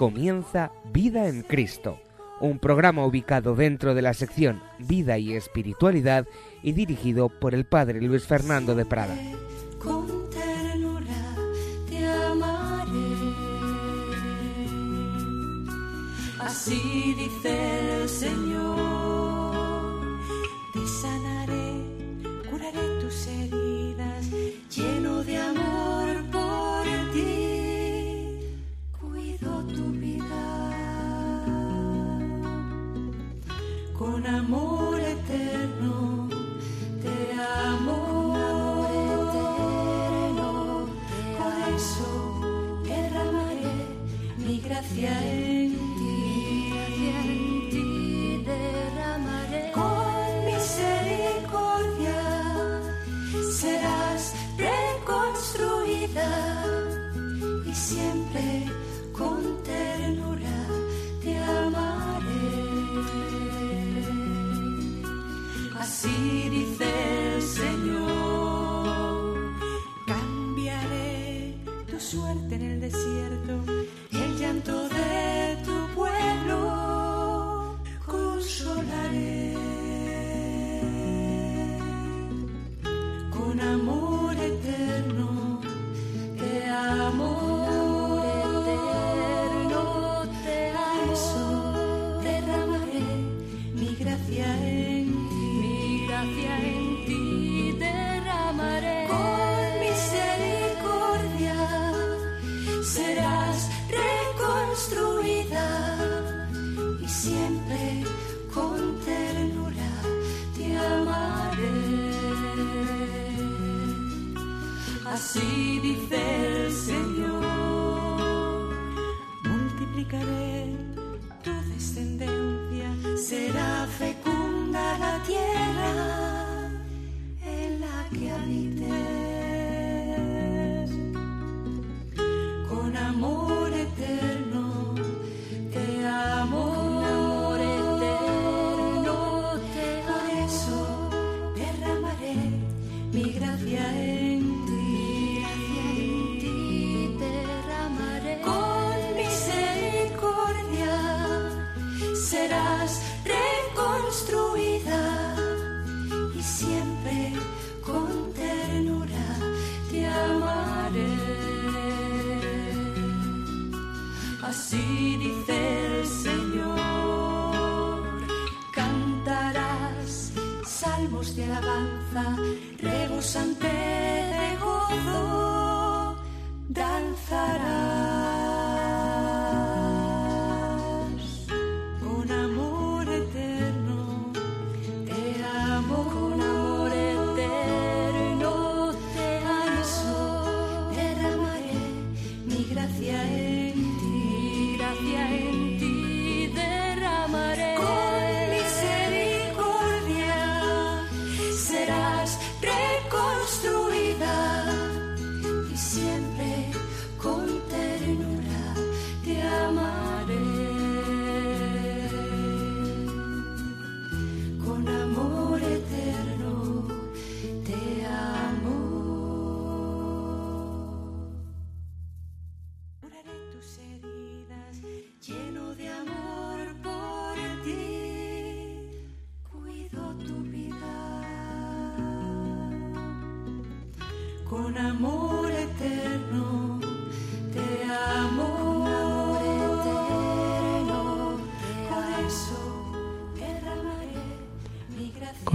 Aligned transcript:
comienza 0.00 0.72
Vida 0.94 1.28
en 1.28 1.42
Cristo, 1.42 2.00
un 2.40 2.58
programa 2.58 3.04
ubicado 3.04 3.54
dentro 3.54 3.94
de 3.94 4.00
la 4.00 4.14
sección 4.14 4.62
Vida 4.78 5.18
y 5.18 5.34
Espiritualidad 5.34 6.26
y 6.62 6.72
dirigido 6.72 7.28
por 7.28 7.54
el 7.54 7.66
Padre 7.66 8.00
Luis 8.00 8.26
Fernando 8.26 8.74
de 8.74 8.86
Prada. 8.86 9.14
Así 16.38 17.14
dice 17.18 17.69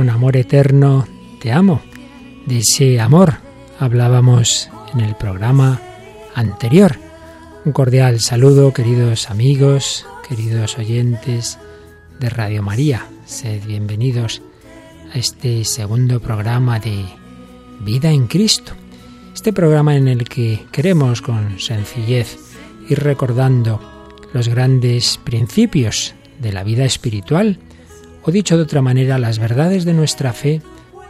Amor 0.09 0.37
eterno 0.37 1.07
te 1.39 1.51
amo. 1.51 1.81
De 2.45 2.59
ese 2.59 2.99
amor 2.99 3.35
hablábamos 3.79 4.69
en 4.93 5.01
el 5.01 5.15
programa 5.15 5.81
anterior. 6.33 6.97
Un 7.65 7.71
cordial 7.71 8.19
saludo, 8.19 8.73
queridos 8.73 9.29
amigos, 9.29 10.05
queridos 10.27 10.77
oyentes 10.77 11.57
de 12.19 12.29
Radio 12.29 12.61
María. 12.61 13.07
Sed 13.25 13.63
bienvenidos 13.65 14.41
a 15.13 15.17
este 15.17 15.65
segundo 15.65 16.19
programa 16.19 16.79
de 16.79 17.05
Vida 17.81 18.11
en 18.11 18.27
Cristo. 18.27 18.73
Este 19.33 19.51
programa 19.53 19.95
en 19.95 20.07
el 20.07 20.29
que 20.29 20.65
queremos 20.71 21.21
con 21.21 21.59
sencillez 21.59 22.37
ir 22.87 22.99
recordando 22.99 23.79
los 24.33 24.47
grandes 24.47 25.19
principios 25.23 26.13
de 26.39 26.53
la 26.53 26.63
vida 26.63 26.85
espiritual, 26.85 27.59
o 28.25 28.31
dicho 28.31 28.57
de 28.57 28.63
otra 28.63 28.81
manera, 28.81 29.19
las 29.19 29.37
verdades 29.39 29.85
de 29.85 29.93
nuestra 29.93 30.33
fe 30.33 30.61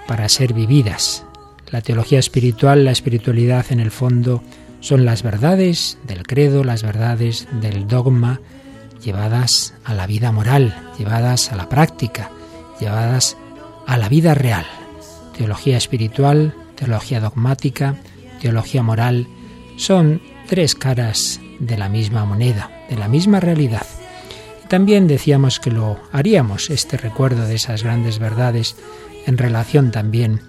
para 0.08 0.28
ser 0.28 0.54
vividas. 0.54 1.26
La 1.72 1.82
teología 1.82 2.20
espiritual, 2.20 2.84
la 2.84 2.92
espiritualidad 2.92 3.66
en 3.70 3.80
el 3.80 3.90
fondo, 3.90 4.44
son 4.82 5.06
las 5.06 5.24
verdades 5.24 5.98
del 6.06 6.28
credo, 6.28 6.64
las 6.64 6.84
verdades 6.84 7.48
del 7.62 7.88
dogma, 7.88 8.42
llevadas 9.02 9.74
a 9.84 9.94
la 9.94 10.08
vida 10.08 10.32
moral, 10.32 10.76
llevadas 10.98 11.52
a 11.52 11.56
la 11.56 11.70
práctica, 11.70 12.32
llevadas 12.80 13.38
a 13.88 13.98
la 13.98 14.10
vida 14.10 14.34
real. 14.34 14.66
Teología 15.38 15.78
espiritual, 15.78 16.54
teología 16.76 17.20
dogmática, 17.20 17.96
teología 18.42 18.84
moral, 18.84 19.28
son 19.78 20.22
tres 20.48 20.76
caras 20.76 21.40
de 21.60 21.78
la 21.78 21.90
misma 21.90 22.26
moneda. 22.26 22.72
de 22.90 22.98
la 22.98 23.08
misma 23.08 23.40
realidad. 23.40 23.86
También 24.68 25.08
decíamos 25.08 25.60
que 25.60 25.72
lo 25.72 26.00
haríamos, 26.12 26.70
este 26.70 26.98
recuerdo 26.98 27.46
de 27.46 27.56
esas 27.56 27.84
grandes 27.84 28.20
verdades, 28.20 28.76
en 29.26 29.38
relación 29.38 29.92
también 29.92 30.42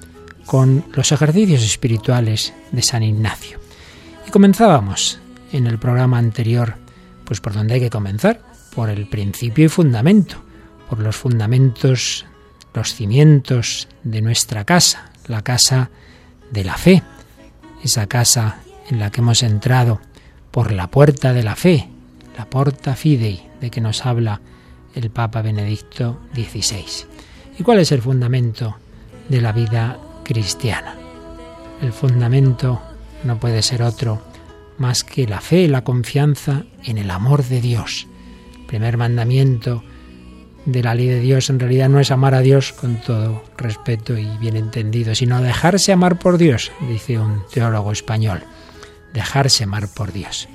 con 0.47 0.85
los 0.95 1.13
ejercicios 1.13 1.63
espirituales 1.63 2.55
de 2.73 2.83
San 2.83 3.03
Ignacio. 3.03 3.59
Y 4.27 4.31
comenzábamos 4.31 5.19
en 5.53 5.67
el 5.67 5.79
programa 5.79 6.19
anterior, 6.19 6.77
pues 7.25 7.41
por 7.41 7.53
donde 7.53 7.75
hay 7.75 7.81
que 7.81 7.91
comenzar, 7.91 8.41
por 8.75 8.89
el 8.89 9.09
principio 9.09 9.67
y 9.67 9.69
fundamento, 9.69 10.37
por 10.89 11.01
los 11.01 11.17
fundamentos, 11.17 12.25
los 12.75 12.95
cimientos 12.95 13.89
de 14.03 14.23
nuestra 14.23 14.65
casa, 14.65 15.11
la 15.27 15.43
casa 15.43 15.91
de 16.51 16.65
la 16.65 16.77
fe, 16.77 17.03
esa 17.83 18.07
casa 18.07 18.61
en 18.89 18.99
la 18.99 19.11
que 19.11 19.21
hemos 19.21 19.43
entrado 19.43 20.01
por 20.51 20.73
la 20.73 20.89
puerta 20.89 21.33
de 21.33 21.43
la 21.43 21.57
fe, 21.57 21.89
la 22.39 22.47
porta 22.47 22.95
fidei, 22.95 23.46
de 23.61 23.71
que 23.71 23.81
nos 23.81 24.05
habla 24.05 24.41
el 24.95 25.11
Papa 25.11 25.43
Benedicto 25.43 26.19
XVI. 26.35 27.07
¿Y 27.59 27.63
cuál 27.63 27.79
es 27.79 27.93
el 27.93 28.03
fundamento 28.03 28.77
de 29.29 29.41
la 29.41 29.53
vida 29.53 29.99
cristiana? 30.25 30.95
El 31.83 31.93
fundamento 31.93 32.81
no 33.25 33.39
puede 33.39 33.63
ser 33.63 33.83
otro 33.83 34.23
más 34.79 35.05
que 35.05 35.27
la 35.27 35.41
fe, 35.41 35.69
la 35.69 35.85
confianza 35.85 36.65
en 36.85 36.99
el 36.99 37.11
amor 37.11 37.45
de 37.45 37.61
Dios. 37.61 38.07
El 38.61 38.67
primer 38.67 38.97
mandamiento 38.97 39.83
de 40.67 40.83
la 40.83 40.95
ley 40.95 41.07
de 41.07 41.21
Dios 41.21 41.49
en 41.49 41.61
realidad 41.61 41.89
no 41.89 42.01
es 42.01 42.11
amar 42.11 42.35
a 42.35 42.41
Dios 42.41 42.73
con 42.73 42.97
todo 43.01 43.43
respeto 43.57 44.19
y 44.19 44.27
bien 44.39 44.57
entendido, 44.57 45.15
sino 45.15 45.41
dejarse 45.41 45.93
amar 45.93 46.19
por 46.19 46.39
Dios, 46.39 46.73
dice 46.89 47.19
un 47.19 47.43
teólogo 47.53 47.93
español, 47.93 48.43
dejarse 49.15 49.65
amar 49.65 49.89
por 49.89 50.13
Dios. 50.13 50.49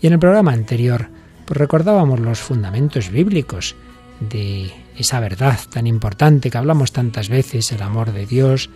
Y 0.00 0.06
en 0.06 0.14
el 0.14 0.18
programa 0.18 0.52
anterior 0.52 1.08
pues 1.50 1.58
recordábamos 1.58 2.20
los 2.20 2.38
fundamentos 2.38 3.10
bíblicos 3.10 3.74
de 4.20 4.72
esa 4.96 5.18
verdad 5.18 5.58
tan 5.68 5.88
importante 5.88 6.48
que 6.48 6.56
hablamos 6.56 6.92
tantas 6.92 7.28
veces, 7.28 7.72
el 7.72 7.82
amor 7.82 8.12
de 8.12 8.24
Dios, 8.24 8.70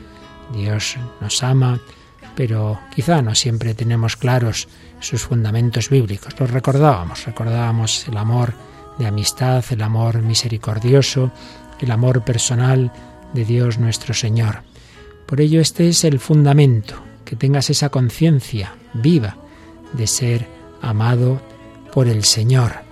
Dios 0.53 0.97
nos 1.21 1.45
ama, 1.45 1.79
pero 2.35 2.81
quizá 2.93 3.23
no 3.23 3.37
siempre 3.37 3.75
tenemos 3.75 4.17
claros 4.17 4.67
sus 4.99 5.23
fundamentos 5.23 5.89
bíblicos. 5.89 6.35
Los 6.41 6.51
recordábamos, 6.51 7.25
recordábamos 7.27 8.09
el 8.09 8.17
amor 8.17 8.55
de 8.99 9.07
amistad, 9.07 9.65
el 9.71 9.81
amor 9.81 10.21
misericordioso, 10.23 11.31
el 11.79 11.93
amor 11.93 12.25
personal 12.25 12.91
de 13.35 13.45
Dios 13.45 13.79
nuestro 13.79 14.15
Señor. 14.15 14.63
Por 15.27 15.41
ello 15.41 15.61
este 15.61 15.89
es 15.89 16.03
el 16.03 16.19
fundamento, 16.19 16.97
que 17.25 17.37
tengas 17.37 17.71
esa 17.71 17.91
conciencia 17.91 18.75
viva 18.95 19.37
de 19.93 20.09
ser 20.09 20.49
amado 20.83 21.54
por 21.95 22.09
el 22.09 22.25
Señor, 22.25 22.83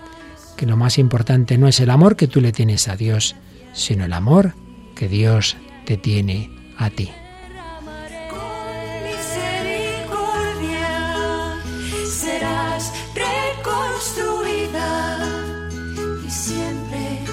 que 0.57 0.65
lo 0.65 0.77
más 0.77 0.97
importante 0.97 1.59
no 1.59 1.67
es 1.67 1.81
el 1.81 1.91
amor 1.91 2.15
que 2.15 2.29
tú 2.29 2.41
le 2.41 2.53
tienes 2.53 2.87
a 2.87 2.95
Dios, 2.95 3.35
sino 3.73 4.05
el 4.05 4.13
amor 4.13 4.55
que 4.95 5.09
Dios 5.09 5.57
te 5.85 5.97
tiene 5.97 6.49
a 6.79 6.89
ti. 6.89 7.11
Serás 12.09 12.93
reconstruida 13.17 14.87
y 16.25 16.31
siempre 16.31 17.32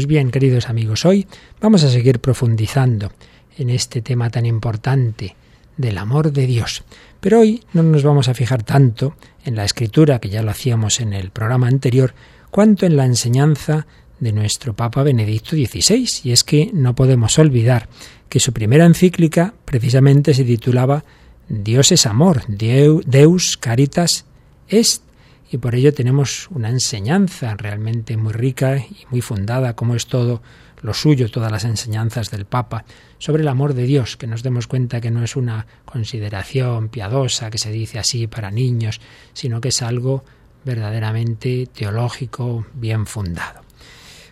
Pues 0.00 0.06
bien, 0.06 0.30
queridos 0.30 0.70
amigos, 0.70 1.04
hoy 1.04 1.26
vamos 1.60 1.84
a 1.84 1.90
seguir 1.90 2.20
profundizando 2.20 3.12
en 3.58 3.68
este 3.68 4.00
tema 4.00 4.30
tan 4.30 4.46
importante 4.46 5.36
del 5.76 5.98
amor 5.98 6.32
de 6.32 6.46
Dios. 6.46 6.84
Pero 7.20 7.40
hoy 7.40 7.62
no 7.74 7.82
nos 7.82 8.02
vamos 8.02 8.26
a 8.26 8.32
fijar 8.32 8.62
tanto 8.62 9.14
en 9.44 9.56
la 9.56 9.66
escritura, 9.66 10.18
que 10.18 10.30
ya 10.30 10.42
lo 10.42 10.52
hacíamos 10.52 11.00
en 11.00 11.12
el 11.12 11.28
programa 11.32 11.68
anterior, 11.68 12.14
cuanto 12.50 12.86
en 12.86 12.96
la 12.96 13.04
enseñanza 13.04 13.86
de 14.20 14.32
nuestro 14.32 14.72
Papa 14.74 15.02
Benedicto 15.02 15.50
XVI. 15.50 16.08
Y 16.24 16.32
es 16.32 16.44
que 16.44 16.70
no 16.72 16.94
podemos 16.94 17.38
olvidar 17.38 17.86
que 18.30 18.40
su 18.40 18.54
primera 18.54 18.86
encíclica 18.86 19.52
precisamente 19.66 20.32
se 20.32 20.44
titulaba 20.44 21.04
Dios 21.46 21.92
es 21.92 22.06
amor, 22.06 22.40
Deu- 22.46 23.04
Deus 23.04 23.58
Caritas 23.58 24.24
Est. 24.66 25.02
Y 25.50 25.58
por 25.58 25.74
ello 25.74 25.92
tenemos 25.92 26.48
una 26.50 26.68
enseñanza 26.68 27.54
realmente 27.56 28.16
muy 28.16 28.32
rica 28.32 28.78
y 28.78 29.04
muy 29.10 29.20
fundada, 29.20 29.74
como 29.74 29.96
es 29.96 30.06
todo 30.06 30.42
lo 30.82 30.94
suyo, 30.94 31.30
todas 31.30 31.50
las 31.50 31.64
enseñanzas 31.64 32.30
del 32.30 32.46
Papa, 32.46 32.84
sobre 33.18 33.42
el 33.42 33.48
amor 33.48 33.74
de 33.74 33.82
Dios, 33.82 34.16
que 34.16 34.26
nos 34.26 34.42
demos 34.42 34.66
cuenta 34.66 35.00
que 35.00 35.10
no 35.10 35.22
es 35.24 35.36
una 35.36 35.66
consideración 35.84 36.88
piadosa 36.88 37.50
que 37.50 37.58
se 37.58 37.70
dice 37.70 37.98
así 37.98 38.26
para 38.26 38.50
niños, 38.50 39.00
sino 39.32 39.60
que 39.60 39.68
es 39.68 39.82
algo 39.82 40.24
verdaderamente 40.64 41.66
teológico, 41.66 42.66
bien 42.74 43.06
fundado. 43.06 43.62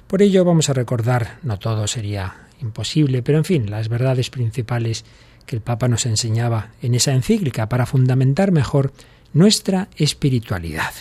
Por 0.07 0.23
ello 0.23 0.45
vamos 0.45 0.71
a 0.71 0.75
recordar, 0.75 1.39
no 1.43 1.59
todo 1.59 1.87
sería 1.87 2.49
imposible, 2.63 3.23
pero 3.23 3.39
en 3.39 3.45
fin, 3.45 3.71
las 3.71 3.89
verdades 3.89 4.31
principales 4.31 5.05
que 5.47 5.57
el 5.57 5.63
Papa 5.63 5.89
nos 5.89 6.07
enseñaba 6.07 6.71
en 6.81 6.95
esa 6.95 7.13
encíclica 7.13 7.69
para 7.69 7.87
fundamentar 7.87 8.53
mejor 8.53 8.93
nuestra 9.33 9.89
espiritualidad. 9.97 10.93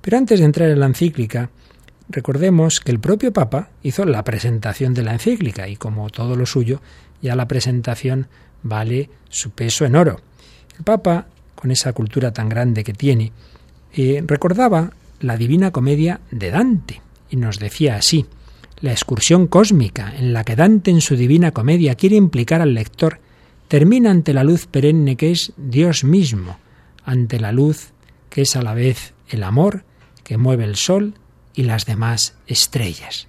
Pero 0.00 0.16
antes 0.16 0.38
de 0.38 0.46
entrar 0.46 0.70
en 0.70 0.80
la 0.80 0.86
encíclica, 0.86 1.50
recordemos 2.08 2.80
que 2.80 2.92
el 2.92 3.00
propio 3.00 3.32
Papa 3.32 3.70
hizo 3.82 4.04
la 4.04 4.24
presentación 4.24 4.94
de 4.94 5.02
la 5.02 5.12
encíclica 5.12 5.68
y 5.68 5.76
como 5.76 6.08
todo 6.10 6.36
lo 6.36 6.46
suyo, 6.46 6.80
ya 7.22 7.36
la 7.36 7.48
presentación 7.48 8.28
vale 8.62 9.10
su 9.28 9.50
peso 9.50 9.84
en 9.84 9.96
oro. 9.96 10.20
El 10.78 10.84
Papa, 10.84 11.26
con 11.54 11.70
esa 11.70 11.92
cultura 11.92 12.32
tan 12.32 12.48
grande 12.48 12.84
que 12.84 12.94
tiene, 12.94 13.32
eh, 13.92 14.22
recordaba 14.26 14.92
la 15.20 15.36
Divina 15.36 15.70
Comedia 15.70 16.20
de 16.30 16.50
Dante 16.50 17.02
y 17.28 17.36
nos 17.36 17.58
decía 17.58 17.96
así, 17.96 18.26
la 18.80 18.92
excursión 18.92 19.46
cósmica 19.46 20.14
en 20.16 20.32
la 20.32 20.44
que 20.44 20.56
Dante 20.56 20.90
en 20.90 21.02
su 21.02 21.16
Divina 21.16 21.52
Comedia 21.52 21.94
quiere 21.94 22.16
implicar 22.16 22.62
al 22.62 22.74
lector 22.74 23.18
termina 23.68 24.10
ante 24.10 24.32
la 24.32 24.42
luz 24.42 24.66
perenne 24.66 25.16
que 25.16 25.30
es 25.30 25.52
Dios 25.56 26.02
mismo, 26.02 26.58
ante 27.04 27.38
la 27.38 27.52
luz 27.52 27.92
que 28.30 28.42
es 28.42 28.56
a 28.56 28.62
la 28.62 28.74
vez 28.74 29.12
el 29.28 29.42
amor 29.42 29.84
que 30.30 30.38
mueve 30.38 30.62
el 30.62 30.76
sol 30.76 31.14
y 31.56 31.64
las 31.64 31.86
demás 31.86 32.36
estrellas. 32.46 33.26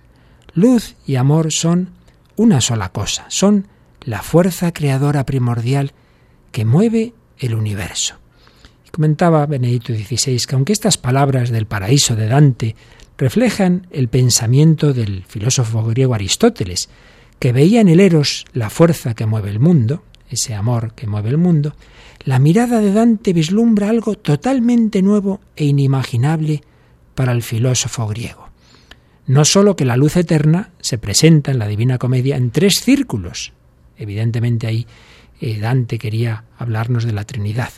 Luz 0.53 0.93
y 1.07 1.15
amor 1.15 1.51
son 1.51 1.89
una 2.35 2.61
sola 2.61 2.89
cosa, 2.89 3.25
son 3.27 3.67
la 4.03 4.21
fuerza 4.21 4.71
creadora 4.71 5.25
primordial 5.25 5.93
que 6.51 6.63
mueve 6.63 7.15
el 7.39 7.55
universo. 7.55 8.17
Y 8.85 8.91
comentaba 8.91 9.47
Benedicto 9.47 9.95
XVI 9.95 10.45
que 10.47 10.53
aunque 10.53 10.73
estas 10.73 10.99
palabras 10.99 11.49
del 11.49 11.65
paraíso 11.65 12.15
de 12.15 12.27
Dante 12.27 12.75
reflejan 13.17 13.87
el 13.89 14.07
pensamiento 14.07 14.93
del 14.93 15.23
filósofo 15.23 15.83
griego 15.83 16.13
Aristóteles, 16.13 16.87
que 17.39 17.51
veía 17.51 17.81
en 17.81 17.89
el 17.89 17.99
eros 17.99 18.45
la 18.53 18.69
fuerza 18.69 19.15
que 19.15 19.25
mueve 19.25 19.49
el 19.49 19.59
mundo, 19.59 20.03
ese 20.29 20.53
amor 20.53 20.93
que 20.93 21.07
mueve 21.07 21.29
el 21.29 21.39
mundo, 21.39 21.73
la 22.25 22.37
mirada 22.37 22.79
de 22.79 22.93
Dante 22.93 23.33
vislumbra 23.33 23.89
algo 23.89 24.13
totalmente 24.13 25.01
nuevo 25.01 25.41
e 25.55 25.65
inimaginable 25.65 26.61
para 27.15 27.31
el 27.31 27.43
filósofo 27.43 28.07
griego. 28.07 28.49
No 29.27 29.45
sólo 29.45 29.75
que 29.75 29.85
la 29.85 29.97
luz 29.97 30.17
eterna 30.17 30.71
se 30.81 30.97
presenta 30.97 31.51
en 31.51 31.59
la 31.59 31.67
Divina 31.67 31.97
Comedia 31.97 32.35
en 32.35 32.51
tres 32.51 32.81
círculos, 32.81 33.53
evidentemente 33.97 34.67
ahí 34.67 34.87
eh, 35.39 35.59
Dante 35.59 35.97
quería 35.97 36.43
hablarnos 36.57 37.05
de 37.05 37.13
la 37.13 37.23
Trinidad, 37.23 37.71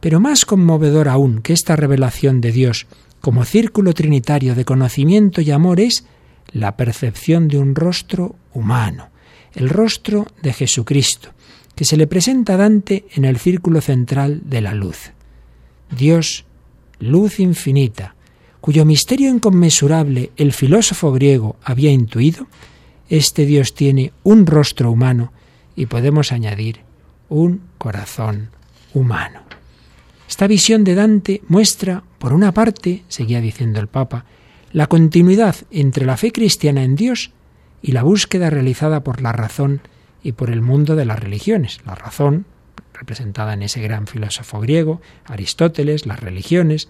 pero 0.00 0.20
más 0.20 0.44
conmovedor 0.44 1.08
aún 1.08 1.42
que 1.42 1.52
esta 1.52 1.76
revelación 1.76 2.40
de 2.40 2.52
Dios 2.52 2.86
como 3.20 3.44
círculo 3.44 3.94
trinitario 3.94 4.54
de 4.54 4.64
conocimiento 4.64 5.40
y 5.40 5.52
amor 5.52 5.80
es 5.80 6.04
la 6.52 6.76
percepción 6.76 7.48
de 7.48 7.58
un 7.58 7.74
rostro 7.74 8.34
humano, 8.52 9.10
el 9.54 9.68
rostro 9.68 10.26
de 10.42 10.52
Jesucristo, 10.52 11.30
que 11.74 11.84
se 11.84 11.96
le 11.96 12.06
presenta 12.06 12.54
a 12.54 12.56
Dante 12.56 13.06
en 13.14 13.24
el 13.24 13.38
círculo 13.38 13.80
central 13.80 14.42
de 14.44 14.60
la 14.60 14.74
luz. 14.74 15.12
Dios, 15.96 16.44
luz 16.98 17.38
infinita, 17.38 18.16
cuyo 18.62 18.84
misterio 18.84 19.28
inconmensurable 19.28 20.30
el 20.36 20.52
filósofo 20.52 21.10
griego 21.10 21.56
había 21.64 21.90
intuido, 21.90 22.46
este 23.08 23.44
Dios 23.44 23.74
tiene 23.74 24.12
un 24.22 24.46
rostro 24.46 24.92
humano 24.92 25.32
y 25.74 25.86
podemos 25.86 26.30
añadir 26.30 26.82
un 27.28 27.60
corazón 27.76 28.50
humano. 28.94 29.40
Esta 30.28 30.46
visión 30.46 30.84
de 30.84 30.94
Dante 30.94 31.42
muestra, 31.48 32.04
por 32.20 32.32
una 32.32 32.52
parte, 32.52 33.02
seguía 33.08 33.40
diciendo 33.40 33.80
el 33.80 33.88
Papa, 33.88 34.26
la 34.72 34.86
continuidad 34.86 35.56
entre 35.72 36.06
la 36.06 36.16
fe 36.16 36.30
cristiana 36.30 36.84
en 36.84 36.94
Dios 36.94 37.32
y 37.82 37.90
la 37.90 38.04
búsqueda 38.04 38.48
realizada 38.48 39.02
por 39.02 39.22
la 39.22 39.32
razón 39.32 39.80
y 40.22 40.32
por 40.32 40.50
el 40.50 40.62
mundo 40.62 40.94
de 40.94 41.04
las 41.04 41.18
religiones. 41.18 41.80
La 41.84 41.96
razón, 41.96 42.46
representada 42.94 43.54
en 43.54 43.62
ese 43.62 43.82
gran 43.82 44.06
filósofo 44.06 44.60
griego, 44.60 45.00
Aristóteles, 45.24 46.06
las 46.06 46.20
religiones, 46.20 46.88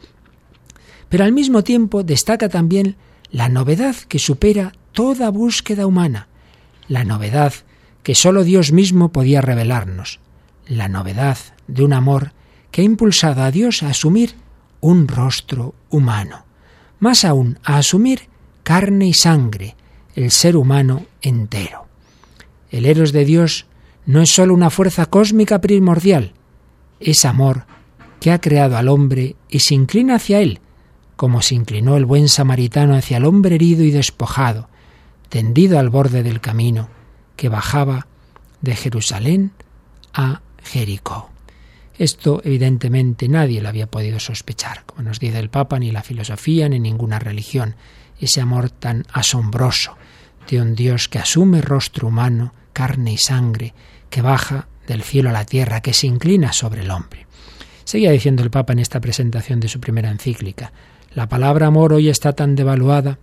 pero 1.12 1.24
al 1.24 1.32
mismo 1.32 1.62
tiempo 1.62 2.04
destaca 2.04 2.48
también 2.48 2.96
la 3.30 3.50
novedad 3.50 3.94
que 4.08 4.18
supera 4.18 4.72
toda 4.92 5.28
búsqueda 5.28 5.86
humana, 5.86 6.28
la 6.88 7.04
novedad 7.04 7.52
que 8.02 8.14
sólo 8.14 8.44
Dios 8.44 8.72
mismo 8.72 9.12
podía 9.12 9.42
revelarnos, 9.42 10.20
la 10.66 10.88
novedad 10.88 11.36
de 11.66 11.84
un 11.84 11.92
amor 11.92 12.32
que 12.70 12.80
ha 12.80 12.84
impulsado 12.84 13.42
a 13.42 13.50
Dios 13.50 13.82
a 13.82 13.90
asumir 13.90 14.36
un 14.80 15.06
rostro 15.06 15.74
humano, 15.90 16.46
más 16.98 17.26
aún 17.26 17.58
a 17.62 17.76
asumir 17.76 18.30
carne 18.62 19.06
y 19.06 19.12
sangre, 19.12 19.76
el 20.14 20.30
ser 20.30 20.56
humano 20.56 21.04
entero. 21.20 21.88
El 22.70 22.86
Eros 22.86 23.12
de 23.12 23.26
Dios 23.26 23.66
no 24.06 24.22
es 24.22 24.30
sólo 24.34 24.54
una 24.54 24.70
fuerza 24.70 25.04
cósmica 25.04 25.60
primordial, 25.60 26.32
es 27.00 27.26
amor 27.26 27.66
que 28.18 28.32
ha 28.32 28.40
creado 28.40 28.78
al 28.78 28.88
hombre 28.88 29.36
y 29.50 29.58
se 29.58 29.74
inclina 29.74 30.14
hacia 30.14 30.40
él, 30.40 30.60
como 31.16 31.42
se 31.42 31.54
inclinó 31.54 31.96
el 31.96 32.04
buen 32.04 32.28
samaritano 32.28 32.94
hacia 32.94 33.18
el 33.18 33.24
hombre 33.24 33.54
herido 33.54 33.84
y 33.84 33.90
despojado, 33.90 34.68
tendido 35.28 35.78
al 35.78 35.90
borde 35.90 36.22
del 36.22 36.40
camino, 36.40 36.88
que 37.36 37.48
bajaba 37.48 38.06
de 38.60 38.76
Jerusalén 38.76 39.52
a 40.12 40.42
Jericó. 40.62 41.30
Esto 41.98 42.40
evidentemente 42.44 43.28
nadie 43.28 43.60
lo 43.60 43.68
había 43.68 43.86
podido 43.86 44.18
sospechar, 44.18 44.84
como 44.86 45.02
nos 45.02 45.20
dice 45.20 45.38
el 45.38 45.50
Papa, 45.50 45.78
ni 45.78 45.90
la 45.90 46.02
filosofía, 46.02 46.68
ni 46.68 46.80
ninguna 46.80 47.18
religión, 47.18 47.76
ese 48.18 48.40
amor 48.40 48.70
tan 48.70 49.04
asombroso 49.12 49.96
de 50.48 50.60
un 50.60 50.74
Dios 50.74 51.08
que 51.08 51.18
asume 51.18 51.60
rostro 51.60 52.08
humano, 52.08 52.54
carne 52.72 53.12
y 53.12 53.18
sangre, 53.18 53.74
que 54.10 54.22
baja 54.22 54.68
del 54.86 55.02
cielo 55.02 55.30
a 55.30 55.32
la 55.32 55.44
tierra, 55.44 55.80
que 55.80 55.92
se 55.92 56.06
inclina 56.06 56.52
sobre 56.52 56.82
el 56.82 56.90
hombre. 56.90 57.26
Seguía 57.84 58.10
diciendo 58.10 58.42
el 58.42 58.50
Papa 58.50 58.72
en 58.72 58.78
esta 58.78 59.00
presentación 59.00 59.60
de 59.60 59.68
su 59.68 59.80
primera 59.80 60.10
encíclica, 60.10 60.72
la 61.14 61.28
palabra 61.28 61.66
amor 61.66 61.92
hoy 61.92 62.08
está 62.08 62.32
tan 62.32 62.54
devaluada, 62.54 63.18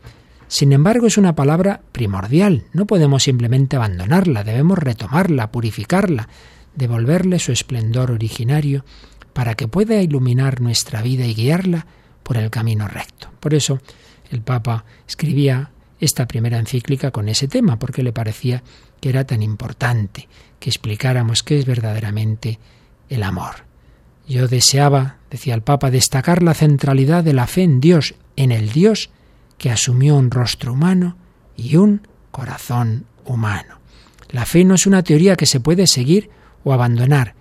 sin 0.48 0.74
embargo 0.74 1.08
es 1.08 1.17
una 1.17 1.36
palabra 1.36 1.81
primordial, 1.91 2.65
no 2.74 2.86
podemos 2.86 3.24
simplemente 3.24 3.75
abandonarla, 3.75 4.43
debemos 4.43 4.77
retomarla, 4.77 5.51
purificarla, 5.51 6.29
devolverle 6.75 7.39
su 7.39 7.51
esplendor 7.51 8.12
originario 8.12 8.86
para 9.34 9.55
que 9.55 9.67
pueda 9.67 10.01
iluminar 10.01 10.62
nuestra 10.62 11.01
vida 11.01 11.25
y 11.25 11.34
guiarla 11.34 11.86
por 12.24 12.38
el 12.38 12.50
camino 12.50 12.88
recto. 12.88 13.29
Por 13.39 13.53
eso 13.53 13.79
el 14.31 14.41
Papa 14.41 14.86
escribía 15.08 15.72
esta 16.00 16.27
primera 16.27 16.58
encíclica 16.58 17.12
con 17.12 17.29
ese 17.29 17.48
tema, 17.48 17.77
porque 17.77 18.03
le 18.03 18.13
parecía 18.13 18.63
que 19.01 19.10
era 19.10 19.25
tan 19.25 19.41
importante 19.41 20.27
que 20.60 20.69
explicáramos 20.69 21.43
qué 21.43 21.60
es 21.60 21.65
verdaderamente 21.65 22.60
el 23.10 23.24
amor. 23.24 23.65
Yo 24.27 24.48
deseaba, 24.48 25.17
decía 25.29 25.53
el 25.55 25.62
Papa, 25.62 25.91
destacar 25.91 26.43
la 26.43 26.53
centralidad 26.53 27.24
de 27.24 27.33
la 27.33 27.48
fe 27.48 27.63
en 27.63 27.79
Dios, 27.79 28.15
en 28.36 28.51
el 28.51 28.69
Dios 28.71 29.09
que 29.57 29.69
asumió 29.69 30.15
un 30.15 30.31
rostro 30.31 30.74
humano 30.74 31.17
y 31.55 31.75
un 31.75 32.07
corazón 32.31 33.05
humano. 33.25 33.79
La 34.29 34.45
fe 34.45 34.63
no 34.63 34.75
es 34.75 34.86
una 34.86 35.03
teoría 35.03 35.36
que 35.36 35.45
se 35.45 35.59
puede 35.59 35.88
seguir 35.88 36.29
o 36.63 36.74
abandonar, 36.74 37.36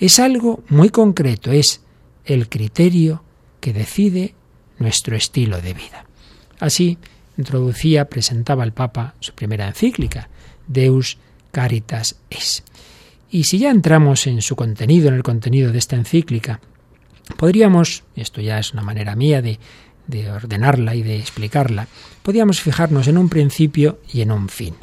es 0.00 0.18
algo 0.18 0.64
muy 0.68 0.88
concreto, 0.88 1.52
es 1.52 1.82
el 2.24 2.48
criterio 2.48 3.22
que 3.60 3.74
decide 3.74 4.34
nuestro 4.78 5.14
estilo 5.14 5.60
de 5.60 5.74
vida. 5.74 6.06
Así 6.58 6.98
introducía, 7.36 8.06
presentaba 8.06 8.64
el 8.64 8.72
Papa 8.72 9.14
su 9.20 9.34
primera 9.34 9.68
encíclica, 9.68 10.28
Deus 10.66 11.18
Caritas 11.52 12.16
Es. 12.30 12.62
Y 13.30 13.44
si 13.44 13.58
ya 13.58 13.70
entramos 13.70 14.26
en 14.26 14.42
su 14.42 14.56
contenido, 14.56 15.08
en 15.08 15.14
el 15.14 15.22
contenido 15.22 15.70
de 15.70 15.78
esta 15.78 15.96
encíclica, 15.96 16.60
podríamos, 17.36 18.04
esto 18.16 18.40
ya 18.40 18.58
es 18.58 18.72
una 18.72 18.82
manera 18.82 19.16
mía 19.16 19.42
de, 19.42 19.58
de 20.06 20.30
ordenarla 20.30 20.94
y 20.94 21.02
de 21.02 21.18
explicarla, 21.18 21.86
podríamos 22.22 22.60
fijarnos 22.60 23.08
en 23.08 23.18
un 23.18 23.28
principio 23.28 24.00
y 24.12 24.20
en 24.20 24.32
un 24.32 24.48
fin. 24.48 24.74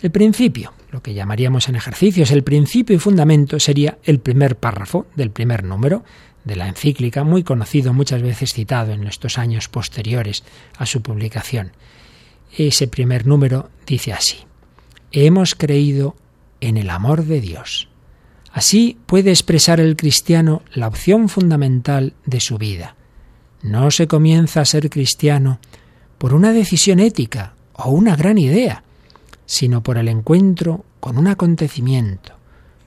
El 0.00 0.10
principio, 0.10 0.72
lo 0.90 1.02
que 1.02 1.14
llamaríamos 1.14 1.68
en 1.68 1.74
ejercicios, 1.74 2.30
el 2.30 2.44
principio 2.44 2.94
y 2.94 3.00
fundamento 3.00 3.58
sería 3.58 3.98
el 4.04 4.20
primer 4.20 4.56
párrafo 4.56 5.06
del 5.16 5.30
primer 5.30 5.64
número 5.64 6.04
de 6.44 6.56
la 6.56 6.68
encíclica, 6.68 7.24
muy 7.24 7.42
conocido, 7.42 7.92
muchas 7.92 8.22
veces 8.22 8.52
citado 8.52 8.92
en 8.92 9.06
estos 9.06 9.38
años 9.38 9.68
posteriores 9.68 10.44
a 10.78 10.86
su 10.86 11.02
publicación. 11.02 11.72
Ese 12.56 12.88
primer 12.88 13.26
número 13.26 13.70
dice 13.86 14.12
así, 14.12 14.38
hemos 15.12 15.54
creído 15.54 16.16
en 16.60 16.76
el 16.76 16.90
amor 16.90 17.24
de 17.24 17.40
Dios. 17.40 17.88
Así 18.52 18.98
puede 19.06 19.30
expresar 19.30 19.80
el 19.80 19.96
cristiano 19.96 20.62
la 20.72 20.88
opción 20.88 21.28
fundamental 21.28 22.14
de 22.24 22.40
su 22.40 22.58
vida. 22.58 22.96
No 23.62 23.90
se 23.90 24.06
comienza 24.06 24.60
a 24.60 24.64
ser 24.64 24.88
cristiano 24.88 25.58
por 26.16 26.34
una 26.34 26.52
decisión 26.52 27.00
ética 27.00 27.54
o 27.74 27.90
una 27.90 28.16
gran 28.16 28.38
idea, 28.38 28.82
sino 29.46 29.82
por 29.82 29.98
el 29.98 30.08
encuentro 30.08 30.84
con 31.00 31.18
un 31.18 31.26
acontecimiento, 31.26 32.32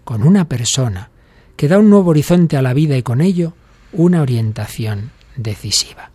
con 0.03 0.23
una 0.23 0.45
persona, 0.45 1.09
que 1.55 1.67
da 1.67 1.79
un 1.79 1.89
nuevo 1.89 2.11
horizonte 2.11 2.57
a 2.57 2.61
la 2.61 2.73
vida 2.73 2.97
y 2.97 3.03
con 3.03 3.21
ello 3.21 3.53
una 3.93 4.21
orientación 4.21 5.11
decisiva. 5.35 6.11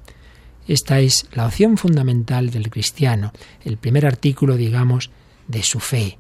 Esta 0.67 1.01
es 1.01 1.27
la 1.33 1.47
opción 1.47 1.77
fundamental 1.77 2.51
del 2.51 2.71
cristiano, 2.71 3.33
el 3.65 3.77
primer 3.77 4.07
artículo, 4.07 4.57
digamos, 4.57 5.11
de 5.47 5.63
su 5.63 5.79
fe, 5.79 6.19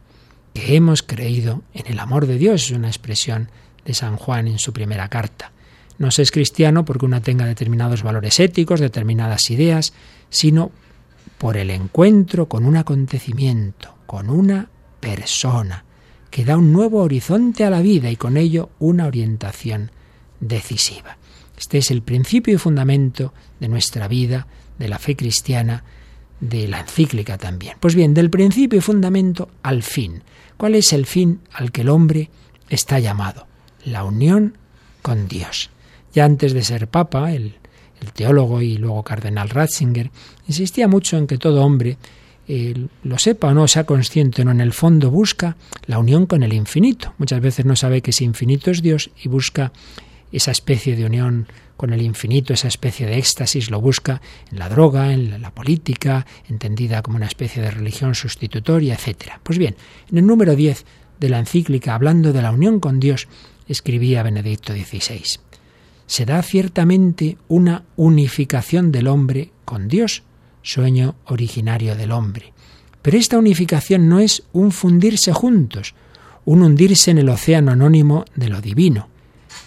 que 0.56 0.74
hemos 0.74 1.02
creído 1.02 1.62
en 1.74 1.86
el 1.86 1.98
amor 1.98 2.26
de 2.26 2.38
Dios, 2.38 2.64
es 2.64 2.70
una 2.70 2.88
expresión 2.88 3.50
de 3.84 3.92
San 3.92 4.16
Juan 4.16 4.48
en 4.48 4.58
su 4.58 4.72
primera 4.72 5.08
carta. 5.08 5.52
No 5.98 6.10
se 6.10 6.22
es 6.22 6.30
cristiano 6.30 6.84
porque 6.86 7.04
uno 7.04 7.20
tenga 7.20 7.44
determinados 7.44 8.02
valores 8.02 8.40
éticos, 8.40 8.80
determinadas 8.80 9.50
ideas, 9.50 9.92
sino 10.30 10.70
por 11.36 11.58
el 11.58 11.70
encuentro 11.70 12.48
con 12.48 12.64
un 12.64 12.78
acontecimiento, 12.78 13.94
con 14.06 14.30
una 14.30 14.70
persona, 14.98 15.84
que 16.30 16.46
da 16.46 16.56
un 16.56 16.72
nuevo 16.72 17.02
horizonte 17.02 17.64
a 17.64 17.70
la 17.70 17.82
vida 17.82 18.10
y 18.10 18.16
con 18.16 18.38
ello 18.38 18.70
una 18.78 19.06
orientación 19.06 19.90
decisiva. 20.40 21.18
Este 21.58 21.78
es 21.78 21.90
el 21.90 22.00
principio 22.00 22.54
y 22.54 22.58
fundamento 22.58 23.34
de 23.60 23.68
nuestra 23.68 24.08
vida, 24.08 24.46
de 24.78 24.88
la 24.88 24.98
fe 24.98 25.16
cristiana, 25.16 25.84
de 26.40 26.66
la 26.68 26.80
encíclica 26.80 27.38
también. 27.38 27.76
Pues 27.80 27.94
bien, 27.94 28.14
del 28.14 28.30
principio 28.30 28.78
y 28.78 28.82
fundamento 28.82 29.48
al 29.62 29.82
fin. 29.82 30.22
¿Cuál 30.56 30.74
es 30.74 30.92
el 30.92 31.06
fin 31.06 31.40
al 31.52 31.72
que 31.72 31.82
el 31.82 31.88
hombre 31.88 32.30
está 32.68 32.98
llamado? 32.98 33.46
La 33.84 34.04
unión 34.04 34.56
con 35.02 35.28
Dios. 35.28 35.70
Ya 36.14 36.24
antes 36.24 36.52
de 36.54 36.64
ser 36.64 36.88
papa, 36.88 37.32
el, 37.32 37.54
el 38.00 38.12
teólogo 38.12 38.62
y 38.62 38.76
luego 38.76 39.02
cardenal 39.02 39.50
Ratzinger 39.50 40.10
insistía 40.48 40.88
mucho 40.88 41.16
en 41.16 41.26
que 41.26 41.38
todo 41.38 41.62
hombre 41.62 41.98
lo 43.02 43.18
sepa 43.18 43.48
o 43.48 43.54
no, 43.54 43.66
sea 43.66 43.84
consciente 43.84 44.42
o 44.42 44.44
no, 44.44 44.52
en 44.52 44.60
el 44.60 44.72
fondo 44.72 45.10
busca 45.10 45.56
la 45.86 45.98
unión 45.98 46.26
con 46.26 46.42
el 46.42 46.52
infinito. 46.52 47.12
Muchas 47.18 47.40
veces 47.40 47.64
no 47.64 47.74
sabe 47.74 48.02
que 48.02 48.10
ese 48.10 48.24
infinito 48.24 48.70
es 48.70 48.82
Dios 48.82 49.10
y 49.22 49.28
busca 49.28 49.72
esa 50.30 50.52
especie 50.52 50.96
de 50.96 51.06
unión 51.06 51.48
con 51.76 51.92
el 51.92 52.02
infinito, 52.02 52.54
esa 52.54 52.68
especie 52.68 53.06
de 53.06 53.18
éxtasis, 53.18 53.70
lo 53.70 53.80
busca 53.80 54.20
en 54.50 54.58
la 54.58 54.68
droga, 54.68 55.12
en 55.12 55.40
la 55.40 55.54
política, 55.54 56.26
entendida 56.48 57.02
como 57.02 57.16
una 57.16 57.26
especie 57.26 57.62
de 57.62 57.70
religión 57.70 58.14
sustitutoria, 58.14 58.94
etc. 58.94 59.32
Pues 59.42 59.58
bien, 59.58 59.76
en 60.10 60.18
el 60.18 60.26
número 60.26 60.56
10 60.56 60.84
de 61.20 61.28
la 61.28 61.38
encíclica, 61.38 61.94
hablando 61.94 62.32
de 62.32 62.42
la 62.42 62.50
unión 62.50 62.80
con 62.80 63.00
Dios, 63.00 63.28
escribía 63.68 64.22
Benedicto 64.22 64.72
XVI. 64.72 65.22
Se 66.06 66.24
da 66.24 66.42
ciertamente 66.42 67.36
una 67.48 67.84
unificación 67.96 68.92
del 68.92 69.08
hombre 69.08 69.50
con 69.64 69.88
Dios, 69.88 70.22
sueño 70.62 71.16
originario 71.26 71.96
del 71.96 72.12
hombre. 72.12 72.52
Pero 73.02 73.18
esta 73.18 73.38
unificación 73.38 74.08
no 74.08 74.18
es 74.18 74.44
un 74.52 74.72
fundirse 74.72 75.32
juntos, 75.32 75.94
un 76.44 76.62
hundirse 76.62 77.10
en 77.10 77.18
el 77.18 77.28
océano 77.28 77.72
anónimo 77.72 78.24
de 78.34 78.48
lo 78.48 78.60
divino. 78.60 79.08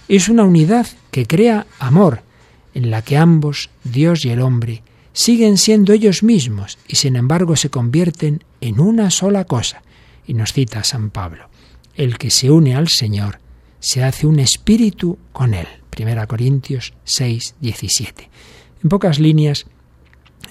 Es 0.10 0.28
una 0.28 0.44
unidad 0.44 0.88
que 1.12 1.28
crea 1.28 1.68
amor, 1.78 2.24
en 2.74 2.90
la 2.90 3.04
que 3.04 3.16
ambos, 3.16 3.70
Dios 3.84 4.26
y 4.26 4.32
el 4.32 4.42
hombre, 4.42 4.82
siguen 5.14 5.58
siendo 5.58 5.94
ellos 5.94 6.24
mismos 6.24 6.80
y 6.88 6.96
sin 6.96 7.16
embargo 7.16 7.56
se 7.56 7.70
convierten 7.70 8.44
en 8.60 8.80
una 8.80 9.12
sola 9.12 9.46
cosa. 9.46 9.84
Y 10.26 10.34
nos 10.34 10.52
cita 10.52 10.84
San 10.84 11.12
Pablo, 11.12 11.48
el 11.96 12.18
que 12.18 12.32
se 12.32 12.50
une 12.50 12.76
al 12.76 12.88
Señor 12.88 13.40
se 13.80 14.04
hace 14.04 14.26
un 14.26 14.40
espíritu 14.40 15.20
con 15.32 15.54
él. 15.54 15.68
1 15.96 16.28
Corintios 16.28 16.94
6, 17.04 17.56
17. 17.60 18.30
En 18.84 18.90
pocas 18.90 19.20
líneas, 19.20 19.68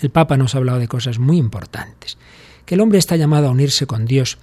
el 0.01 0.11
Papa 0.11 0.37
nos 0.37 0.55
ha 0.55 0.59
hablado 0.59 0.79
de 0.79 0.87
cosas 0.87 1.19
muy 1.19 1.37
importantes, 1.37 2.17
que 2.65 2.77
el 2.77 2.81
hombre 2.81 3.01
está 3.01 3.17
llamado 3.17 3.49
a 3.49 3.51
unirse 3.51 3.87
con 3.87 4.07
Dios, 4.07 4.39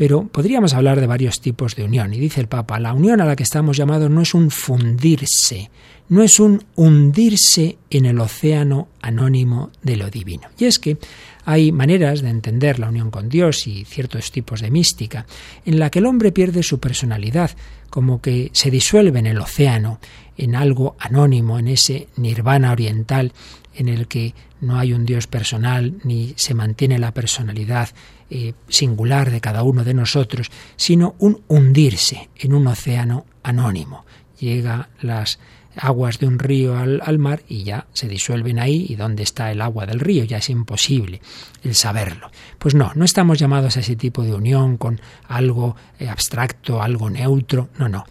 pero 0.00 0.26
podríamos 0.26 0.72
hablar 0.72 0.98
de 0.98 1.06
varios 1.06 1.42
tipos 1.42 1.76
de 1.76 1.84
unión. 1.84 2.14
Y 2.14 2.18
dice 2.18 2.40
el 2.40 2.48
Papa, 2.48 2.80
la 2.80 2.94
unión 2.94 3.20
a 3.20 3.26
la 3.26 3.36
que 3.36 3.42
estamos 3.42 3.76
llamados 3.76 4.10
no 4.10 4.22
es 4.22 4.32
un 4.32 4.50
fundirse, 4.50 5.70
no 6.08 6.22
es 6.22 6.40
un 6.40 6.64
hundirse 6.74 7.76
en 7.90 8.06
el 8.06 8.18
océano 8.18 8.88
anónimo 9.02 9.70
de 9.82 9.98
lo 9.98 10.08
divino. 10.08 10.48
Y 10.56 10.64
es 10.64 10.78
que 10.78 10.96
hay 11.44 11.70
maneras 11.70 12.22
de 12.22 12.30
entender 12.30 12.78
la 12.78 12.88
unión 12.88 13.10
con 13.10 13.28
Dios 13.28 13.66
y 13.66 13.84
ciertos 13.84 14.32
tipos 14.32 14.62
de 14.62 14.70
mística 14.70 15.26
en 15.66 15.78
la 15.78 15.90
que 15.90 15.98
el 15.98 16.06
hombre 16.06 16.32
pierde 16.32 16.62
su 16.62 16.80
personalidad, 16.80 17.50
como 17.90 18.22
que 18.22 18.48
se 18.54 18.70
disuelve 18.70 19.18
en 19.18 19.26
el 19.26 19.38
océano, 19.38 20.00
en 20.38 20.56
algo 20.56 20.96
anónimo, 20.98 21.58
en 21.58 21.68
ese 21.68 22.08
nirvana 22.16 22.72
oriental 22.72 23.34
en 23.74 23.90
el 23.90 24.08
que 24.08 24.32
no 24.62 24.78
hay 24.78 24.94
un 24.94 25.04
Dios 25.04 25.26
personal 25.26 25.96
ni 26.04 26.32
se 26.36 26.54
mantiene 26.54 26.98
la 26.98 27.12
personalidad 27.12 27.90
eh, 28.30 28.54
singular 28.68 29.30
de 29.30 29.40
cada 29.40 29.62
uno 29.62 29.84
de 29.84 29.94
nosotros, 29.94 30.50
sino 30.76 31.14
un 31.18 31.42
hundirse 31.48 32.30
en 32.36 32.54
un 32.54 32.66
océano 32.66 33.26
anónimo. 33.42 34.04
Llega 34.38 34.88
las 35.00 35.38
aguas 35.76 36.18
de 36.18 36.26
un 36.26 36.38
río 36.38 36.76
al, 36.76 37.00
al, 37.04 37.18
mar 37.18 37.42
y 37.48 37.64
ya 37.64 37.86
se 37.92 38.08
disuelven 38.08 38.58
ahí 38.58 38.86
y 38.88 38.96
dónde 38.96 39.22
está 39.22 39.50
el 39.52 39.60
agua 39.60 39.86
del 39.86 40.00
río, 40.00 40.24
ya 40.24 40.38
es 40.38 40.50
imposible 40.50 41.20
el 41.62 41.74
saberlo. 41.74 42.30
Pues 42.58 42.74
no, 42.74 42.92
no 42.94 43.04
estamos 43.04 43.38
llamados 43.38 43.76
a 43.76 43.80
ese 43.80 43.96
tipo 43.96 44.22
de 44.22 44.34
unión 44.34 44.76
con 44.76 45.00
algo 45.28 45.76
eh, 45.98 46.08
abstracto, 46.08 46.82
algo 46.82 47.10
neutro, 47.10 47.68
no, 47.78 47.88
no. 47.88 48.04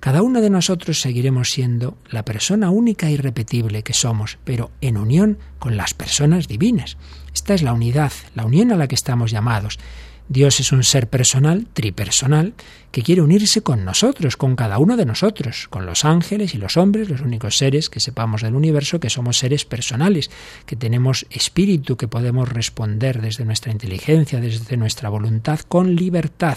Cada 0.00 0.22
uno 0.22 0.40
de 0.40 0.50
nosotros 0.50 1.00
seguiremos 1.00 1.50
siendo 1.50 1.96
la 2.10 2.24
persona 2.24 2.70
única 2.70 3.08
e 3.08 3.12
irrepetible 3.12 3.82
que 3.82 3.94
somos, 3.94 4.38
pero 4.44 4.70
en 4.80 4.98
unión 4.98 5.38
con 5.58 5.76
las 5.76 5.94
personas 5.94 6.48
divinas. 6.48 6.96
Esta 7.36 7.52
es 7.52 7.60
la 7.60 7.74
unidad, 7.74 8.12
la 8.34 8.46
unión 8.46 8.72
a 8.72 8.76
la 8.76 8.88
que 8.88 8.94
estamos 8.94 9.30
llamados. 9.30 9.78
Dios 10.26 10.58
es 10.58 10.72
un 10.72 10.82
ser 10.82 11.10
personal, 11.10 11.66
tripersonal, 11.70 12.54
que 12.90 13.02
quiere 13.02 13.20
unirse 13.20 13.60
con 13.60 13.84
nosotros, 13.84 14.38
con 14.38 14.56
cada 14.56 14.78
uno 14.78 14.96
de 14.96 15.04
nosotros, 15.04 15.68
con 15.68 15.84
los 15.84 16.06
ángeles 16.06 16.54
y 16.54 16.58
los 16.58 16.78
hombres, 16.78 17.10
los 17.10 17.20
únicos 17.20 17.58
seres 17.58 17.90
que 17.90 18.00
sepamos 18.00 18.40
del 18.40 18.54
universo, 18.54 19.00
que 19.00 19.10
somos 19.10 19.36
seres 19.36 19.66
personales, 19.66 20.30
que 20.64 20.76
tenemos 20.76 21.26
espíritu, 21.28 21.98
que 21.98 22.08
podemos 22.08 22.48
responder 22.48 23.20
desde 23.20 23.44
nuestra 23.44 23.70
inteligencia, 23.70 24.40
desde 24.40 24.78
nuestra 24.78 25.10
voluntad, 25.10 25.60
con 25.60 25.94
libertad, 25.94 26.56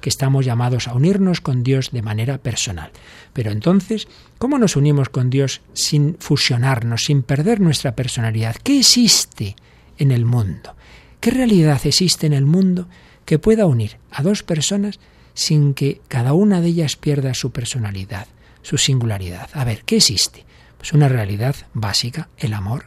que 0.00 0.10
estamos 0.10 0.46
llamados 0.46 0.86
a 0.86 0.94
unirnos 0.94 1.40
con 1.40 1.64
Dios 1.64 1.90
de 1.90 2.02
manera 2.02 2.38
personal. 2.38 2.92
Pero 3.32 3.50
entonces, 3.50 4.06
¿cómo 4.38 4.60
nos 4.60 4.76
unimos 4.76 5.08
con 5.08 5.28
Dios 5.28 5.60
sin 5.72 6.16
fusionarnos, 6.20 7.02
sin 7.06 7.24
perder 7.24 7.58
nuestra 7.60 7.96
personalidad? 7.96 8.54
¿Qué 8.62 8.78
existe 8.78 9.56
en 10.00 10.10
el 10.10 10.24
mundo? 10.24 10.74
¿Qué 11.20 11.30
realidad 11.30 11.80
existe 11.84 12.26
en 12.26 12.32
el 12.32 12.46
mundo 12.46 12.88
que 13.24 13.38
pueda 13.38 13.66
unir 13.66 13.98
a 14.10 14.22
dos 14.22 14.42
personas 14.42 14.98
sin 15.34 15.74
que 15.74 16.00
cada 16.08 16.32
una 16.32 16.60
de 16.60 16.68
ellas 16.68 16.96
pierda 16.96 17.32
su 17.34 17.52
personalidad, 17.52 18.26
su 18.62 18.76
singularidad. 18.76 19.48
A 19.54 19.64
ver, 19.64 19.84
¿qué 19.84 19.96
existe? 19.96 20.44
Pues 20.76 20.92
una 20.92 21.08
realidad 21.08 21.54
básica, 21.72 22.28
el 22.38 22.54
amor. 22.54 22.86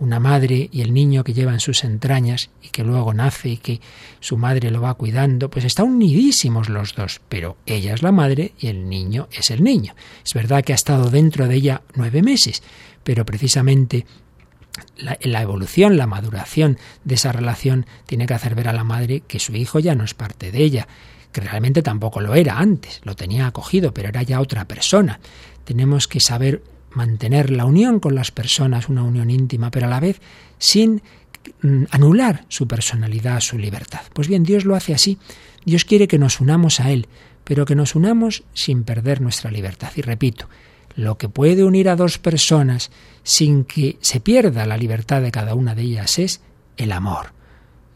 Una 0.00 0.18
madre 0.18 0.68
y 0.72 0.80
el 0.80 0.92
niño 0.92 1.24
que 1.24 1.34
lleva 1.34 1.52
en 1.52 1.60
sus 1.60 1.84
entrañas 1.84 2.50
y 2.62 2.68
que 2.68 2.84
luego 2.84 3.14
nace 3.14 3.50
y 3.50 3.56
que 3.58 3.80
su 4.20 4.36
madre 4.36 4.70
lo 4.70 4.80
va 4.80 4.94
cuidando, 4.94 5.50
pues 5.50 5.64
están 5.64 5.86
unidísimos 5.86 6.68
los 6.68 6.94
dos, 6.94 7.20
pero 7.28 7.56
ella 7.64 7.94
es 7.94 8.02
la 8.02 8.12
madre 8.12 8.52
y 8.58 8.66
el 8.66 8.88
niño 8.88 9.28
es 9.32 9.50
el 9.50 9.62
niño. 9.62 9.94
Es 10.24 10.34
verdad 10.34 10.64
que 10.64 10.72
ha 10.72 10.76
estado 10.76 11.10
dentro 11.10 11.46
de 11.48 11.54
ella 11.54 11.82
nueve 11.94 12.22
meses, 12.22 12.62
pero 13.04 13.24
precisamente 13.24 14.04
la, 14.96 15.18
la, 15.22 15.42
evolución, 15.42 15.96
la 15.96 16.06
maduración 16.06 16.78
de 17.04 17.14
esa 17.14 17.32
relación 17.32 17.86
tiene 18.06 18.26
que 18.26 18.34
hacer 18.34 18.54
ver 18.54 18.68
a 18.68 18.72
la 18.72 18.84
madre 18.84 19.20
que 19.20 19.38
su 19.38 19.54
hijo 19.54 19.78
ya 19.78 19.94
no 19.94 20.04
es 20.04 20.14
parte 20.14 20.50
de 20.50 20.62
ella, 20.62 20.88
que 21.32 21.40
realmente 21.40 21.82
tampoco 21.82 22.20
lo 22.20 22.34
era 22.34 22.58
antes, 22.58 23.00
lo 23.04 23.16
tenía 23.16 23.46
acogido, 23.46 23.92
pero 23.92 24.08
era 24.08 24.22
ya 24.22 24.40
otra 24.40 24.66
persona. 24.66 25.20
Tenemos 25.64 26.06
que 26.08 26.20
saber 26.20 26.62
mantener 26.94 27.50
la 27.50 27.64
unión 27.64 28.00
con 28.00 28.14
las 28.14 28.30
personas, 28.30 28.88
una 28.88 29.02
unión 29.02 29.30
íntima, 29.30 29.70
pero 29.70 29.86
a 29.86 29.90
la 29.90 30.00
vez 30.00 30.20
sin 30.58 31.02
mm, 31.62 31.84
anular 31.90 32.44
su 32.48 32.66
personalidad, 32.66 33.40
su 33.40 33.58
libertad. 33.58 34.02
Pues 34.12 34.28
bien, 34.28 34.44
Dios 34.44 34.64
lo 34.64 34.76
hace 34.76 34.94
así. 34.94 35.18
Dios 35.64 35.84
quiere 35.84 36.08
que 36.08 36.18
nos 36.18 36.40
unamos 36.40 36.80
a 36.80 36.90
Él, 36.90 37.08
pero 37.42 37.64
que 37.64 37.74
nos 37.74 37.94
unamos 37.94 38.44
sin 38.54 38.84
perder 38.84 39.20
nuestra 39.20 39.50
libertad. 39.50 39.90
Y 39.96 40.02
repito, 40.02 40.48
lo 40.96 41.18
que 41.18 41.28
puede 41.28 41.64
unir 41.64 41.88
a 41.88 41.96
dos 41.96 42.18
personas 42.18 42.90
sin 43.22 43.64
que 43.64 43.98
se 44.00 44.20
pierda 44.20 44.66
la 44.66 44.76
libertad 44.76 45.22
de 45.22 45.32
cada 45.32 45.54
una 45.54 45.74
de 45.74 45.82
ellas 45.82 46.18
es 46.18 46.40
el 46.76 46.92
amor. 46.92 47.32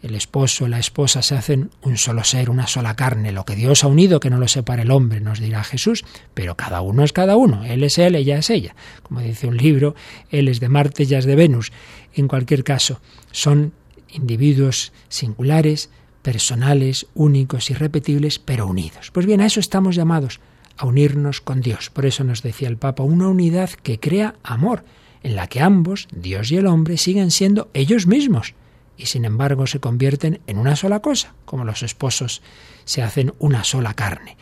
El 0.00 0.14
esposo, 0.14 0.68
la 0.68 0.78
esposa 0.78 1.22
se 1.22 1.34
hacen 1.34 1.70
un 1.82 1.96
solo 1.96 2.22
ser, 2.22 2.50
una 2.50 2.68
sola 2.68 2.94
carne. 2.94 3.32
Lo 3.32 3.44
que 3.44 3.56
Dios 3.56 3.82
ha 3.82 3.88
unido, 3.88 4.20
que 4.20 4.30
no 4.30 4.38
lo 4.38 4.46
separe 4.46 4.82
el 4.82 4.92
hombre, 4.92 5.20
nos 5.20 5.40
dirá 5.40 5.64
Jesús, 5.64 6.04
pero 6.34 6.56
cada 6.56 6.82
uno 6.82 7.02
es 7.02 7.12
cada 7.12 7.36
uno. 7.36 7.64
Él 7.64 7.82
es 7.82 7.98
él, 7.98 8.14
ella 8.14 8.38
es 8.38 8.48
ella. 8.48 8.76
Como 9.02 9.20
dice 9.20 9.48
un 9.48 9.56
libro, 9.56 9.96
él 10.30 10.46
es 10.46 10.60
de 10.60 10.68
Marte, 10.68 11.02
ella 11.02 11.18
es 11.18 11.24
de 11.24 11.34
Venus. 11.34 11.72
En 12.14 12.28
cualquier 12.28 12.62
caso, 12.62 13.00
son 13.32 13.72
individuos 14.10 14.92
singulares, 15.08 15.90
personales, 16.22 17.06
únicos, 17.14 17.68
irrepetibles, 17.70 18.38
pero 18.38 18.68
unidos. 18.68 19.10
Pues 19.12 19.26
bien, 19.26 19.40
a 19.40 19.46
eso 19.46 19.58
estamos 19.58 19.96
llamados, 19.96 20.40
a 20.78 20.86
unirnos 20.86 21.40
con 21.40 21.60
Dios. 21.60 21.90
Por 21.90 22.06
eso 22.06 22.24
nos 22.24 22.42
decía 22.42 22.68
el 22.68 22.78
Papa, 22.78 23.02
una 23.02 23.28
unidad 23.28 23.70
que 23.70 24.00
crea 24.00 24.36
amor, 24.42 24.84
en 25.22 25.36
la 25.36 25.48
que 25.48 25.60
ambos, 25.60 26.08
Dios 26.12 26.50
y 26.50 26.56
el 26.56 26.66
hombre, 26.66 26.96
siguen 26.96 27.30
siendo 27.30 27.68
ellos 27.74 28.06
mismos 28.06 28.54
y 28.96 29.06
sin 29.06 29.24
embargo 29.24 29.66
se 29.66 29.80
convierten 29.80 30.40
en 30.46 30.58
una 30.58 30.76
sola 30.76 31.00
cosa, 31.00 31.34
como 31.44 31.64
los 31.64 31.82
esposos 31.82 32.42
se 32.84 33.02
hacen 33.02 33.32
una 33.38 33.64
sola 33.64 33.94
carne. 33.94 34.36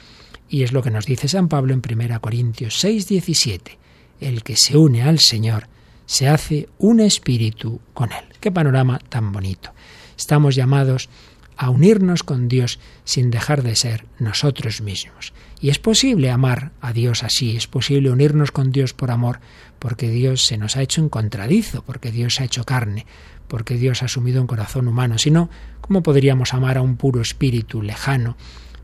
Y 0.48 0.62
es 0.62 0.72
lo 0.72 0.82
que 0.82 0.90
nos 0.90 1.06
dice 1.06 1.28
San 1.28 1.48
Pablo 1.48 1.74
en 1.74 1.82
1 1.84 2.20
Corintios 2.20 2.78
6, 2.78 3.08
17. 3.08 3.78
El 4.20 4.42
que 4.42 4.56
se 4.56 4.76
une 4.76 5.02
al 5.02 5.18
Señor 5.18 5.68
se 6.06 6.28
hace 6.28 6.68
un 6.78 7.00
espíritu 7.00 7.80
con 7.92 8.12
Él. 8.12 8.24
Qué 8.40 8.50
panorama 8.52 8.98
tan 8.98 9.32
bonito. 9.32 9.72
Estamos 10.16 10.54
llamados 10.54 11.10
a 11.56 11.70
unirnos 11.70 12.22
con 12.22 12.48
Dios 12.48 12.78
sin 13.04 13.30
dejar 13.30 13.62
de 13.62 13.76
ser 13.76 14.06
nosotros 14.18 14.80
mismos. 14.80 15.32
Y 15.60 15.70
es 15.70 15.78
posible 15.78 16.30
amar 16.30 16.72
a 16.80 16.92
Dios 16.92 17.22
así, 17.22 17.56
es 17.56 17.66
posible 17.66 18.10
unirnos 18.10 18.50
con 18.50 18.72
Dios 18.72 18.92
por 18.92 19.10
amor, 19.10 19.40
porque 19.78 20.10
Dios 20.10 20.44
se 20.44 20.58
nos 20.58 20.76
ha 20.76 20.82
hecho 20.82 21.00
un 21.00 21.08
contradizo, 21.08 21.82
porque 21.82 22.12
Dios 22.12 22.40
ha 22.40 22.44
hecho 22.44 22.64
carne, 22.64 23.06
porque 23.48 23.76
Dios 23.76 24.02
ha 24.02 24.06
asumido 24.06 24.40
un 24.40 24.46
corazón 24.46 24.86
humano. 24.88 25.18
Si 25.18 25.30
no, 25.30 25.48
¿cómo 25.80 26.02
podríamos 26.02 26.52
amar 26.52 26.76
a 26.76 26.82
un 26.82 26.96
puro 26.96 27.20
espíritu 27.20 27.82
lejano? 27.82 28.36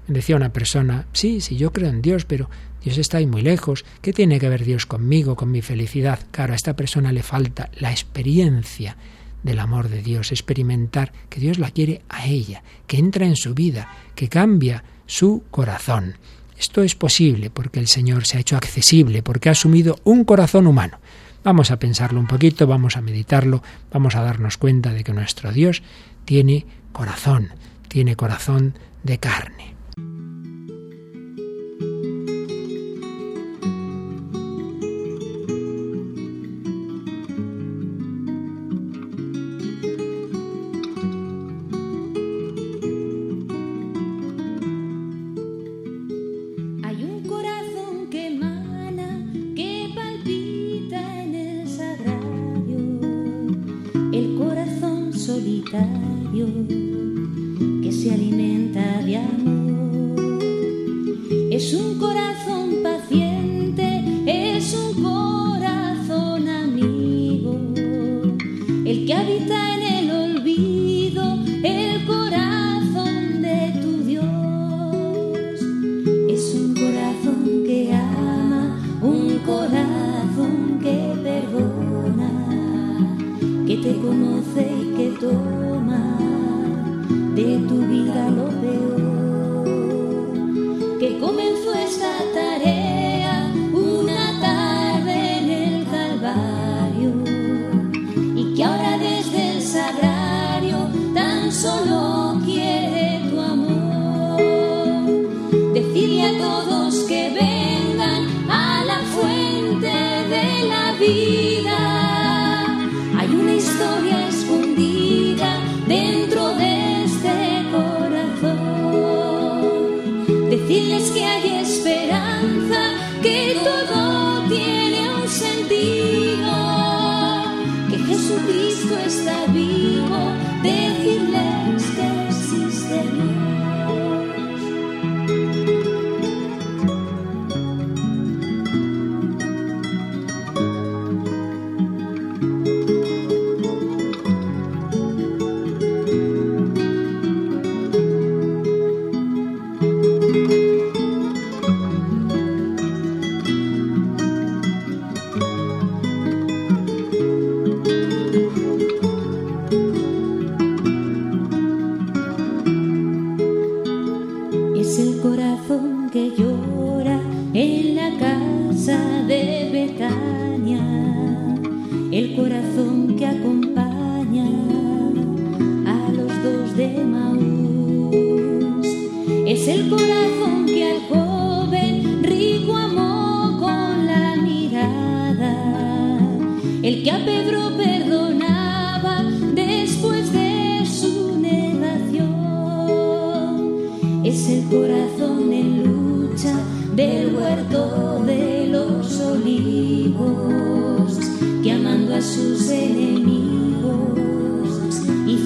Decía 0.08 0.37
una 0.37 0.52
persona, 0.52 1.06
sí, 1.12 1.40
sí, 1.40 1.56
yo 1.56 1.72
creo 1.72 1.90
en 1.90 2.02
Dios, 2.02 2.24
pero 2.24 2.48
Dios 2.82 2.98
está 2.98 3.18
ahí 3.18 3.26
muy 3.26 3.42
lejos. 3.42 3.85
¿Qué 4.00 4.12
tiene 4.12 4.40
que 4.40 4.48
ver 4.48 4.64
Dios 4.64 4.87
conmigo, 4.87 5.37
con 5.37 5.50
mi 5.50 5.62
felicidad? 5.62 6.20
Claro, 6.30 6.54
a 6.54 6.56
esta 6.56 6.74
persona 6.74 7.12
le 7.12 7.22
falta 7.22 7.70
la 7.78 7.92
experiencia 7.92 8.96
del 9.42 9.59
amor 9.59 9.88
de 9.88 10.02
Dios, 10.02 10.33
experimentar 10.33 11.12
que 11.28 11.40
Dios 11.40 11.59
la 11.59 11.70
quiere 11.70 12.02
a 12.09 12.26
ella, 12.26 12.62
que 12.87 12.98
entra 12.98 13.26
en 13.26 13.37
su 13.37 13.55
vida, 13.55 13.88
que 14.14 14.28
cambia 14.28 14.85
su 15.07 15.44
corazón. 15.50 16.16
Esto 16.59 16.83
es 16.83 16.94
posible 16.94 17.50
porque 17.50 17.81
el 17.81 17.88
Señor 17.88 18.24
se 18.24 18.37
ha 18.37 18.40
hecho 18.40 18.57
accesible, 18.57 19.22
porque 19.22 19.48
ha 19.48 19.52
asumido 19.52 19.98
un 20.05 20.24
corazón 20.24 20.66
humano. 20.66 20.98
Vamos 21.44 21.72
a 21.72 21.78
pensarlo 21.78 22.20
un 22.20 22.28
poquito, 22.28 22.66
vamos 22.68 22.96
a 22.96 23.00
meditarlo, 23.00 23.62
vamos 23.90 24.14
a 24.14 24.22
darnos 24.22 24.59
cuenta 24.59 24.92
de 24.92 25.02
que 25.02 25.12
nuestro 25.12 25.50
Dios 25.50 25.83
tiene 26.24 26.66
corazón, 26.92 27.50
tiene 27.88 28.14
corazón 28.14 28.74
de 29.02 29.18
carne. 29.18 29.71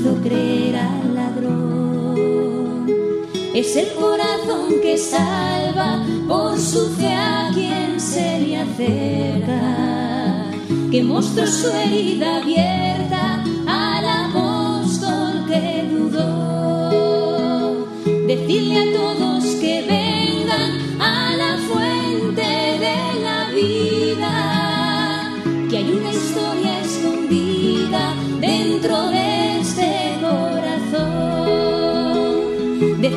Hizo 0.06 0.22
creer 0.22 0.76
al 0.76 1.14
ladrón. 1.14 2.86
Es 3.54 3.76
el 3.76 3.88
corazón 3.94 4.80
que 4.82 4.96
salva 4.98 6.04
por 6.28 6.58
su 6.58 6.88
fe 6.90 7.12
a 7.12 7.50
quien 7.52 8.00
se 8.00 8.40
le 8.40 8.58
acerca, 8.58 10.50
que 10.90 11.02
mostró 11.02 11.46
su 11.46 11.68
herida 11.68 12.36
abierta 12.36 13.42
al 13.66 14.06
apóstol 14.26 15.46
que 15.48 15.88
dudó. 15.90 17.86
Decirle 18.26 18.78
a 18.78 18.92
todos 18.92 19.25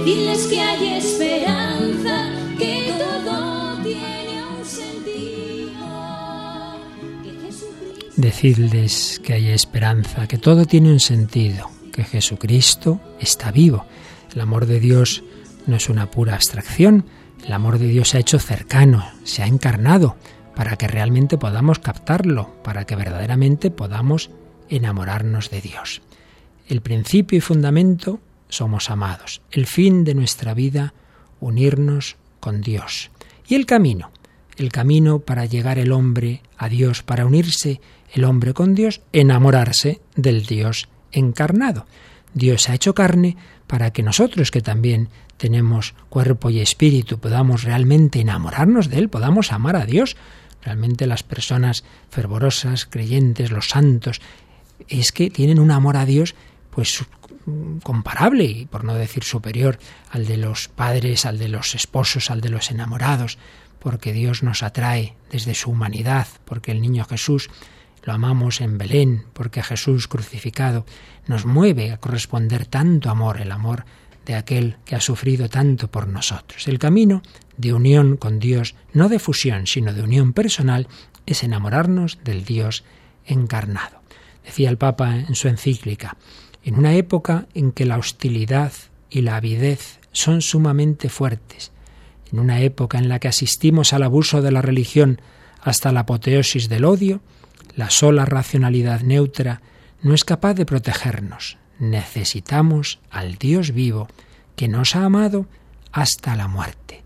Decirles 0.10 0.48
que 0.48 0.60
hay 0.60 0.88
esperanza, 0.98 2.32
que 2.58 2.96
todo 2.98 3.78
tiene 3.84 4.44
un 4.44 4.66
sentido, 4.66 5.70
que. 7.22 8.20
Decidles 8.20 9.22
que 9.24 9.34
hay 9.34 9.50
esperanza, 9.50 10.28
que 10.28 10.40
todo 10.40 10.66
tiene 10.66 10.92
un 10.92 11.00
sentido, 11.00 11.70
que 11.94 12.04
Jesucristo 12.04 13.00
está 13.20 13.52
vivo. 13.52 13.86
El 14.34 14.42
amor 14.42 14.66
de 14.66 14.80
Dios 14.80 15.24
no 15.68 15.76
es 15.76 15.90
una 15.90 16.10
pura 16.10 16.34
abstracción, 16.34 17.06
el 17.46 17.54
amor 17.54 17.78
de 17.78 17.90
Dios 17.90 18.10
se 18.10 18.18
ha 18.18 18.22
hecho 18.22 18.40
cercano, 18.40 19.06
se 19.24 19.44
ha 19.44 19.46
encarnado, 19.46 20.16
para 20.56 20.76
que 20.76 20.88
realmente 20.88 21.38
podamos 21.38 21.78
captarlo, 21.78 22.56
para 22.64 22.86
que 22.86 22.96
verdaderamente 22.96 23.70
podamos 23.70 24.32
enamorarnos 24.70 25.52
de 25.52 25.62
Dios. 25.62 26.02
El 26.68 26.82
principio 26.82 27.38
y 27.38 27.42
fundamento 27.42 28.20
somos 28.50 28.90
amados, 28.90 29.42
el 29.52 29.66
fin 29.66 30.04
de 30.04 30.16
nuestra 30.16 30.54
vida 30.54 30.94
unirnos 31.40 32.18
con 32.40 32.62
Dios. 32.62 33.12
Y 33.48 33.56
el 33.56 33.66
camino, 33.66 34.12
el 34.58 34.72
camino 34.72 35.20
para 35.20 35.46
llegar 35.46 35.80
el 35.80 35.92
hombre 35.92 36.42
a 36.58 36.68
Dios, 36.68 37.04
para 37.04 37.26
unirse 37.26 37.80
el 38.14 38.26
hombre 38.26 38.54
con 38.54 38.76
Dios, 38.76 39.02
enamorarse 39.14 40.02
del 40.16 40.46
Dios 40.46 40.90
encarnado. 41.12 41.86
Dios 42.34 42.70
ha 42.70 42.76
hecho 42.76 42.94
carne 42.94 43.38
para 43.68 43.92
que 43.92 44.04
nosotros 44.04 44.52
que 44.52 44.62
también 44.62 45.10
tenemos 45.38 45.94
cuerpo 46.10 46.50
y 46.50 46.60
espíritu 46.60 47.20
podamos 47.20 47.64
realmente 47.64 48.20
enamorarnos 48.20 48.90
de 48.90 48.98
Él, 48.98 49.10
podamos 49.10 49.52
amar 49.52 49.76
a 49.76 49.86
Dios. 49.86 50.18
Realmente 50.62 51.08
las 51.08 51.24
personas 51.24 51.86
fervorosas, 52.10 52.86
creyentes, 52.86 53.52
los 53.52 53.70
santos, 53.70 54.22
es 54.88 55.12
que 55.12 55.30
tienen 55.30 55.60
un 55.60 55.72
amor 55.72 55.98
a 55.98 56.06
Dios 56.06 56.36
pues 56.72 57.06
comparable 57.84 58.46
y 58.46 58.66
por 58.66 58.84
no 58.84 58.94
decir 58.94 59.24
superior 59.24 59.80
al 60.12 60.26
de 60.26 60.38
los 60.38 60.68
padres, 60.68 61.26
al 61.26 61.40
de 61.40 61.50
los 61.50 61.76
esposos, 61.76 62.32
al 62.32 62.42
de 62.42 62.50
los 62.50 62.72
enamorados, 62.72 63.38
porque 63.80 64.14
Dios 64.14 64.44
nos 64.44 64.64
atrae 64.64 65.16
desde 65.32 65.56
su 65.56 65.72
humanidad, 65.72 66.28
porque 66.46 66.72
el 66.72 66.82
niño 66.82 67.06
Jesús 67.06 67.50
lo 68.04 68.14
amamos 68.14 68.62
en 68.62 68.78
Belén, 68.78 69.26
porque 69.34 69.64
Jesús 69.64 70.08
crucificado 70.08 70.86
nos 71.28 71.46
mueve 71.46 71.92
a 71.92 71.98
corresponder 71.98 72.66
tanto 72.66 73.10
amor, 73.10 73.40
el 73.42 73.52
amor 73.52 73.86
de 74.26 74.36
aquel 74.36 74.78
que 74.86 74.96
ha 74.96 75.02
sufrido 75.02 75.50
tanto 75.50 75.90
por 75.90 76.08
nosotros. 76.08 76.68
El 76.68 76.80
camino 76.80 77.22
de 77.58 77.74
unión 77.74 78.18
con 78.18 78.40
Dios, 78.40 78.76
no 78.94 79.10
de 79.10 79.20
fusión, 79.20 79.68
sino 79.68 79.94
de 79.94 80.04
unión 80.04 80.34
personal, 80.34 80.88
es 81.26 81.44
enamorarnos 81.44 82.20
del 82.24 82.46
Dios 82.46 82.84
encarnado. 83.26 84.02
Decía 84.44 84.70
el 84.70 84.78
Papa 84.78 85.16
en 85.16 85.36
su 85.36 85.48
encíclica, 85.48 86.18
en 86.64 86.78
una 86.78 86.94
época 86.96 87.48
en 87.54 87.72
que 87.72 87.86
la 87.86 87.98
hostilidad 87.98 88.74
y 89.10 89.22
la 89.22 89.36
avidez 89.36 90.00
son 90.12 90.42
sumamente 90.42 91.10
fuertes, 91.10 91.72
en 92.32 92.40
una 92.40 92.62
época 92.62 92.98
en 92.98 93.10
la 93.10 93.20
que 93.20 93.28
asistimos 93.28 93.94
al 93.94 94.04
abuso 94.04 94.42
de 94.42 94.52
la 94.52 94.62
religión 94.62 95.22
hasta 95.62 95.92
la 95.92 96.02
apoteosis 96.02 96.70
del 96.70 96.86
odio, 96.86 97.22
la 97.76 97.90
sola 97.90 98.26
racionalidad 98.26 99.02
neutra 99.02 99.62
no 100.02 100.14
es 100.14 100.24
capaz 100.24 100.54
de 100.54 100.66
protegernos. 100.66 101.58
Necesitamos 101.80 103.00
al 103.10 103.36
Dios 103.36 103.72
vivo 103.72 104.08
que 104.56 104.68
nos 104.68 104.96
ha 104.96 105.06
amado 105.06 105.46
hasta 105.92 106.36
la 106.36 106.48
muerte. 106.48 107.04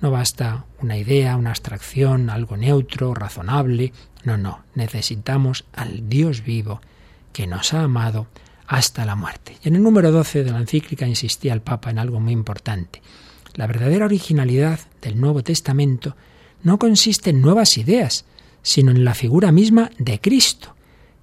No 0.00 0.10
basta 0.10 0.64
una 0.80 0.98
idea, 0.98 1.36
una 1.36 1.50
abstracción, 1.50 2.30
algo 2.30 2.56
neutro, 2.56 3.14
razonable. 3.14 3.92
No, 4.24 4.36
no. 4.36 4.64
Necesitamos 4.74 5.64
al 5.72 6.08
Dios 6.08 6.42
vivo 6.42 6.80
que 7.32 7.46
nos 7.46 7.72
ha 7.74 7.82
amado 7.82 8.26
hasta 8.66 9.04
la 9.04 9.14
muerte. 9.16 9.56
Y 9.62 9.68
en 9.68 9.76
el 9.76 9.82
número 9.82 10.10
12 10.12 10.44
de 10.44 10.50
la 10.50 10.58
encíclica 10.58 11.06
insistía 11.06 11.52
el 11.52 11.60
Papa 11.60 11.90
en 11.90 11.98
algo 11.98 12.20
muy 12.20 12.32
importante. 12.32 13.02
La 13.54 13.66
verdadera 13.66 14.06
originalidad 14.06 14.80
del 15.00 15.20
Nuevo 15.20 15.42
Testamento 15.42 16.16
no 16.62 16.78
consiste 16.78 17.30
en 17.30 17.40
nuevas 17.40 17.78
ideas, 17.78 18.24
sino 18.62 18.90
en 18.90 19.04
la 19.04 19.14
figura 19.14 19.52
misma 19.52 19.90
de 19.98 20.20
Cristo, 20.20 20.74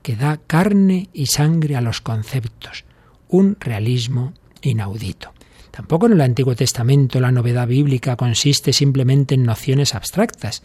que 0.02 0.16
da 0.16 0.38
carne 0.38 1.10
y 1.14 1.28
sangre 1.28 1.76
a 1.76 1.82
los 1.82 2.02
conceptos, 2.02 2.86
un 3.28 3.58
realismo 3.60 4.34
inaudito. 4.62 5.34
Tampoco 5.72 6.06
en 6.06 6.14
el 6.14 6.22
Antiguo 6.22 6.56
Testamento 6.56 7.20
la 7.20 7.32
novedad 7.32 7.68
bíblica 7.68 8.16
consiste 8.16 8.74
simplemente 8.74 9.36
en 9.36 9.44
nociones 9.44 9.96
abstractas, 9.96 10.64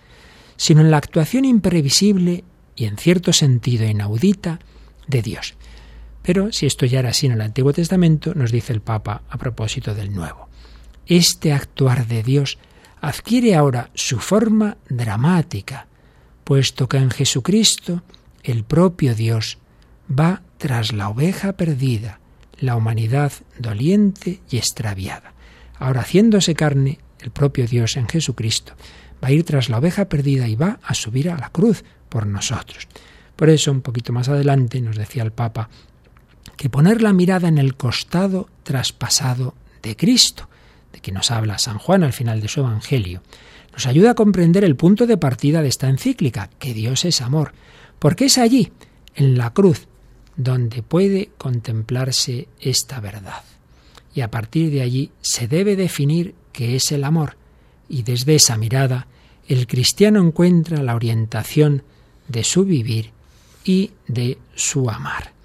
sino 0.57 0.81
en 0.81 0.91
la 0.91 0.99
actuación 0.99 1.45
imprevisible 1.45 2.45
y 2.75 2.85
en 2.85 2.99
cierto 2.99 3.33
sentido 3.33 3.87
inaudita 3.87 4.59
de 5.07 5.23
Dios. 5.23 5.55
Pero 6.27 6.51
si 6.51 6.67
esto 6.67 6.87
ya 6.87 6.99
era 6.99 7.11
así 7.11 7.27
en 7.27 7.33
el 7.33 7.41
Antiguo 7.41 7.73
Testamento, 7.73 8.35
nos 8.35 8.51
dice 8.51 8.73
el 8.73 8.81
Papa 8.81 9.23
a 9.31 9.39
propósito 9.39 9.95
del 9.95 10.13
Nuevo. 10.13 10.49
Este 11.07 11.53
actuar 11.53 12.09
de 12.09 12.25
Dios 12.25 12.59
adquiere 13.01 13.55
ahora 13.55 13.91
su 13.95 14.19
forma 14.19 14.77
dramática, 14.89 15.87
puesto 16.43 16.89
que 16.89 16.97
en 16.97 17.13
Jesucristo 17.13 18.03
el 18.43 18.65
propio 18.65 19.15
Dios 19.15 19.59
va 20.11 20.43
tras 20.59 20.93
la 20.93 21.11
oveja 21.11 21.53
perdida, 21.53 22.19
la 22.59 22.75
humanidad 22.75 23.31
doliente 23.61 24.41
y 24.51 24.57
extraviada. 24.57 25.33
Ahora, 25.79 26.01
haciéndose 26.01 26.57
carne, 26.57 26.99
el 27.21 27.31
propio 27.31 27.69
Dios 27.69 27.97
en 27.97 28.09
Jesucristo 28.09 28.73
va 29.23 29.29
a 29.29 29.33
ir 29.33 29.45
tras 29.45 29.69
la 29.69 29.79
oveja 29.79 30.07
perdida 30.07 30.49
y 30.49 30.57
va 30.57 30.81
a 30.83 30.93
subir 30.95 31.31
a 31.31 31.39
la 31.39 31.51
cruz 31.51 31.85
por 32.09 32.27
nosotros. 32.27 32.89
Por 33.37 33.49
eso, 33.49 33.71
un 33.71 33.83
poquito 33.83 34.13
más 34.13 34.29
adelante, 34.29 34.81
nos 34.81 34.97
decía 34.97 35.23
el 35.23 35.31
Papa, 35.31 35.69
que 36.57 36.71
poner 36.71 37.03
la 37.03 37.13
mirada 37.13 37.49
en 37.49 37.59
el 37.59 37.77
costado 37.77 38.49
traspasado 38.63 39.55
de 39.83 39.97
Cristo, 39.97 40.49
de 40.93 41.01
que 41.01 41.13
nos 41.13 41.31
habla 41.31 41.59
San 41.59 41.79
Juan 41.79 42.03
al 42.03 42.13
final 42.13 42.41
de 42.41 42.49
su 42.49 42.61
Evangelio, 42.61 43.23
nos 43.73 43.87
ayuda 43.87 44.13
a 44.13 44.15
comprender 44.15 44.65
el 44.65 44.77
punto 44.77 45.07
de 45.07 45.19
partida 45.19 45.63
de 45.63 45.69
esta 45.69 45.89
encíclica, 45.89 46.49
que 46.59 46.73
Dios 46.73 47.05
es 47.05 47.21
amor, 47.21 47.53
porque 47.99 48.27
es 48.27 48.39
allí, 48.39 48.73
en 49.15 49.37
la 49.37 49.53
cruz, 49.53 49.87
donde 50.37 50.83
puede 50.83 51.31
contemplarse 51.39 52.49
esta 52.61 53.01
verdad. 53.01 53.45
Y 54.15 54.23
a 54.23 54.31
partir 54.31 54.71
de 54.71 54.83
allí 54.83 55.11
se 55.21 55.47
debe 55.47 55.77
definir 55.77 56.35
qué 56.53 56.77
es 56.77 56.91
el 56.93 57.05
amor, 57.05 57.37
y 57.89 58.03
desde 58.03 58.35
esa 58.35 58.57
mirada 58.57 59.07
el 59.47 59.67
cristiano 59.67 60.21
encuentra 60.21 60.83
la 60.83 60.95
orientación 60.95 61.83
de 62.29 62.45
su 62.45 62.65
vivir 62.65 63.13
y 63.65 63.93
de 64.09 64.39
su 64.55 64.91
amar. 64.91 65.36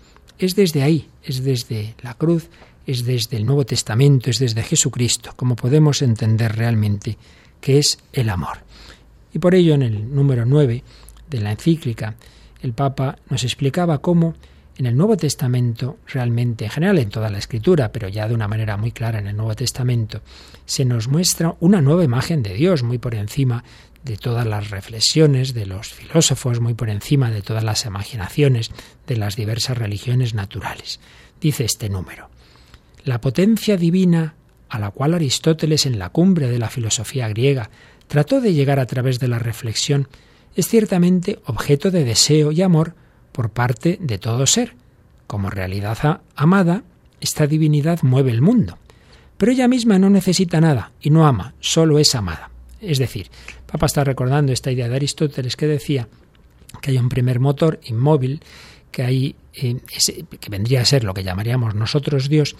Es 0.41 0.55
desde 0.55 0.81
ahí, 0.81 1.07
es 1.23 1.43
desde 1.43 1.93
la 2.01 2.15
cruz, 2.15 2.49
es 2.87 3.05
desde 3.05 3.37
el 3.37 3.45
Nuevo 3.45 3.63
Testamento, 3.63 4.31
es 4.31 4.39
desde 4.39 4.63
Jesucristo, 4.63 5.33
como 5.35 5.55
podemos 5.55 6.01
entender 6.01 6.55
realmente 6.55 7.15
qué 7.59 7.77
es 7.77 7.99
el 8.11 8.27
amor. 8.27 8.57
Y 9.31 9.37
por 9.37 9.53
ello 9.53 9.75
en 9.75 9.83
el 9.83 10.15
número 10.15 10.43
9 10.47 10.83
de 11.29 11.41
la 11.41 11.51
encíclica, 11.51 12.15
el 12.63 12.73
Papa 12.73 13.19
nos 13.29 13.43
explicaba 13.43 13.99
cómo 13.99 14.33
en 14.77 14.87
el 14.87 14.97
Nuevo 14.97 15.15
Testamento, 15.15 15.97
realmente 16.07 16.65
en 16.65 16.71
general 16.71 16.97
en 16.97 17.09
toda 17.09 17.29
la 17.29 17.37
Escritura, 17.37 17.91
pero 17.91 18.07
ya 18.07 18.27
de 18.27 18.33
una 18.33 18.47
manera 18.47 18.77
muy 18.77 18.91
clara 18.91 19.19
en 19.19 19.27
el 19.27 19.37
Nuevo 19.37 19.53
Testamento, 19.53 20.21
se 20.65 20.85
nos 20.85 21.07
muestra 21.07 21.55
una 21.59 21.81
nueva 21.81 22.03
imagen 22.03 22.41
de 22.41 22.55
Dios 22.55 22.81
muy 22.81 22.97
por 22.97 23.13
encima 23.13 23.63
de 24.03 24.17
todas 24.17 24.45
las 24.47 24.69
reflexiones 24.69 25.53
de 25.53 25.65
los 25.65 25.93
filósofos, 25.93 26.59
muy 26.59 26.73
por 26.73 26.89
encima 26.89 27.29
de 27.29 27.41
todas 27.41 27.63
las 27.63 27.85
imaginaciones 27.85 28.71
de 29.07 29.17
las 29.17 29.35
diversas 29.35 29.77
religiones 29.77 30.33
naturales. 30.33 30.99
Dice 31.39 31.65
este 31.65 31.89
número, 31.89 32.29
la 33.03 33.21
potencia 33.21 33.77
divina 33.77 34.35
a 34.69 34.79
la 34.79 34.91
cual 34.91 35.13
Aristóteles 35.13 35.85
en 35.85 35.99
la 35.99 36.09
cumbre 36.09 36.47
de 36.47 36.59
la 36.59 36.69
filosofía 36.69 37.27
griega 37.27 37.69
trató 38.07 38.41
de 38.41 38.53
llegar 38.53 38.79
a 38.79 38.85
través 38.85 39.19
de 39.19 39.27
la 39.27 39.39
reflexión, 39.39 40.07
es 40.55 40.67
ciertamente 40.67 41.39
objeto 41.45 41.91
de 41.91 42.03
deseo 42.03 42.51
y 42.51 42.61
amor 42.61 42.95
por 43.31 43.49
parte 43.51 43.97
de 44.01 44.17
todo 44.17 44.47
ser. 44.47 44.75
Como 45.27 45.49
realidad 45.49 46.21
amada, 46.35 46.83
esta 47.19 47.47
divinidad 47.47 47.99
mueve 48.01 48.31
el 48.31 48.41
mundo. 48.41 48.77
Pero 49.37 49.51
ella 49.51 49.67
misma 49.67 49.97
no 49.97 50.09
necesita 50.09 50.61
nada 50.61 50.91
y 51.01 51.09
no 51.09 51.25
ama, 51.25 51.53
solo 51.59 51.99
es 51.99 52.15
amada. 52.15 52.51
Es 52.79 52.97
decir, 52.97 53.29
Papa 53.71 53.85
está 53.85 54.03
recordando 54.03 54.51
esta 54.51 54.71
idea 54.71 54.89
de 54.89 54.95
Aristóteles 54.95 55.55
que 55.55 55.67
decía 55.67 56.07
que 56.81 56.91
hay 56.91 56.97
un 56.97 57.09
primer 57.09 57.39
motor 57.39 57.79
inmóvil, 57.85 58.41
que, 58.91 59.03
hay, 59.03 59.35
eh, 59.53 59.77
que 60.39 60.49
vendría 60.49 60.81
a 60.81 60.85
ser 60.85 61.03
lo 61.03 61.13
que 61.13 61.23
llamaríamos 61.23 61.75
nosotros 61.75 62.27
Dios, 62.27 62.55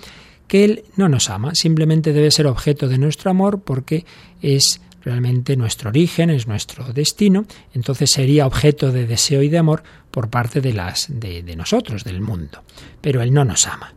que 0.48 0.64
Él 0.64 0.84
no 0.96 1.10
nos 1.10 1.30
ama, 1.30 1.54
simplemente 1.56 2.14
debe 2.14 2.32
ser 2.32 2.48
objeto 2.48 2.88
de 2.88 2.98
nuestro 2.98 3.32
amor 3.32 3.62
porque 3.62 4.06
es 4.42 4.82
realmente 5.04 5.58
nuestro 5.58 5.90
origen, 5.90 6.30
es 6.30 6.48
nuestro 6.48 6.94
destino, 6.94 7.46
entonces 7.74 8.12
sería 8.12 8.46
objeto 8.46 8.92
de 8.92 9.08
deseo 9.08 9.42
y 9.42 9.50
de 9.50 9.58
amor 9.58 9.84
por 10.12 10.30
parte 10.30 10.62
de, 10.62 10.74
las, 10.74 11.08
de, 11.10 11.44
de 11.44 11.56
nosotros, 11.56 12.04
del 12.04 12.22
mundo. 12.22 12.64
Pero 13.02 13.22
Él 13.22 13.34
no 13.34 13.44
nos 13.44 13.68
ama. 13.68 13.94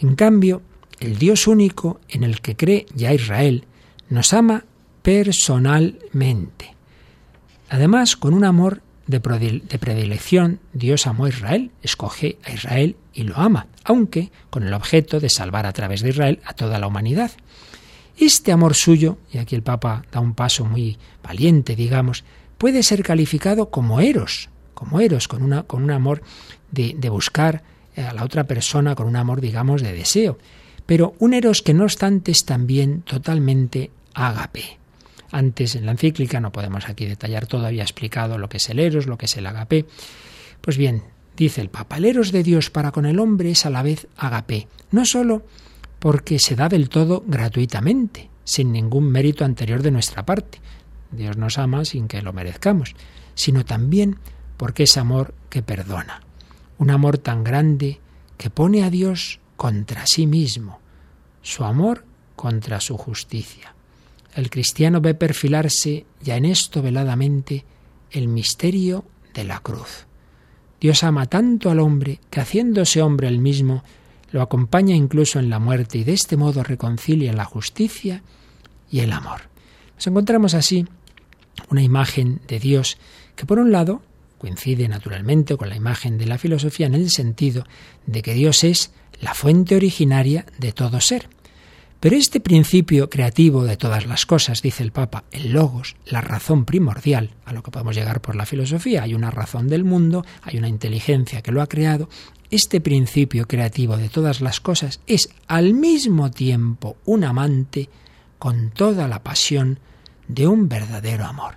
En 0.00 0.14
cambio, 0.16 0.62
el 1.00 1.18
Dios 1.18 1.46
único 1.46 2.00
en 2.08 2.24
el 2.24 2.40
que 2.40 2.56
cree 2.56 2.86
ya 2.94 3.14
Israel 3.14 3.64
nos 4.10 4.32
ama 4.32 4.64
personalmente. 5.02 6.74
Además, 7.68 8.16
con 8.16 8.34
un 8.34 8.44
amor 8.44 8.82
de 9.06 9.20
predilección, 9.20 10.60
Dios 10.72 11.06
amó 11.06 11.24
a 11.24 11.28
Israel, 11.30 11.70
escoge 11.82 12.38
a 12.44 12.52
Israel 12.52 12.96
y 13.14 13.22
lo 13.22 13.36
ama, 13.36 13.66
aunque 13.84 14.30
con 14.50 14.64
el 14.64 14.74
objeto 14.74 15.18
de 15.18 15.30
salvar 15.30 15.66
a 15.66 15.72
través 15.72 16.02
de 16.02 16.10
Israel 16.10 16.40
a 16.44 16.52
toda 16.52 16.78
la 16.78 16.86
humanidad. 16.86 17.30
Este 18.18 18.52
amor 18.52 18.74
suyo, 18.74 19.18
y 19.32 19.38
aquí 19.38 19.54
el 19.54 19.62
Papa 19.62 20.04
da 20.12 20.20
un 20.20 20.34
paso 20.34 20.64
muy 20.64 20.98
valiente, 21.22 21.74
digamos, 21.74 22.24
puede 22.58 22.82
ser 22.82 23.02
calificado 23.02 23.70
como 23.70 24.00
eros, 24.00 24.50
como 24.74 25.00
eros, 25.00 25.26
con, 25.28 25.42
una, 25.42 25.62
con 25.62 25.82
un 25.82 25.90
amor 25.90 26.22
de, 26.70 26.94
de 26.98 27.08
buscar 27.08 27.62
a 27.96 28.12
la 28.12 28.24
otra 28.24 28.44
persona, 28.44 28.94
con 28.94 29.06
un 29.06 29.16
amor, 29.16 29.40
digamos, 29.40 29.82
de 29.82 29.92
deseo. 29.92 30.38
Pero 30.84 31.14
un 31.18 31.34
eros 31.34 31.62
que 31.62 31.74
no 31.74 31.84
obstante 31.84 32.32
es 32.32 32.44
también 32.44 33.02
totalmente 33.02 33.90
ágape. 34.14 34.77
Antes 35.30 35.76
en 35.76 35.84
la 35.84 35.92
encíclica, 35.92 36.40
no 36.40 36.52
podemos 36.52 36.88
aquí 36.88 37.06
detallar 37.06 37.46
todo, 37.46 37.66
había 37.66 37.82
explicado 37.82 38.38
lo 38.38 38.48
que 38.48 38.56
es 38.56 38.68
el 38.70 38.78
eros, 38.78 39.06
lo 39.06 39.18
que 39.18 39.26
es 39.26 39.36
el 39.36 39.46
agape. 39.46 39.84
Pues 40.60 40.78
bien, 40.78 41.02
dice 41.36 41.60
el 41.60 41.68
Papa, 41.68 41.98
el 41.98 42.06
eros 42.06 42.32
de 42.32 42.42
Dios 42.42 42.70
para 42.70 42.92
con 42.92 43.04
el 43.04 43.18
hombre 43.18 43.50
es 43.50 43.66
a 43.66 43.70
la 43.70 43.82
vez 43.82 44.06
agape, 44.16 44.68
no 44.90 45.04
sólo 45.04 45.42
porque 45.98 46.38
se 46.38 46.54
da 46.54 46.68
del 46.68 46.88
todo 46.88 47.24
gratuitamente, 47.26 48.30
sin 48.44 48.72
ningún 48.72 49.10
mérito 49.10 49.44
anterior 49.44 49.82
de 49.82 49.90
nuestra 49.90 50.24
parte. 50.24 50.60
Dios 51.10 51.36
nos 51.36 51.58
ama 51.58 51.84
sin 51.84 52.08
que 52.08 52.22
lo 52.22 52.32
merezcamos, 52.32 52.94
sino 53.34 53.64
también 53.64 54.18
porque 54.56 54.84
es 54.84 54.96
amor 54.96 55.34
que 55.50 55.62
perdona. 55.62 56.22
Un 56.78 56.90
amor 56.90 57.18
tan 57.18 57.42
grande 57.42 58.00
que 58.36 58.50
pone 58.50 58.84
a 58.84 58.90
Dios 58.90 59.40
contra 59.56 60.06
sí 60.06 60.26
mismo, 60.26 60.78
su 61.42 61.64
amor 61.64 62.04
contra 62.36 62.80
su 62.80 62.96
justicia 62.96 63.74
el 64.34 64.50
cristiano 64.50 65.00
ve 65.00 65.14
perfilarse 65.14 66.06
ya 66.22 66.36
en 66.36 66.44
esto 66.44 66.82
veladamente 66.82 67.64
el 68.10 68.28
misterio 68.28 69.04
de 69.34 69.44
la 69.44 69.60
cruz. 69.60 70.06
Dios 70.80 71.02
ama 71.02 71.26
tanto 71.26 71.70
al 71.70 71.80
hombre 71.80 72.20
que 72.30 72.40
haciéndose 72.40 73.02
hombre 73.02 73.28
él 73.28 73.38
mismo, 73.38 73.82
lo 74.30 74.42
acompaña 74.42 74.94
incluso 74.94 75.38
en 75.38 75.50
la 75.50 75.58
muerte 75.58 75.98
y 75.98 76.04
de 76.04 76.12
este 76.12 76.36
modo 76.36 76.62
reconcilia 76.62 77.32
la 77.32 77.44
justicia 77.44 78.22
y 78.90 79.00
el 79.00 79.12
amor. 79.12 79.42
Nos 79.96 80.06
encontramos 80.06 80.54
así 80.54 80.86
una 81.70 81.82
imagen 81.82 82.40
de 82.46 82.60
Dios 82.60 82.98
que 83.34 83.46
por 83.46 83.58
un 83.58 83.72
lado 83.72 84.02
coincide 84.38 84.86
naturalmente 84.88 85.56
con 85.56 85.68
la 85.68 85.76
imagen 85.76 86.18
de 86.18 86.26
la 86.26 86.38
filosofía 86.38 86.86
en 86.86 86.94
el 86.94 87.10
sentido 87.10 87.66
de 88.06 88.22
que 88.22 88.34
Dios 88.34 88.62
es 88.64 88.92
la 89.20 89.34
fuente 89.34 89.74
originaria 89.74 90.46
de 90.58 90.72
todo 90.72 91.00
ser. 91.00 91.28
Pero 92.00 92.14
este 92.14 92.38
principio 92.38 93.10
creativo 93.10 93.64
de 93.64 93.76
todas 93.76 94.06
las 94.06 94.24
cosas, 94.24 94.62
dice 94.62 94.84
el 94.84 94.92
Papa, 94.92 95.24
el 95.32 95.52
logos, 95.52 95.96
la 96.06 96.20
razón 96.20 96.64
primordial, 96.64 97.30
a 97.44 97.52
lo 97.52 97.64
que 97.64 97.72
podemos 97.72 97.96
llegar 97.96 98.20
por 98.20 98.36
la 98.36 98.46
filosofía, 98.46 99.02
hay 99.02 99.14
una 99.14 99.32
razón 99.32 99.66
del 99.66 99.82
mundo, 99.82 100.24
hay 100.42 100.58
una 100.58 100.68
inteligencia 100.68 101.42
que 101.42 101.50
lo 101.50 101.60
ha 101.60 101.66
creado, 101.66 102.08
este 102.50 102.80
principio 102.80 103.48
creativo 103.48 103.96
de 103.96 104.08
todas 104.08 104.40
las 104.40 104.60
cosas 104.60 105.00
es 105.08 105.28
al 105.48 105.74
mismo 105.74 106.30
tiempo 106.30 106.96
un 107.04 107.24
amante 107.24 107.88
con 108.38 108.70
toda 108.70 109.08
la 109.08 109.24
pasión 109.24 109.80
de 110.28 110.46
un 110.46 110.68
verdadero 110.68 111.24
amor. 111.24 111.56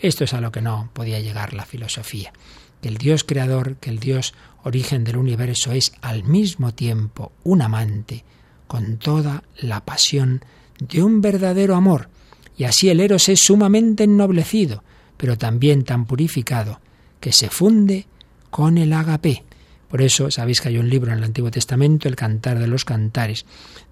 Esto 0.00 0.24
es 0.24 0.32
a 0.32 0.40
lo 0.40 0.50
que 0.52 0.62
no 0.62 0.88
podía 0.94 1.20
llegar 1.20 1.52
la 1.52 1.66
filosofía, 1.66 2.32
que 2.80 2.88
el 2.88 2.96
Dios 2.96 3.24
creador, 3.24 3.76
que 3.76 3.90
el 3.90 3.98
Dios 3.98 4.32
origen 4.64 5.04
del 5.04 5.18
universo 5.18 5.72
es 5.72 5.92
al 6.00 6.24
mismo 6.24 6.72
tiempo 6.72 7.30
un 7.44 7.60
amante, 7.60 8.24
con 8.72 8.96
toda 8.96 9.42
la 9.60 9.84
pasión 9.84 10.42
de 10.78 11.02
un 11.02 11.20
verdadero 11.20 11.76
amor, 11.76 12.08
y 12.56 12.64
así 12.64 12.88
el 12.88 13.00
eros 13.00 13.28
es 13.28 13.40
sumamente 13.40 14.04
ennoblecido, 14.04 14.82
pero 15.18 15.36
también 15.36 15.84
tan 15.84 16.06
purificado, 16.06 16.80
que 17.20 17.34
se 17.34 17.50
funde 17.50 18.06
con 18.48 18.78
el 18.78 18.94
agape. 18.94 19.44
Por 19.90 20.00
eso 20.00 20.30
sabéis 20.30 20.62
que 20.62 20.68
hay 20.68 20.78
un 20.78 20.88
libro 20.88 21.12
en 21.12 21.18
el 21.18 21.24
Antiguo 21.24 21.50
Testamento, 21.50 22.08
el 22.08 22.16
Cantar 22.16 22.58
de 22.58 22.66
los 22.66 22.86
Cantares, 22.86 23.44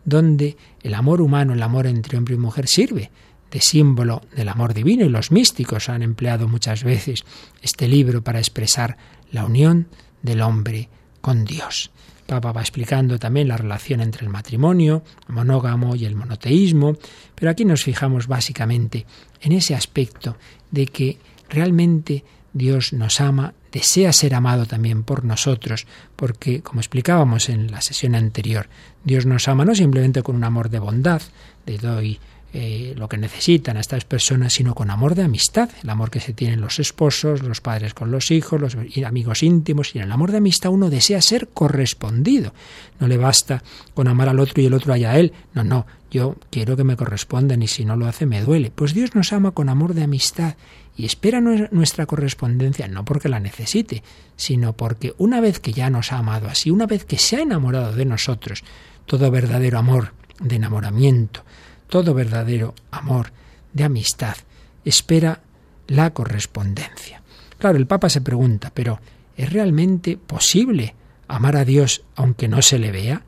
donde 0.07 0.57
el 0.83 0.95
amor 0.95 1.21
humano, 1.21 1.53
el 1.53 1.63
amor 1.63 1.87
entre 1.87 2.17
hombre 2.17 2.37
y 2.37 2.39
mujer, 2.39 2.67
sirve 2.67 3.11
de 3.51 3.61
símbolo 3.61 4.23
del 4.35 4.49
amor 4.49 4.73
divino 4.73 5.05
y 5.05 5.11
los 5.11 5.31
místicos 5.31 5.91
han 5.91 6.01
empleado 6.01 6.49
muchas 6.49 6.85
veces 6.85 7.27
este 7.61 7.87
libro 7.87 8.25
para 8.25 8.39
expresar 8.39 8.97
la 9.31 9.45
unión 9.45 9.89
del 10.23 10.41
hombre 10.41 10.89
con 11.21 11.45
Dios. 11.45 11.91
Papa 12.31 12.53
va 12.53 12.61
explicando 12.61 13.19
también 13.19 13.49
la 13.49 13.57
relación 13.57 14.01
entre 14.01 14.25
el 14.25 14.31
matrimonio 14.31 15.03
monógamo 15.27 15.97
y 15.97 16.05
el 16.05 16.15
monoteísmo, 16.15 16.97
pero 17.35 17.51
aquí 17.51 17.65
nos 17.65 17.83
fijamos 17.83 18.29
básicamente 18.29 19.05
en 19.41 19.51
ese 19.51 19.75
aspecto 19.75 20.37
de 20.71 20.87
que 20.87 21.19
realmente 21.49 22.23
Dios 22.53 22.93
nos 22.93 23.21
ama, 23.21 23.55
desea 23.73 24.13
ser 24.13 24.37
amado 24.37 24.65
también 24.65 25.03
por 25.03 25.25
nosotros, 25.25 25.89
porque, 26.15 26.63
como 26.63 26.81
explicábamos 26.81 27.49
en 27.49 27.73
la 27.73 27.81
sesión 27.81 28.15
anterior, 28.15 28.69
Dios 29.03 29.27
nos 29.27 29.49
ama 29.49 29.65
no 29.65 29.75
simplemente 29.75 30.23
con 30.23 30.37
un 30.37 30.45
amor 30.45 30.71
de 30.71 30.79
bondad, 30.79 31.23
de 31.67 31.79
doy 31.79 32.21
eh, 32.53 32.95
lo 32.97 33.09
que 33.09 33.17
necesitan 33.17 33.77
a 33.77 33.81
estas 33.81 34.05
personas, 34.05 34.55
sino 34.55 34.75
con 34.75 34.91
amor 34.91 35.15
de 35.15 35.23
amistad, 35.23 35.71
el 35.83 35.91
amor 35.91 36.11
que 36.11 36.21
se 36.21 36.33
tienen 36.33 36.61
los 36.61 36.79
esposos, 36.79 37.43
los 37.43 37.61
padres 37.61 37.95
con 37.95 38.11
los 38.11 38.31
hijos, 38.31 38.61
los 38.61 38.77
amigos 39.05 39.43
íntimos, 39.43 39.95
y 39.95 39.99
en 39.99 40.05
el 40.05 40.13
amor 40.13 40.33
de 40.33 40.39
amistad 40.39 40.73
uno 40.73 40.91
desea 40.91 41.21
ser 41.21 41.49
correspondido. 41.49 42.53
No 42.99 43.09
le 43.09 43.17
basta 43.17 43.63
con 43.95 44.09
amar 44.09 44.29
al 44.29 44.41
otro 44.41 44.63
y 44.63 44.67
el 44.67 44.75
otro 44.75 44.93
haya 44.93 45.13
a 45.13 45.19
él. 45.19 45.33
No, 45.55 45.65
no, 45.65 45.87
yo 46.11 46.37
quiero 46.51 46.77
que 46.77 46.85
me 46.85 46.97
correspondan 46.97 47.63
y 47.63 47.69
si 47.69 47.85
no 47.85 47.97
lo 47.97 48.07
hace 48.07 48.27
me 48.27 48.43
duele. 48.43 48.73
Pues 48.75 48.95
Dios 48.95 49.15
nos 49.15 49.33
ama 49.33 49.53
con 49.53 49.69
amor 49.69 49.95
de 49.95 50.03
amistad 50.03 50.57
y 50.97 51.07
espera 51.07 51.41
nuestra 51.41 52.07
correspondencia 52.07 52.89
no 52.89 53.05
porque 53.05 53.29
la 53.29 53.41
necesite, 53.41 54.03
sino 54.37 54.73
porque 54.73 55.15
una 55.19 55.41
vez 55.41 55.61
que 55.61 55.73
ya 55.73 55.89
nos 55.89 56.13
ha 56.13 56.19
amado 56.19 56.49
así, 56.49 56.71
una 56.71 56.87
vez 56.87 57.05
que 57.05 57.17
se 57.17 57.37
ha 57.37 57.41
enamorado 57.43 57.93
de 57.93 58.05
nosotros, 58.05 58.65
todo 59.07 59.31
verdadero 59.31 59.79
amor 59.79 60.13
de 60.41 60.57
enamoramiento, 60.57 61.45
todo 61.91 62.15
verdadero 62.15 62.75
amor 62.91 63.33
de 63.75 63.85
amistad 63.85 64.37
espera 64.85 65.41
la 65.89 66.15
correspondencia. 66.15 67.21
Claro, 67.59 67.77
el 67.77 67.87
Papa 67.87 68.09
se 68.09 68.23
pregunta, 68.23 68.71
pero 68.73 69.01
¿es 69.37 69.53
realmente 69.53 70.17
posible 70.17 70.95
amar 71.29 71.57
a 71.57 71.65
Dios 71.65 72.03
aunque 72.15 72.49
no 72.49 72.63
se 72.63 72.79
le 72.79 72.91
vea? 72.91 73.23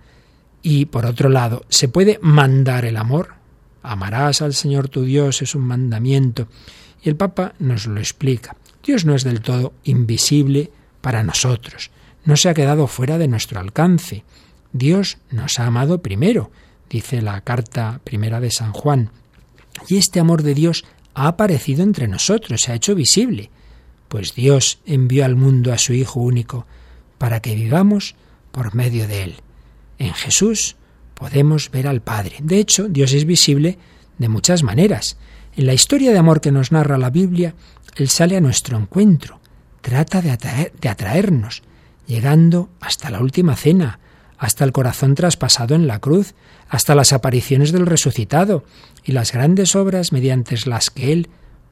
Y 0.62 0.86
por 0.86 1.04
otro 1.04 1.28
lado, 1.28 1.66
¿se 1.68 1.88
puede 1.88 2.18
mandar 2.22 2.84
el 2.86 2.96
amor? 2.96 3.34
Amarás 3.82 4.40
al 4.40 4.54
Señor 4.54 4.88
tu 4.88 5.04
Dios 5.04 5.42
es 5.42 5.54
un 5.54 5.62
mandamiento. 5.62 6.46
Y 7.02 7.08
el 7.08 7.16
Papa 7.16 7.54
nos 7.58 7.86
lo 7.86 7.98
explica. 7.98 8.56
Dios 8.82 9.04
no 9.04 9.14
es 9.14 9.24
del 9.24 9.40
todo 9.40 9.74
invisible 9.84 10.70
para 11.00 11.24
nosotros, 11.24 11.90
no 12.24 12.36
se 12.36 12.48
ha 12.48 12.54
quedado 12.54 12.86
fuera 12.86 13.18
de 13.18 13.28
nuestro 13.28 13.58
alcance. 13.58 14.24
Dios 14.72 15.18
nos 15.30 15.58
ha 15.58 15.66
amado 15.66 16.00
primero, 16.00 16.50
dice 16.92 17.22
la 17.22 17.40
carta 17.40 18.00
primera 18.04 18.38
de 18.38 18.50
San 18.50 18.72
Juan. 18.72 19.10
Y 19.88 19.96
este 19.96 20.20
amor 20.20 20.42
de 20.42 20.54
Dios 20.54 20.84
ha 21.14 21.26
aparecido 21.26 21.82
entre 21.82 22.06
nosotros, 22.06 22.60
se 22.60 22.72
ha 22.72 22.74
hecho 22.74 22.94
visible, 22.94 23.50
pues 24.08 24.34
Dios 24.34 24.78
envió 24.84 25.24
al 25.24 25.34
mundo 25.34 25.72
a 25.72 25.78
su 25.78 25.94
Hijo 25.94 26.20
único 26.20 26.66
para 27.16 27.40
que 27.40 27.54
vivamos 27.54 28.14
por 28.50 28.74
medio 28.74 29.08
de 29.08 29.22
Él. 29.22 29.34
En 29.98 30.12
Jesús 30.12 30.76
podemos 31.14 31.70
ver 31.70 31.86
al 31.86 32.02
Padre. 32.02 32.36
De 32.42 32.58
hecho, 32.58 32.88
Dios 32.88 33.12
es 33.12 33.24
visible 33.24 33.78
de 34.18 34.28
muchas 34.28 34.62
maneras. 34.62 35.16
En 35.56 35.66
la 35.66 35.72
historia 35.72 36.12
de 36.12 36.18
amor 36.18 36.40
que 36.40 36.52
nos 36.52 36.72
narra 36.72 36.98
la 36.98 37.10
Biblia, 37.10 37.54
Él 37.96 38.08
sale 38.08 38.36
a 38.36 38.40
nuestro 38.40 38.76
encuentro, 38.76 39.40
trata 39.80 40.20
de, 40.20 40.30
atraernos, 40.88 41.62
llegando 42.06 42.70
hasta 42.80 43.10
la 43.10 43.20
última 43.20 43.56
cena, 43.56 43.98
hasta 44.42 44.64
el 44.64 44.72
corazón 44.72 45.14
traspasado 45.14 45.76
en 45.76 45.86
la 45.86 46.00
cruz, 46.00 46.34
hasta 46.68 46.96
las 46.96 47.12
apariciones 47.12 47.70
del 47.70 47.86
resucitado 47.86 48.64
y 49.04 49.12
las 49.12 49.30
grandes 49.30 49.76
obras 49.76 50.10
mediante 50.10 50.56
las 50.66 50.90
que 50.90 51.12
Él, 51.12 51.28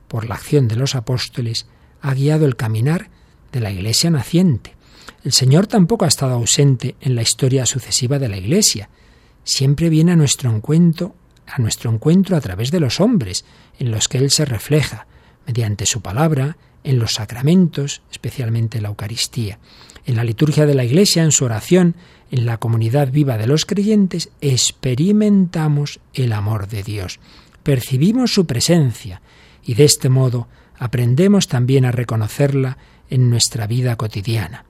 por 0.07 0.29
la 0.29 0.37
acción 0.37 0.69
de 0.69 0.77
los 0.77 0.95
apóstoles, 0.95 1.67
ha 2.01 2.15
guiado 2.15 2.47
el 2.47 2.55
caminar 2.55 3.11
de 3.51 3.59
la 3.59 3.73
Iglesia 3.73 4.09
naciente. 4.11 4.77
El 5.25 5.33
Señor 5.33 5.67
tampoco 5.67 6.05
ha 6.05 6.09
estado 6.09 6.35
ausente 6.35 6.95
en 7.01 7.17
la 7.17 7.23
historia 7.23 7.67
sucesiva 7.67 8.21
de 8.21 8.29
la 8.29 8.37
Iglesia. 8.37 8.89
Siempre 9.43 9.89
viene 9.89 10.13
a 10.13 10.17
nuestro 10.17 10.49
encuentro, 10.55 11.17
a 11.49 11.61
nuestro 11.61 11.91
encuentro 11.91 12.37
a 12.37 12.41
través 12.41 12.71
de 12.71 12.79
los 12.79 13.01
hombres, 13.01 13.45
en 13.81 13.91
los 13.91 14.07
que 14.07 14.19
Él 14.19 14.31
se 14.31 14.45
refleja, 14.45 15.09
mediante 15.45 15.87
su 15.87 16.03
palabra, 16.03 16.57
en 16.85 17.01
los 17.01 17.15
sacramentos, 17.15 18.03
especialmente 18.13 18.81
la 18.81 18.91
Eucaristía. 18.91 19.59
En 20.07 20.15
la 20.15 20.23
liturgia 20.23 20.67
de 20.67 20.75
la 20.75 20.85
Iglesia, 20.85 21.25
en 21.25 21.33
su 21.33 21.45
oración, 21.45 21.97
en 22.31 22.47
la 22.47 22.59
comunidad 22.59 23.11
viva 23.11 23.37
de 23.37 23.47
los 23.47 23.67
creyentes, 23.67 24.31
experimentamos 24.41 26.01
el 26.15 26.33
amor 26.33 26.69
de 26.69 26.83
Dios, 26.83 27.19
percibimos 27.63 28.33
su 28.33 28.47
presencia 28.47 29.21
y 29.65 29.75
de 29.75 29.85
este 29.85 30.09
modo 30.09 30.49
aprendemos 30.79 31.49
también 31.49 31.85
a 31.85 31.93
reconocerla 31.93 32.79
en 33.11 33.29
nuestra 33.31 33.67
vida 33.67 33.97
cotidiana. 33.97 34.65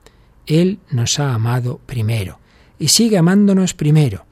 Él 0.47 0.79
nos 0.89 1.19
ha 1.19 1.33
amado 1.33 1.79
primero 1.85 2.39
y 2.79 2.89
sigue 2.89 3.17
amándonos 3.17 3.73
primero. 3.73 4.25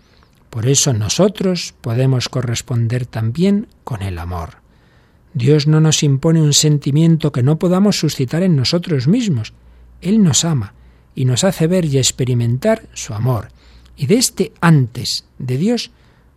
Por 0.49 0.67
eso 0.67 0.93
nosotros 0.93 1.75
podemos 1.81 2.27
corresponder 2.27 3.05
también 3.05 3.67
con 3.83 4.01
el 4.01 4.17
amor. 4.17 4.57
Dios 5.35 5.67
no 5.67 5.79
nos 5.79 6.01
impone 6.01 6.41
un 6.41 6.53
sentimiento 6.53 7.31
que 7.31 7.43
no 7.43 7.59
podamos 7.59 7.99
suscitar 7.99 8.41
en 8.41 8.55
nosotros 8.55 9.07
mismos. 9.07 9.53
Él 10.01 10.23
nos 10.23 10.43
ama 10.43 10.73
y 11.19 11.25
nos 11.25 11.43
hace 11.43 11.67
ver 11.67 11.83
y 11.83 11.97
experimentar 11.97 12.87
su 12.93 13.13
amor. 13.13 13.49
Y 13.97 14.05
de 14.05 14.15
este 14.15 14.53
antes 14.61 15.25
de 15.37 15.57
Dios 15.57 15.91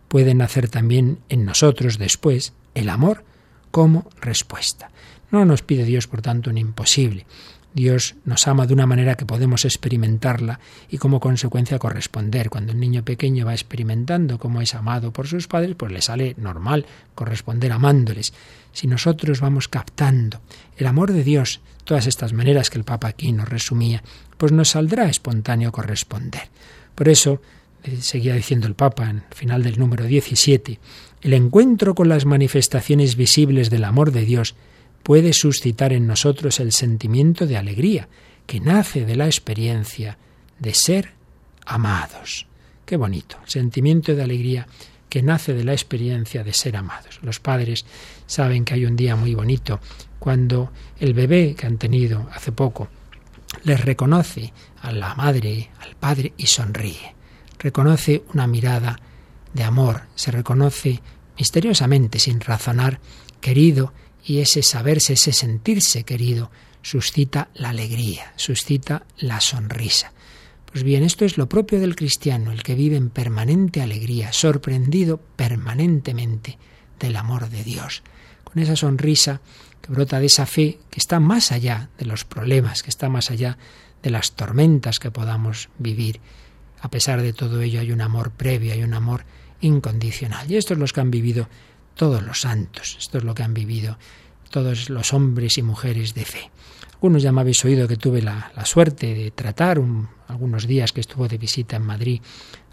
puede 0.09 0.35
nacer 0.35 0.67
también 0.67 1.19
en 1.29 1.45
nosotros 1.45 1.97
después 1.97 2.51
el 2.75 2.89
amor 2.89 3.23
como 3.71 4.09
respuesta. 4.19 4.91
No 5.31 5.45
nos 5.45 5.61
pide 5.61 5.85
Dios, 5.85 6.07
por 6.07 6.21
tanto, 6.21 6.49
un 6.49 6.57
imposible. 6.57 7.25
Dios 7.73 8.15
nos 8.25 8.45
ama 8.45 8.67
de 8.67 8.73
una 8.73 8.85
manera 8.85 9.15
que 9.15 9.25
podemos 9.25 9.63
experimentarla 9.63 10.59
y 10.89 10.97
como 10.97 11.21
consecuencia 11.21 11.79
corresponder. 11.79 12.49
Cuando 12.49 12.73
el 12.73 12.79
niño 12.81 13.05
pequeño 13.05 13.45
va 13.45 13.53
experimentando 13.53 14.37
cómo 14.37 14.59
es 14.61 14.75
amado 14.75 15.13
por 15.13 15.27
sus 15.27 15.47
padres, 15.47 15.75
pues 15.77 15.93
le 15.93 16.01
sale 16.01 16.35
normal 16.37 16.85
corresponder 17.15 17.71
amándoles. 17.71 18.33
Si 18.73 18.87
nosotros 18.87 19.39
vamos 19.39 19.69
captando 19.69 20.41
el 20.75 20.87
amor 20.87 21.13
de 21.13 21.23
Dios, 21.23 21.61
todas 21.85 22.05
estas 22.05 22.33
maneras 22.33 22.69
que 22.69 22.77
el 22.77 22.83
Papa 22.83 23.07
aquí 23.07 23.31
nos 23.31 23.47
resumía, 23.47 24.03
pues 24.43 24.51
nos 24.51 24.71
saldrá 24.71 25.05
espontáneo 25.05 25.71
corresponder. 25.71 26.49
Por 26.95 27.07
eso, 27.07 27.41
eh, 27.81 27.95
seguía 28.01 28.35
diciendo 28.35 28.67
el 28.67 28.75
Papa 28.75 29.09
en 29.09 29.19
el 29.19 29.23
final 29.33 29.63
del 29.63 29.79
número 29.79 30.03
17, 30.03 30.81
el 31.21 31.33
encuentro 31.33 31.95
con 31.95 32.09
las 32.09 32.25
manifestaciones 32.25 33.15
visibles 33.15 33.69
del 33.69 33.85
amor 33.85 34.11
de 34.11 34.25
Dios 34.25 34.55
puede 35.01 35.31
suscitar 35.31 35.93
en 35.93 36.07
nosotros 36.07 36.59
el 36.59 36.73
sentimiento 36.73 37.47
de 37.47 37.55
alegría 37.55 38.09
que 38.45 38.59
nace 38.59 39.05
de 39.05 39.15
la 39.15 39.27
experiencia 39.27 40.17
de 40.59 40.73
ser 40.73 41.11
amados. 41.65 42.45
Qué 42.85 42.97
bonito, 42.97 43.37
sentimiento 43.45 44.13
de 44.13 44.23
alegría 44.23 44.67
que 45.07 45.23
nace 45.23 45.53
de 45.53 45.63
la 45.63 45.71
experiencia 45.71 46.43
de 46.43 46.51
ser 46.51 46.75
amados. 46.75 47.21
Los 47.21 47.39
padres 47.39 47.85
saben 48.25 48.65
que 48.65 48.73
hay 48.73 48.83
un 48.85 48.97
día 48.97 49.15
muy 49.15 49.35
bonito 49.35 49.79
cuando 50.19 50.73
el 50.99 51.13
bebé 51.13 51.55
que 51.55 51.65
han 51.65 51.77
tenido 51.77 52.27
hace 52.33 52.51
poco 52.51 52.89
les 53.63 53.83
reconoce 53.83 54.53
a 54.81 54.91
la 54.91 55.15
madre, 55.15 55.71
al 55.79 55.95
padre 55.95 56.33
y 56.37 56.47
sonríe. 56.47 57.15
Reconoce 57.59 58.23
una 58.33 58.47
mirada 58.47 58.99
de 59.53 59.63
amor, 59.63 60.03
se 60.15 60.31
reconoce 60.31 61.01
misteriosamente, 61.37 62.19
sin 62.19 62.39
razonar, 62.41 62.99
querido 63.39 63.93
y 64.25 64.39
ese 64.39 64.63
saberse, 64.63 65.13
ese 65.13 65.33
sentirse 65.33 66.03
querido, 66.03 66.51
suscita 66.81 67.49
la 67.53 67.69
alegría, 67.69 68.33
suscita 68.35 69.05
la 69.17 69.39
sonrisa. 69.39 70.13
Pues 70.71 70.83
bien, 70.83 71.03
esto 71.03 71.23
es 71.23 71.37
lo 71.37 71.47
propio 71.47 71.79
del 71.79 71.95
cristiano, 71.95 72.51
el 72.51 72.63
que 72.63 72.75
vive 72.75 72.97
en 72.97 73.09
permanente 73.09 73.81
alegría, 73.81 74.33
sorprendido 74.33 75.19
permanentemente 75.35 76.57
del 76.99 77.15
amor 77.15 77.49
de 77.49 77.63
Dios, 77.63 78.01
con 78.43 78.61
esa 78.61 78.75
sonrisa 78.75 79.41
que 79.83 79.91
brota 79.91 80.19
de 80.19 80.27
esa 80.27 80.45
fe 80.45 80.79
que 80.89 80.99
está 80.99 81.19
más 81.19 81.51
allá 81.51 81.89
de 81.97 82.05
los 82.05 82.23
problemas, 82.23 82.81
que 82.81 82.89
está 82.89 83.09
más 83.09 83.29
allá 83.29 83.57
de 84.01 84.09
las 84.09 84.31
tormentas 84.31 84.97
que 84.97 85.11
podamos 85.11 85.69
vivir. 85.77 86.21
A 86.81 86.89
pesar 86.89 87.21
de 87.21 87.33
todo 87.33 87.61
ello 87.61 87.81
hay 87.81 87.91
un 87.91 88.01
amor 88.01 88.31
previo, 88.31 88.73
hay 88.73 88.81
un 88.81 88.93
amor 88.93 89.25
incondicional. 89.61 90.49
Y 90.49 90.55
esto 90.55 90.73
es 90.73 90.79
lo 90.79 90.85
que 90.87 91.01
han 91.01 91.11
vivido 91.11 91.49
todos 91.95 92.23
los 92.23 92.41
santos. 92.41 92.95
Esto 92.97 93.17
es 93.17 93.25
lo 93.25 93.35
que 93.35 93.43
han 93.43 93.53
vivido 93.53 93.97
todos 94.49 94.89
los 94.89 95.13
hombres 95.13 95.57
y 95.57 95.63
mujeres 95.63 96.13
de 96.13 96.25
fe. 96.25 96.49
Algunos 96.93 97.21
ya 97.21 97.33
me 97.33 97.41
habéis 97.41 97.63
oído 97.65 97.87
que 97.87 97.97
tuve 97.97 98.21
la, 98.21 98.51
suerte 98.63 99.13
de 99.13 99.31
tratar 99.31 99.81
algunos 100.29 100.65
días 100.65 100.93
que 100.93 101.01
estuvo 101.01 101.27
de 101.27 101.37
visita 101.37 101.75
en 101.75 101.83
Madrid 101.83 102.21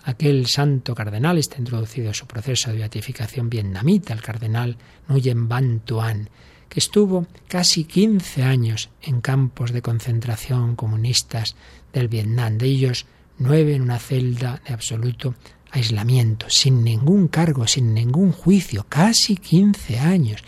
aquel 0.05 0.47
santo 0.47 0.95
cardenal, 0.95 1.39
está 1.39 1.59
introducido 1.59 2.09
en 2.09 2.15
su 2.15 2.27
proceso 2.27 2.71
de 2.71 2.79
beatificación 2.79 3.51
vietnamita, 3.51 4.15
el 4.15 4.23
cardenal 4.23 4.77
Nguyen 5.09 5.49
Van 5.49 5.81
Tuan, 5.81 6.31
que 6.71 6.81
estuvo 6.81 7.27
casi 7.49 7.85
15 7.85 8.45
años 8.45 8.89
en 9.03 9.21
campos 9.21 9.73
de 9.73 9.83
concentración 9.83 10.77
comunistas 10.77 11.57
del 11.93 12.09
Vietnam, 12.09 12.57
de 12.57 12.67
ellos 12.67 13.07
nueve 13.39 13.75
en 13.75 13.83
una 13.83 13.99
celda 13.99 14.63
de 14.67 14.73
absoluto 14.73 15.35
aislamiento, 15.73 16.49
sin 16.49 16.85
ningún 16.85 17.29
cargo, 17.29 17.67
sin 17.67 17.93
ningún 17.93 18.33
juicio, 18.33 18.87
casi 18.89 19.37
15 19.37 19.99
años. 19.99 20.43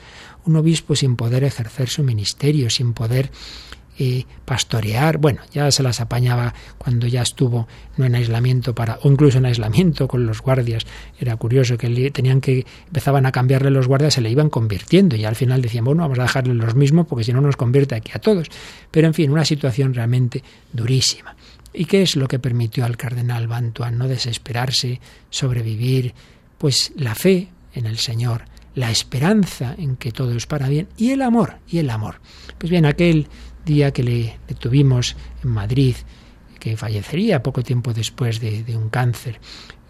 Un 0.45 0.57
obispo 0.57 0.97
sin 0.97 1.17
poder 1.17 1.45
ejercer 1.45 1.89
su 1.89 2.03
ministerio, 2.03 2.71
sin 2.71 2.93
poder 2.93 3.31
eh, 3.99 4.25
pastorear. 4.45 5.19
Bueno, 5.19 5.41
ya 5.53 5.71
se 5.71 5.83
las 5.83 6.01
apañaba 6.01 6.55
cuando 6.79 7.07
ya 7.07 7.23
estuvo 7.23 7.69
no 7.97 8.05
en 8.05 8.15
aislamiento 8.15 8.75
para, 8.75 8.99
o 9.03 9.11
incluso 9.11 9.39
en 9.39 9.47
aislamiento 9.47 10.09
con 10.09 10.27
los 10.27 10.41
guardias. 10.41 10.87
Era 11.19 11.37
curioso 11.37 11.77
que 11.77 12.11
tenían 12.11 12.41
que, 12.41 12.67
empezaban 12.87 13.27
a 13.27 13.33
cambiarle 13.33 13.71
los 13.71 13.89
guardias, 13.89 14.15
se 14.15 14.21
le 14.21 14.31
iban 14.31 14.49
convirtiendo 14.51 15.17
y 15.17 15.25
al 15.25 15.37
final 15.37 15.61
decían, 15.61 15.85
bueno, 15.85 16.03
vamos 16.03 16.19
a 16.19 16.23
dejarle 16.23 16.55
los 16.55 16.75
mismos 16.75 17.07
porque 17.07 17.25
si 17.25 17.33
no 17.33 17.41
nos 17.41 17.57
convierte 17.57 17.95
aquí 17.95 18.13
a 18.15 18.19
todos. 18.19 18.49
Pero 18.91 19.07
en 19.07 19.15
fin, 19.15 19.31
una 19.31 19.45
situación 19.45 19.95
realmente 19.95 20.43
durísima. 20.73 21.37
¿Y 21.75 21.87
qué 21.87 22.03
es 22.03 22.17
lo 22.17 22.29
que 22.29 22.39
permitió 22.39 22.85
al 22.85 22.97
cardenal 22.97 23.47
Bantuan 23.47 23.97
no 23.97 24.09
desesperarse, 24.09 25.01
sobrevivir? 25.31 26.15
Pues 26.59 26.93
la 26.97 27.15
fe 27.15 27.49
en 27.75 27.87
el 27.87 27.99
Señor, 27.99 28.45
la 28.75 28.91
esperanza 28.91 29.75
en 29.77 29.97
que 29.97 30.13
todo 30.13 30.33
es 30.33 30.47
para 30.47 30.69
bien 30.69 30.89
y 30.97 31.11
el 31.11 31.23
amor, 31.23 31.57
y 31.69 31.79
el 31.79 31.91
amor. 31.91 32.21
Pues 32.59 32.71
bien, 32.71 32.87
aquel 32.87 33.27
día 33.65 33.93
que 33.93 34.03
le, 34.03 34.39
tuvimos 34.59 35.17
en 35.43 35.51
Madrid, 35.51 35.97
que 36.59 36.77
fallecería 36.77 37.43
poco 37.43 37.63
tiempo 37.63 37.93
después 37.93 38.41
de, 38.41 38.77
un 38.77 38.89
cáncer, 38.89 39.41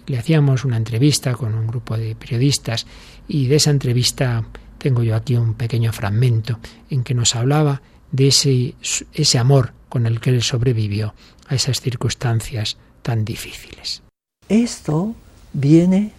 le 0.06 0.18
hacíamos 0.18 0.64
una 0.64 0.76
entrevista 0.76 1.34
con 1.34 1.54
un 1.54 1.66
grupo 1.66 1.96
de 1.96 2.14
periodistas 2.14 2.86
y 3.28 3.46
de 3.46 3.56
esa 3.56 3.70
entrevista 3.70 4.44
tengo 4.78 5.02
yo 5.02 5.14
aquí 5.14 5.36
un 5.36 5.54
pequeño 5.54 5.92
fragmento 5.92 6.58
en 6.90 7.04
que 7.04 7.14
nos 7.14 7.36
hablaba 7.36 7.82
de 8.10 8.28
ese, 8.28 8.74
ese 9.12 9.38
amor 9.38 9.72
con 9.88 10.06
el 10.06 10.20
que 10.20 10.30
él 10.30 10.42
sobrevivió 10.42 11.14
a 11.46 11.54
esas 11.54 11.80
circunstancias 11.80 12.76
tan 13.02 13.24
difíciles. 13.24 14.02
Esto 14.48 15.14
viene 15.52 16.12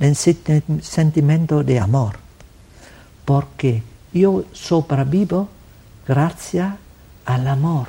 el 0.00 0.16
sentimiento 0.16 1.62
de 1.62 1.78
amor, 1.78 2.16
porque 3.24 3.82
yo 4.12 4.44
sobrevivo 4.52 5.48
gracias 6.06 6.74
al 7.28 7.46
amor. 7.46 7.88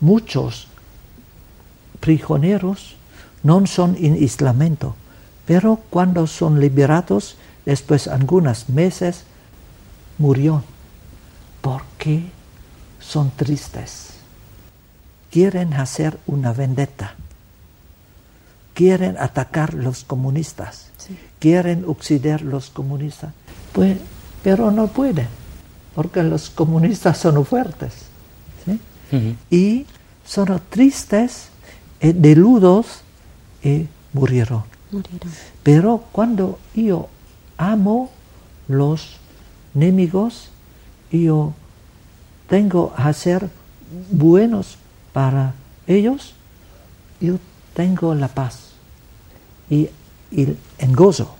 Muchos 0.00 0.68
prisioneros 1.98 2.94
no 3.42 3.66
son 3.66 3.96
en 3.98 4.14
aislamiento, 4.14 4.94
pero 5.44 5.80
cuando 5.90 6.26
son 6.28 6.60
liberados, 6.60 7.36
después 7.66 8.04
de 8.04 8.12
algunos 8.12 8.68
meses, 8.68 9.24
murió 10.18 10.62
porque 11.60 12.22
son 13.00 13.32
tristes. 13.32 14.10
Quieren 15.30 15.74
hacer 15.74 16.18
una 16.26 16.52
vendetta. 16.52 17.14
Quieren 18.72 19.18
atacar 19.18 19.74
los 19.74 20.04
comunistas. 20.04 20.90
Quieren 21.40 21.84
oxidar 21.86 22.42
los 22.42 22.70
comunistas. 22.70 23.32
Pues, 23.72 23.98
pero 24.44 24.70
no 24.70 24.86
pueden, 24.86 25.28
porque 25.94 26.22
los 26.22 26.50
comunistas 26.50 27.18
son 27.18 27.44
fuertes. 27.44 28.09
Y 29.50 29.86
son 30.24 30.60
tristes, 30.68 31.48
eh, 32.00 32.12
deludos 32.12 33.02
y 33.62 33.86
murieron. 34.12 34.64
Pero 35.62 36.04
cuando 36.12 36.58
yo 36.74 37.08
amo 37.56 38.10
los 38.68 39.16
enemigos, 39.74 40.50
yo 41.10 41.52
tengo 42.48 42.92
a 42.96 43.12
ser 43.12 43.48
buenos 44.10 44.78
para 45.12 45.54
ellos, 45.86 46.34
yo 47.20 47.38
tengo 47.74 48.14
la 48.14 48.28
paz 48.28 48.70
y, 49.68 49.88
y 50.30 50.56
en 50.78 50.92
gozo. 50.92 51.36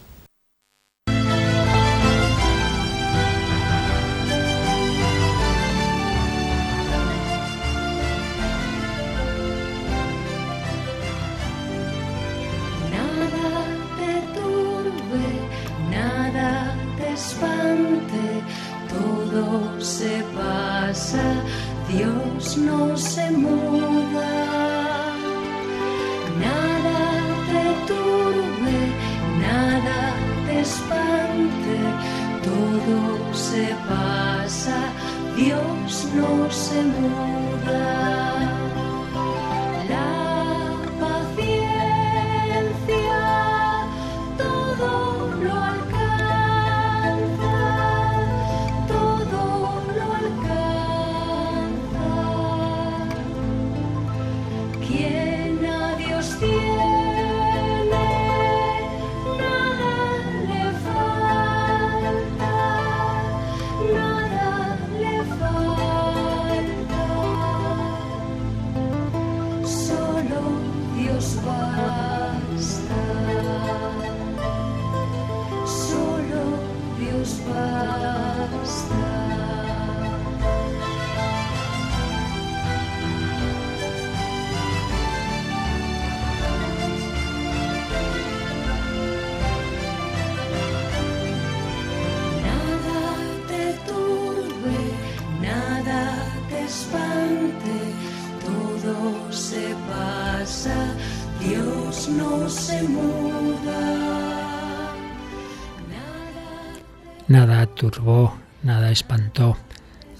Nada 108.62 108.90
espantó 108.90 109.56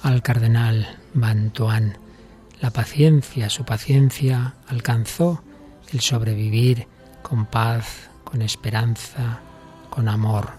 al 0.03 0.23
cardenal 0.23 0.97
Bantuán. 1.13 1.99
La 2.59 2.71
paciencia, 2.71 3.51
su 3.51 3.65
paciencia 3.65 4.55
alcanzó 4.67 5.43
el 5.93 6.01
sobrevivir 6.01 6.87
con 7.23 7.45
paz, 7.45 8.09
con 8.25 8.41
esperanza, 8.41 9.41
con 9.91 10.09
amor. 10.09 10.53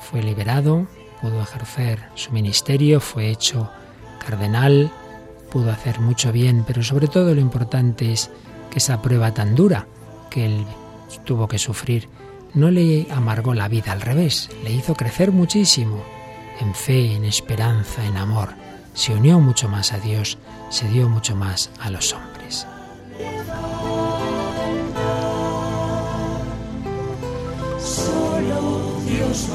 Fue 0.00 0.22
liberado, 0.22 0.86
pudo 1.22 1.40
ejercer 1.40 2.00
su 2.14 2.32
ministerio, 2.32 3.00
fue 3.00 3.30
hecho 3.30 3.70
cardenal, 4.22 4.90
pudo 5.50 5.70
hacer 5.70 6.00
mucho 6.00 6.32
bien, 6.32 6.64
pero 6.66 6.82
sobre 6.82 7.08
todo 7.08 7.34
lo 7.34 7.40
importante 7.40 8.12
es 8.12 8.30
que 8.70 8.78
esa 8.78 9.00
prueba 9.00 9.32
tan 9.32 9.54
dura 9.54 9.86
que 10.28 10.44
él 10.44 10.66
tuvo 11.24 11.48
que 11.48 11.58
sufrir 11.58 12.10
no 12.52 12.70
le 12.70 13.06
amargó 13.10 13.54
la 13.54 13.68
vida, 13.68 13.92
al 13.92 14.02
revés, 14.02 14.50
le 14.64 14.72
hizo 14.72 14.94
crecer 14.94 15.32
muchísimo, 15.32 16.02
en 16.60 16.74
fe, 16.74 17.14
en 17.14 17.24
esperanza, 17.24 18.04
en 18.04 18.16
amor. 18.16 18.50
Se 18.94 19.14
unió 19.14 19.38
mucho 19.40 19.68
más 19.68 19.92
a 19.92 19.98
Dios, 19.98 20.38
se 20.70 20.88
dio 20.88 21.08
mucho 21.08 21.36
más 21.36 21.70
a 21.80 21.90
los 21.90 22.12
hombres. 22.12 22.66
Solo 27.78 29.00
Dios. 29.06 29.48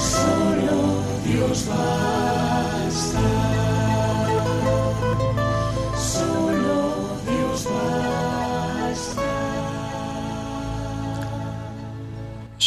Solo 0.00 1.02
Dios. 1.24 1.68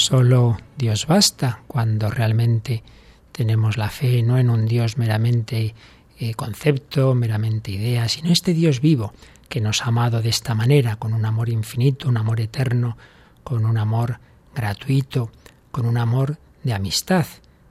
Solo 0.08 0.60
Dios 0.78 1.08
basta 1.08 1.64
cuando 1.66 2.12
realmente 2.12 2.84
tenemos 3.32 3.76
la 3.76 3.89
fe 3.89 4.22
no 4.22 4.38
en 4.38 4.51
un 4.51 4.68
Dios 4.68 4.99
meramente 4.99 5.74
eh, 6.20 6.36
concepto, 6.36 7.16
meramente 7.16 7.72
idea, 7.72 8.08
sino 8.08 8.30
este 8.30 8.53
Dios 8.53 8.82
vivo 8.82 9.16
que 9.49 9.62
nos 9.62 9.82
ha 9.82 9.86
amado 9.86 10.22
de 10.22 10.30
esta 10.30 10.53
manera, 10.53 10.97
con 10.97 11.12
un 11.16 11.26
amor 11.26 11.49
infinito, 11.49 12.08
un 12.08 12.18
amor 12.18 12.39
eterno, 12.39 12.97
con 13.43 13.66
un 13.66 13.80
amor 13.80 14.20
gratuito, 14.53 15.32
con 15.72 15.88
un 15.88 15.97
amor 15.97 16.38
de 16.62 16.74
amistad. 16.76 17.26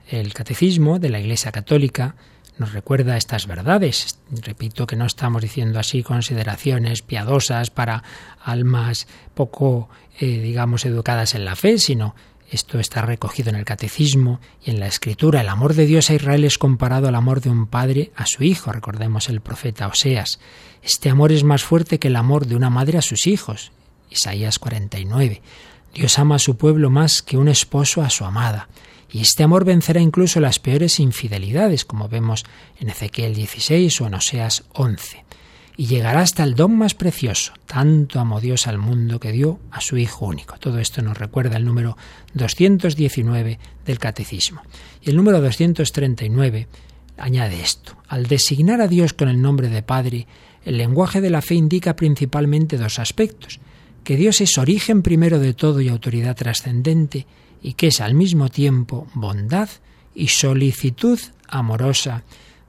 El 0.05 0.33
catecismo 0.33 0.99
de 0.99 1.11
la 1.11 1.21
Iglesia 1.21 1.53
Católica 1.53 2.17
nos 2.57 2.73
recuerda 2.73 3.17
estas 3.17 3.47
verdades. 3.47 4.19
Repito 4.31 4.87
que 4.87 4.95
no 4.95 5.05
estamos 5.05 5.41
diciendo 5.41 5.79
así 5.79 6.03
consideraciones 6.03 7.01
piadosas 7.01 7.69
para 7.69 8.03
almas 8.43 9.07
poco, 9.33 9.89
eh, 10.19 10.39
digamos, 10.39 10.85
educadas 10.85 11.35
en 11.35 11.45
la 11.45 11.55
fe, 11.55 11.77
sino 11.77 12.15
esto 12.49 12.79
está 12.79 13.01
recogido 13.01 13.49
en 13.49 13.55
el 13.55 13.65
catecismo 13.65 14.39
y 14.63 14.69
en 14.71 14.79
la 14.79 14.87
escritura. 14.87 15.41
El 15.41 15.49
amor 15.49 15.73
de 15.73 15.85
Dios 15.85 16.09
a 16.09 16.13
Israel 16.13 16.43
es 16.43 16.57
comparado 16.57 17.07
al 17.07 17.15
amor 17.15 17.41
de 17.41 17.49
un 17.49 17.67
padre 17.67 18.11
a 18.15 18.25
su 18.25 18.43
hijo, 18.43 18.71
recordemos 18.71 19.29
el 19.29 19.41
profeta 19.41 19.87
Oseas. 19.87 20.39
Este 20.83 21.09
amor 21.09 21.31
es 21.31 21.43
más 21.43 21.63
fuerte 21.63 21.99
que 21.99 22.09
el 22.09 22.15
amor 22.15 22.45
de 22.45 22.55
una 22.55 22.69
madre 22.69 22.97
a 22.97 23.01
sus 23.01 23.27
hijos. 23.27 23.71
Isaías 24.11 24.59
49. 24.59 25.41
Dios 25.93 26.19
ama 26.19 26.35
a 26.35 26.39
su 26.39 26.57
pueblo 26.57 26.89
más 26.89 27.21
que 27.21 27.37
un 27.37 27.47
esposo 27.47 28.01
a 28.03 28.09
su 28.09 28.25
amada. 28.25 28.69
Y 29.15 29.21
este 29.21 29.43
amor 29.43 29.63
vencerá 29.63 30.01
incluso 30.01 30.41
las 30.41 30.59
peores 30.59 30.99
infidelidades, 30.99 31.85
como 31.85 32.09
vemos 32.09 32.43
en 32.81 32.89
Ezequiel 32.89 33.33
16 33.33 34.01
o 34.01 34.07
en 34.07 34.13
Oseas 34.15 34.65
11. 34.73 35.23
Y 35.77 35.85
llegará 35.85 36.19
hasta 36.19 36.43
el 36.43 36.55
don 36.55 36.75
más 36.77 36.95
precioso. 36.95 37.53
Tanto 37.65 38.19
amó 38.19 38.41
Dios 38.41 38.67
al 38.67 38.77
mundo 38.77 39.21
que 39.21 39.31
dio 39.31 39.61
a 39.71 39.79
su 39.79 39.95
Hijo 39.95 40.25
único. 40.25 40.57
Todo 40.59 40.79
esto 40.79 41.01
nos 41.01 41.17
recuerda 41.17 41.55
el 41.55 41.63
número 41.63 41.95
219 42.33 43.57
del 43.85 43.99
Catecismo. 43.99 44.63
Y 45.01 45.11
el 45.11 45.15
número 45.15 45.39
239 45.39 46.67
añade 47.15 47.61
esto. 47.61 47.95
Al 48.09 48.27
designar 48.27 48.81
a 48.81 48.89
Dios 48.89 49.13
con 49.13 49.29
el 49.29 49.41
nombre 49.41 49.69
de 49.69 49.81
Padre, 49.81 50.27
el 50.65 50.77
lenguaje 50.77 51.21
de 51.21 51.29
la 51.29 51.41
fe 51.41 51.55
indica 51.55 51.95
principalmente 51.95 52.77
dos 52.77 52.99
aspectos 52.99 53.61
que 54.05 54.15
Dios 54.15 54.39
es 54.39 54.57
origen 54.57 55.01
primero 55.01 55.39
de 55.39 55.53
todo 55.53 55.81
y 55.81 55.89
autoridad 55.89 56.35
trascendente, 56.35 57.25
y 57.65 57.73
que 57.73 57.87
es 57.87 57.99
al 57.99 58.13
mismo 58.13 58.49
tiempo 58.49 59.07
bondad 59.15 59.69
y 60.13 60.27
solicitud 60.27 61.19
amorosa 61.47 62.21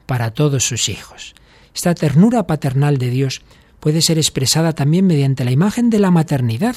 para 0.06 0.30
todos 0.30 0.64
sus 0.64 0.88
hijos. 0.88 1.34
Esta 1.74 1.94
ternura 1.94 2.46
paternal 2.46 2.96
de 2.96 3.10
Dios 3.10 3.42
puede 3.78 4.00
ser 4.00 4.16
expresada 4.16 4.72
también 4.72 5.06
mediante 5.06 5.44
la 5.44 5.50
imagen 5.50 5.90
de 5.90 5.98
la 5.98 6.10
maternidad, 6.10 6.76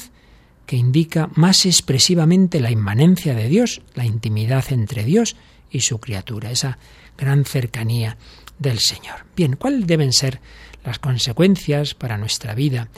que 0.66 0.76
indica 0.76 1.30
más 1.34 1.64
expresivamente 1.64 2.60
la 2.60 2.70
inmanencia 2.70 3.32
de 3.32 3.48
Dios, 3.48 3.80
la 3.94 4.04
intimidad 4.04 4.66
entre 4.68 5.02
Dios 5.04 5.34
y 5.70 5.80
su 5.80 5.98
criatura, 5.98 6.50
esa 6.50 6.76
gran 7.16 7.46
cercanía 7.46 8.18
del 8.58 8.80
Señor. 8.80 9.24
Bien, 9.34 9.56
¿cuáles 9.56 9.86
deben 9.86 10.12
ser 10.12 10.42
las 10.84 10.98
consecuencias 10.98 11.94
para 11.94 12.18
nuestra 12.18 12.54
vida 12.54 12.90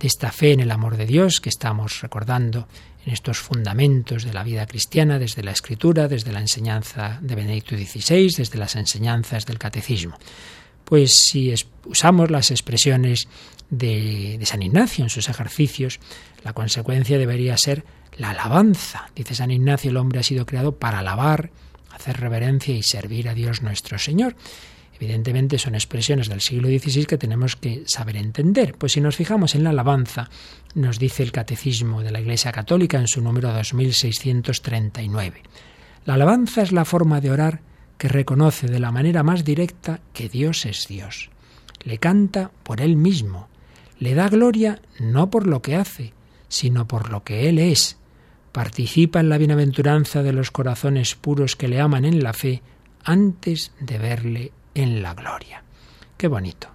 de 0.00 0.08
esta 0.08 0.32
fe 0.32 0.50
en 0.50 0.60
el 0.60 0.72
amor 0.72 0.96
de 0.96 1.06
Dios 1.06 1.40
que 1.40 1.48
estamos 1.48 2.00
recordando 2.00 2.66
en 3.06 3.12
estos 3.12 3.38
fundamentos 3.38 4.24
de 4.24 4.32
la 4.32 4.42
vida 4.42 4.66
cristiana, 4.66 5.18
desde 5.18 5.42
la 5.42 5.52
escritura, 5.52 6.08
desde 6.08 6.32
la 6.32 6.40
enseñanza 6.40 7.18
de 7.20 7.34
Benedicto 7.34 7.76
XVI, 7.76 8.34
desde 8.36 8.58
las 8.58 8.76
enseñanzas 8.76 9.46
del 9.46 9.58
catecismo. 9.58 10.16
Pues 10.84 11.12
si 11.14 11.52
usamos 11.86 12.30
las 12.30 12.50
expresiones 12.50 13.28
de, 13.70 14.36
de 14.38 14.46
San 14.46 14.62
Ignacio 14.62 15.04
en 15.04 15.10
sus 15.10 15.28
ejercicios, 15.28 16.00
la 16.42 16.52
consecuencia 16.52 17.18
debería 17.18 17.56
ser 17.56 17.84
la 18.16 18.30
alabanza. 18.30 19.10
Dice 19.14 19.34
San 19.34 19.50
Ignacio, 19.50 19.90
el 19.90 19.96
hombre 19.96 20.20
ha 20.20 20.22
sido 20.22 20.46
creado 20.46 20.76
para 20.76 21.00
alabar, 21.00 21.50
hacer 21.90 22.20
reverencia 22.20 22.74
y 22.74 22.82
servir 22.82 23.28
a 23.28 23.34
Dios 23.34 23.62
nuestro 23.62 23.98
Señor. 23.98 24.36
Evidentemente 25.04 25.58
son 25.58 25.74
expresiones 25.74 26.30
del 26.30 26.40
siglo 26.40 26.68
XVI 26.68 27.04
que 27.04 27.18
tenemos 27.18 27.56
que 27.56 27.82
saber 27.84 28.16
entender. 28.16 28.74
Pues 28.78 28.92
si 28.92 29.02
nos 29.02 29.16
fijamos 29.16 29.54
en 29.54 29.62
la 29.62 29.68
alabanza, 29.68 30.30
nos 30.74 30.98
dice 30.98 31.22
el 31.22 31.30
Catecismo 31.30 32.02
de 32.02 32.10
la 32.10 32.22
Iglesia 32.22 32.52
Católica 32.52 32.98
en 32.98 33.06
su 33.06 33.20
número 33.20 33.52
2639. 33.52 35.42
La 36.06 36.14
alabanza 36.14 36.62
es 36.62 36.72
la 36.72 36.86
forma 36.86 37.20
de 37.20 37.30
orar 37.30 37.60
que 37.98 38.08
reconoce 38.08 38.66
de 38.66 38.80
la 38.80 38.92
manera 38.92 39.22
más 39.22 39.44
directa 39.44 40.00
que 40.14 40.30
Dios 40.30 40.64
es 40.64 40.88
Dios. 40.88 41.28
Le 41.82 41.98
canta 41.98 42.50
por 42.62 42.80
Él 42.80 42.96
mismo. 42.96 43.48
Le 43.98 44.14
da 44.14 44.30
gloria 44.30 44.80
no 45.00 45.28
por 45.28 45.46
lo 45.46 45.60
que 45.60 45.76
hace, 45.76 46.14
sino 46.48 46.88
por 46.88 47.10
lo 47.10 47.24
que 47.24 47.50
Él 47.50 47.58
es. 47.58 47.98
Participa 48.52 49.20
en 49.20 49.28
la 49.28 49.36
bienaventuranza 49.36 50.22
de 50.22 50.32
los 50.32 50.50
corazones 50.50 51.14
puros 51.14 51.56
que 51.56 51.68
le 51.68 51.78
aman 51.78 52.06
en 52.06 52.22
la 52.22 52.32
fe 52.32 52.62
antes 53.04 53.70
de 53.80 53.98
verle 53.98 54.52
en 54.74 55.02
la 55.02 55.14
gloria. 55.14 55.62
Qué 56.16 56.28
bonito. 56.28 56.68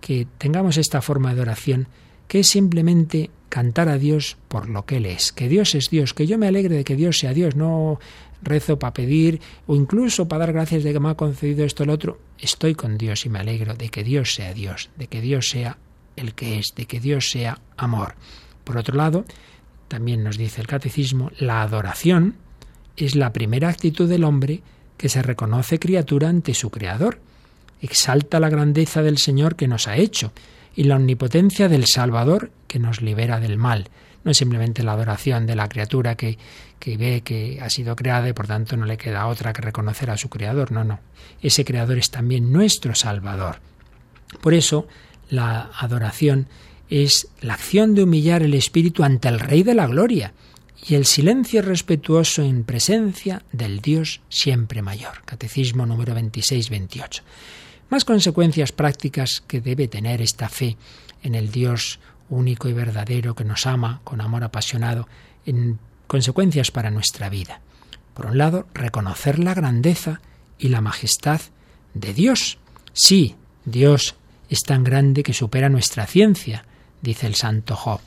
Que 0.00 0.26
tengamos 0.38 0.76
esta 0.76 1.02
forma 1.02 1.34
de 1.34 1.40
oración 1.40 1.88
que 2.28 2.40
es 2.40 2.48
simplemente 2.48 3.30
cantar 3.48 3.88
a 3.88 3.98
Dios 3.98 4.36
por 4.48 4.68
lo 4.68 4.84
que 4.84 4.96
Él 4.96 5.06
es, 5.06 5.32
que 5.32 5.48
Dios 5.48 5.74
es 5.74 5.90
Dios, 5.90 6.14
que 6.14 6.26
yo 6.26 6.38
me 6.38 6.48
alegre 6.48 6.76
de 6.76 6.84
que 6.84 6.96
Dios 6.96 7.18
sea 7.18 7.32
Dios, 7.32 7.54
no 7.54 8.00
rezo 8.42 8.78
para 8.78 8.92
pedir 8.92 9.40
o 9.66 9.76
incluso 9.76 10.28
para 10.28 10.40
dar 10.40 10.52
gracias 10.52 10.84
de 10.84 10.92
que 10.92 11.00
me 11.00 11.10
ha 11.10 11.14
concedido 11.14 11.64
esto 11.64 11.84
o 11.84 11.86
lo 11.86 11.92
otro, 11.92 12.18
estoy 12.38 12.74
con 12.74 12.98
Dios 12.98 13.24
y 13.24 13.28
me 13.28 13.38
alegro 13.38 13.74
de 13.74 13.88
que 13.88 14.04
Dios 14.04 14.34
sea 14.34 14.52
Dios, 14.52 14.90
de 14.96 15.06
que 15.06 15.20
Dios 15.20 15.48
sea 15.48 15.78
el 16.16 16.34
que 16.34 16.58
es, 16.58 16.74
de 16.74 16.86
que 16.86 17.00
Dios 17.00 17.30
sea 17.30 17.60
amor. 17.76 18.14
Por 18.64 18.76
otro 18.76 18.96
lado, 18.96 19.24
también 19.88 20.24
nos 20.24 20.36
dice 20.36 20.60
el 20.60 20.66
catecismo, 20.66 21.30
la 21.38 21.62
adoración 21.62 22.34
es 22.96 23.14
la 23.14 23.32
primera 23.32 23.68
actitud 23.68 24.08
del 24.08 24.24
hombre 24.24 24.62
que 24.96 25.08
se 25.08 25.22
reconoce 25.22 25.78
criatura 25.78 26.28
ante 26.28 26.54
su 26.54 26.70
Creador 26.70 27.20
exalta 27.80 28.40
la 28.40 28.48
grandeza 28.48 29.02
del 29.02 29.18
Señor 29.18 29.56
que 29.56 29.68
nos 29.68 29.88
ha 29.88 29.96
hecho 29.96 30.32
y 30.74 30.84
la 30.84 30.96
omnipotencia 30.96 31.68
del 31.68 31.86
Salvador 31.86 32.50
que 32.66 32.78
nos 32.78 33.00
libera 33.00 33.40
del 33.40 33.56
mal. 33.56 33.88
No 34.24 34.30
es 34.30 34.38
simplemente 34.38 34.82
la 34.82 34.92
adoración 34.92 35.46
de 35.46 35.56
la 35.56 35.68
criatura 35.68 36.16
que, 36.16 36.36
que 36.78 36.96
ve 36.96 37.22
que 37.22 37.60
ha 37.62 37.70
sido 37.70 37.96
creada 37.96 38.28
y 38.28 38.32
por 38.32 38.46
tanto 38.46 38.76
no 38.76 38.84
le 38.84 38.98
queda 38.98 39.26
otra 39.26 39.52
que 39.52 39.62
reconocer 39.62 40.10
a 40.10 40.16
su 40.16 40.28
Creador. 40.28 40.72
No, 40.72 40.84
no. 40.84 41.00
Ese 41.40 41.64
Creador 41.64 41.96
es 41.98 42.10
también 42.10 42.52
nuestro 42.52 42.94
Salvador. 42.94 43.60
Por 44.40 44.52
eso 44.52 44.86
la 45.30 45.70
adoración 45.78 46.48
es 46.90 47.28
la 47.40 47.54
acción 47.54 47.94
de 47.94 48.02
humillar 48.02 48.42
el 48.42 48.54
espíritu 48.54 49.04
ante 49.04 49.28
el 49.28 49.40
Rey 49.40 49.62
de 49.62 49.74
la 49.74 49.86
Gloria 49.86 50.32
y 50.88 50.94
el 50.94 51.06
silencio 51.06 51.62
respetuoso 51.62 52.42
en 52.42 52.64
presencia 52.64 53.42
del 53.52 53.80
Dios 53.80 54.20
siempre 54.28 54.82
mayor. 54.82 55.22
Catecismo 55.24 55.86
número 55.86 56.14
26-28 56.14 57.22
más 57.88 58.04
consecuencias 58.04 58.72
prácticas 58.72 59.42
que 59.46 59.60
debe 59.60 59.88
tener 59.88 60.20
esta 60.20 60.48
fe 60.48 60.76
en 61.22 61.34
el 61.34 61.50
Dios 61.50 62.00
único 62.28 62.68
y 62.68 62.72
verdadero 62.72 63.34
que 63.34 63.44
nos 63.44 63.66
ama 63.66 64.00
con 64.04 64.20
amor 64.20 64.44
apasionado, 64.44 65.08
en 65.44 65.78
consecuencias 66.06 66.70
para 66.70 66.90
nuestra 66.90 67.28
vida. 67.28 67.60
Por 68.14 68.26
un 68.26 68.38
lado, 68.38 68.66
reconocer 68.74 69.38
la 69.38 69.54
grandeza 69.54 70.20
y 70.58 70.68
la 70.68 70.80
majestad 70.80 71.40
de 71.94 72.14
Dios. 72.14 72.58
Sí, 72.92 73.36
Dios 73.64 74.16
es 74.48 74.62
tan 74.62 74.84
grande 74.84 75.22
que 75.22 75.34
supera 75.34 75.68
nuestra 75.68 76.06
ciencia, 76.06 76.64
dice 77.02 77.26
el 77.26 77.34
santo 77.34 77.76
Job. 77.76 78.00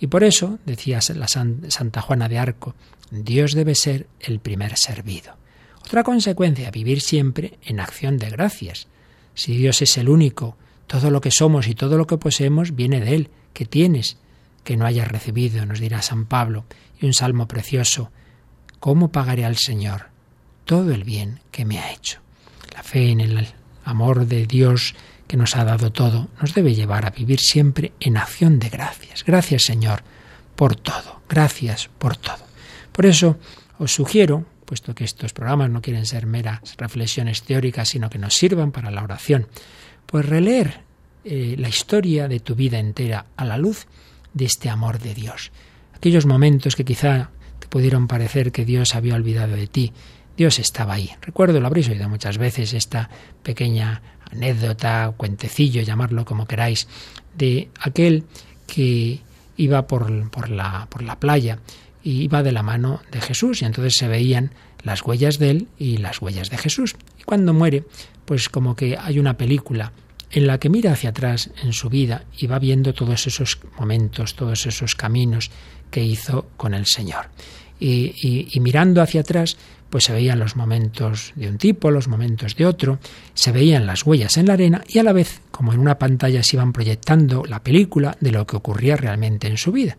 Y 0.00 0.06
por 0.06 0.24
eso, 0.24 0.58
decía 0.64 1.00
la 1.14 1.28
Santa 1.28 2.00
Juana 2.00 2.28
de 2.28 2.38
Arco, 2.38 2.74
Dios 3.10 3.52
debe 3.52 3.74
ser 3.74 4.06
el 4.20 4.40
primer 4.40 4.76
servido. 4.76 5.36
Otra 5.84 6.04
consecuencia, 6.04 6.70
vivir 6.70 7.00
siempre 7.00 7.58
en 7.62 7.80
acción 7.80 8.16
de 8.16 8.30
gracias. 8.30 8.88
Si 9.40 9.56
Dios 9.56 9.80
es 9.80 9.96
el 9.96 10.10
único, 10.10 10.58
todo 10.86 11.10
lo 11.10 11.22
que 11.22 11.30
somos 11.30 11.66
y 11.66 11.74
todo 11.74 11.96
lo 11.96 12.06
que 12.06 12.18
poseemos 12.18 12.76
viene 12.76 13.00
de 13.00 13.14
Él. 13.14 13.30
¿Qué 13.54 13.64
tienes 13.64 14.18
que 14.64 14.76
no 14.76 14.84
hayas 14.84 15.08
recibido? 15.08 15.64
Nos 15.64 15.80
dirá 15.80 16.02
San 16.02 16.26
Pablo. 16.26 16.66
Y 17.00 17.06
un 17.06 17.14
salmo 17.14 17.48
precioso. 17.48 18.10
¿Cómo 18.80 19.10
pagaré 19.10 19.46
al 19.46 19.56
Señor 19.56 20.08
todo 20.66 20.92
el 20.92 21.04
bien 21.04 21.40
que 21.52 21.64
me 21.64 21.78
ha 21.78 21.90
hecho? 21.90 22.20
La 22.74 22.82
fe 22.82 23.12
en 23.12 23.20
el 23.20 23.48
amor 23.82 24.26
de 24.26 24.44
Dios 24.44 24.94
que 25.26 25.38
nos 25.38 25.56
ha 25.56 25.64
dado 25.64 25.90
todo 25.90 26.28
nos 26.38 26.52
debe 26.52 26.74
llevar 26.74 27.06
a 27.06 27.10
vivir 27.10 27.40
siempre 27.40 27.94
en 27.98 28.18
acción 28.18 28.58
de 28.58 28.68
gracias. 28.68 29.24
Gracias 29.24 29.62
Señor 29.62 30.02
por 30.54 30.76
todo. 30.76 31.22
Gracias 31.30 31.88
por 31.98 32.14
todo. 32.18 32.44
Por 32.92 33.06
eso 33.06 33.38
os 33.78 33.90
sugiero 33.90 34.44
puesto 34.70 34.94
que 34.94 35.02
estos 35.02 35.32
programas 35.32 35.68
no 35.68 35.82
quieren 35.82 36.06
ser 36.06 36.26
meras 36.26 36.60
reflexiones 36.78 37.42
teóricas, 37.42 37.88
sino 37.88 38.08
que 38.08 38.20
nos 38.20 38.34
sirvan 38.34 38.70
para 38.70 38.92
la 38.92 39.02
oración, 39.02 39.48
pues 40.06 40.24
releer 40.24 40.82
eh, 41.24 41.56
la 41.58 41.68
historia 41.68 42.28
de 42.28 42.38
tu 42.38 42.54
vida 42.54 42.78
entera 42.78 43.26
a 43.36 43.44
la 43.44 43.58
luz 43.58 43.88
de 44.32 44.44
este 44.44 44.70
amor 44.70 45.00
de 45.00 45.12
Dios. 45.12 45.50
Aquellos 45.92 46.24
momentos 46.24 46.76
que 46.76 46.84
quizá 46.84 47.30
te 47.58 47.66
pudieron 47.66 48.06
parecer 48.06 48.52
que 48.52 48.64
Dios 48.64 48.94
había 48.94 49.16
olvidado 49.16 49.56
de 49.56 49.66
ti, 49.66 49.92
Dios 50.36 50.60
estaba 50.60 50.94
ahí. 50.94 51.10
Recuerdo, 51.20 51.58
lo 51.58 51.66
habréis 51.66 51.88
oído 51.88 52.08
muchas 52.08 52.38
veces, 52.38 52.72
esta 52.72 53.10
pequeña 53.42 54.02
anécdota, 54.30 55.12
cuentecillo, 55.16 55.82
llamarlo 55.82 56.24
como 56.24 56.46
queráis, 56.46 56.86
de 57.36 57.70
aquel 57.80 58.22
que 58.68 59.18
iba 59.56 59.88
por, 59.88 60.30
por, 60.30 60.48
la, 60.48 60.86
por 60.88 61.02
la 61.02 61.18
playa 61.18 61.58
y 62.02 62.22
iba 62.22 62.42
de 62.42 62.52
la 62.52 62.62
mano 62.62 63.00
de 63.10 63.20
Jesús 63.20 63.62
y 63.62 63.64
entonces 63.64 63.96
se 63.96 64.08
veían 64.08 64.52
las 64.82 65.02
huellas 65.02 65.38
de 65.38 65.50
él 65.50 65.68
y 65.78 65.98
las 65.98 66.20
huellas 66.22 66.50
de 66.50 66.58
Jesús. 66.58 66.96
Y 67.18 67.24
cuando 67.24 67.52
muere, 67.52 67.84
pues 68.24 68.48
como 68.48 68.74
que 68.74 68.96
hay 68.98 69.18
una 69.18 69.36
película 69.36 69.92
en 70.30 70.46
la 70.46 70.58
que 70.58 70.68
mira 70.68 70.92
hacia 70.92 71.10
atrás 71.10 71.50
en 71.62 71.72
su 71.72 71.88
vida 71.88 72.24
y 72.36 72.46
va 72.46 72.58
viendo 72.58 72.94
todos 72.94 73.26
esos 73.26 73.58
momentos, 73.78 74.34
todos 74.34 74.66
esos 74.66 74.94
caminos 74.94 75.50
que 75.90 76.02
hizo 76.02 76.48
con 76.56 76.74
el 76.74 76.86
Señor. 76.86 77.26
Y, 77.80 78.48
y, 78.52 78.60
mirando 78.60 79.00
hacia 79.00 79.22
atrás, 79.22 79.56
pues 79.88 80.04
se 80.04 80.12
veían 80.12 80.38
los 80.38 80.54
momentos 80.54 81.32
de 81.34 81.48
un 81.48 81.56
tipo, 81.56 81.90
los 81.90 82.08
momentos 82.08 82.54
de 82.54 82.66
otro, 82.66 82.98
se 83.32 83.52
veían 83.52 83.86
las 83.86 84.04
huellas 84.04 84.36
en 84.36 84.46
la 84.46 84.52
arena 84.52 84.84
y 84.86 84.98
a 84.98 85.02
la 85.02 85.14
vez, 85.14 85.40
como 85.50 85.72
en 85.72 85.80
una 85.80 85.98
pantalla, 85.98 86.42
se 86.42 86.56
iban 86.56 86.74
proyectando 86.74 87.42
la 87.46 87.64
película 87.64 88.18
de 88.20 88.32
lo 88.32 88.46
que 88.46 88.56
ocurría 88.56 88.96
realmente 88.96 89.48
en 89.48 89.56
su 89.56 89.72
vida. 89.72 89.96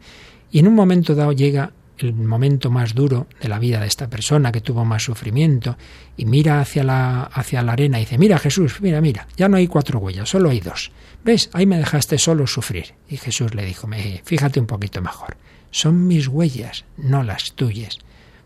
Y 0.51 0.59
en 0.59 0.67
un 0.67 0.75
momento 0.75 1.15
dado 1.15 1.31
llega 1.31 1.73
el 2.07 2.13
momento 2.13 2.69
más 2.69 2.93
duro 2.93 3.27
de 3.41 3.49
la 3.49 3.59
vida 3.59 3.79
de 3.79 3.87
esta 3.87 4.09
persona 4.09 4.51
que 4.51 4.61
tuvo 4.61 4.85
más 4.85 5.03
sufrimiento 5.03 5.77
y 6.17 6.25
mira 6.25 6.59
hacia 6.61 6.83
la, 6.83 7.23
hacia 7.23 7.61
la 7.61 7.73
arena 7.73 7.97
y 7.99 8.01
dice, 8.01 8.17
mira 8.17 8.39
Jesús, 8.39 8.81
mira, 8.81 9.01
mira, 9.01 9.27
ya 9.37 9.47
no 9.47 9.57
hay 9.57 9.67
cuatro 9.67 9.99
huellas, 9.99 10.29
solo 10.29 10.49
hay 10.49 10.59
dos. 10.59 10.91
¿Ves? 11.23 11.49
Ahí 11.53 11.65
me 11.65 11.77
dejaste 11.77 12.17
solo 12.17 12.47
sufrir. 12.47 12.95
Y 13.07 13.17
Jesús 13.17 13.53
le 13.53 13.65
dijo, 13.65 13.87
fíjate 14.23 14.59
un 14.59 14.67
poquito 14.67 15.01
mejor, 15.01 15.37
son 15.71 16.07
mis 16.07 16.27
huellas, 16.27 16.85
no 16.97 17.23
las 17.23 17.53
tuyas, 17.53 17.99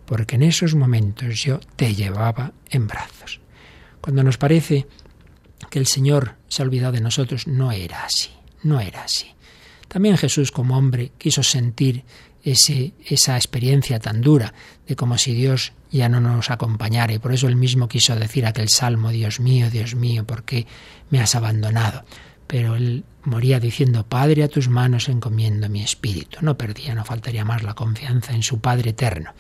porque 0.06 0.36
en 0.36 0.44
esos 0.44 0.76
momentos 0.76 1.44
yo 1.44 1.60
te 1.76 1.96
llevaba 1.96 2.54
en 2.70 2.88
brazos. 2.88 3.40
Cuando 4.02 4.24
nos 4.24 4.38
parece 4.38 4.88
que 5.70 5.80
el 5.80 5.88
Señor 5.88 6.36
se 6.48 6.62
ha 6.62 6.66
olvidado 6.66 6.94
de 6.94 7.02
nosotros, 7.02 7.48
no 7.48 7.72
era 7.72 8.06
así, 8.06 8.30
no 8.64 8.80
era 8.80 9.04
así. 9.04 9.28
También 9.88 10.18
Jesús 10.18 10.52
como 10.52 10.78
hombre 10.78 11.12
quiso 11.18 11.42
sentir 11.42 12.04
ese, 12.46 12.94
esa 13.06 13.36
experiencia 13.36 14.00
tan 14.00 14.22
dura 14.22 14.54
de 14.88 14.96
como 14.96 15.18
si 15.18 15.34
Dios 15.34 15.74
ya 15.92 16.08
no 16.08 16.22
nos 16.22 16.50
acompañara 16.50 17.14
y 17.14 17.20
por 17.20 17.34
eso 17.34 17.48
él 17.48 17.58
mismo 17.58 17.90
quiso 17.90 18.16
decir 18.16 18.46
aquel 18.46 18.70
salmo, 18.70 19.10
Dios 19.10 19.42
mío, 19.42 19.70
Dios 19.70 19.96
mío, 19.96 20.26
¿por 20.26 20.44
qué 20.44 20.66
me 21.10 21.20
has 21.20 21.36
abandonado? 21.36 22.06
pero 22.48 22.76
él 22.76 23.04
moría 23.24 23.60
diciendo, 23.60 24.06
Padre, 24.08 24.44
a 24.44 24.48
tus 24.48 24.70
manos 24.70 25.10
encomiendo 25.10 25.70
mi 25.70 25.82
espíritu. 25.82 26.38
No 26.42 26.58
perdía, 26.58 26.94
no 26.94 27.04
faltaría 27.04 27.44
más 27.44 27.64
la 27.64 27.74
confianza 27.74 28.34
en 28.34 28.44
su 28.44 28.60
Padre 28.60 28.92
eterno. 28.92 29.32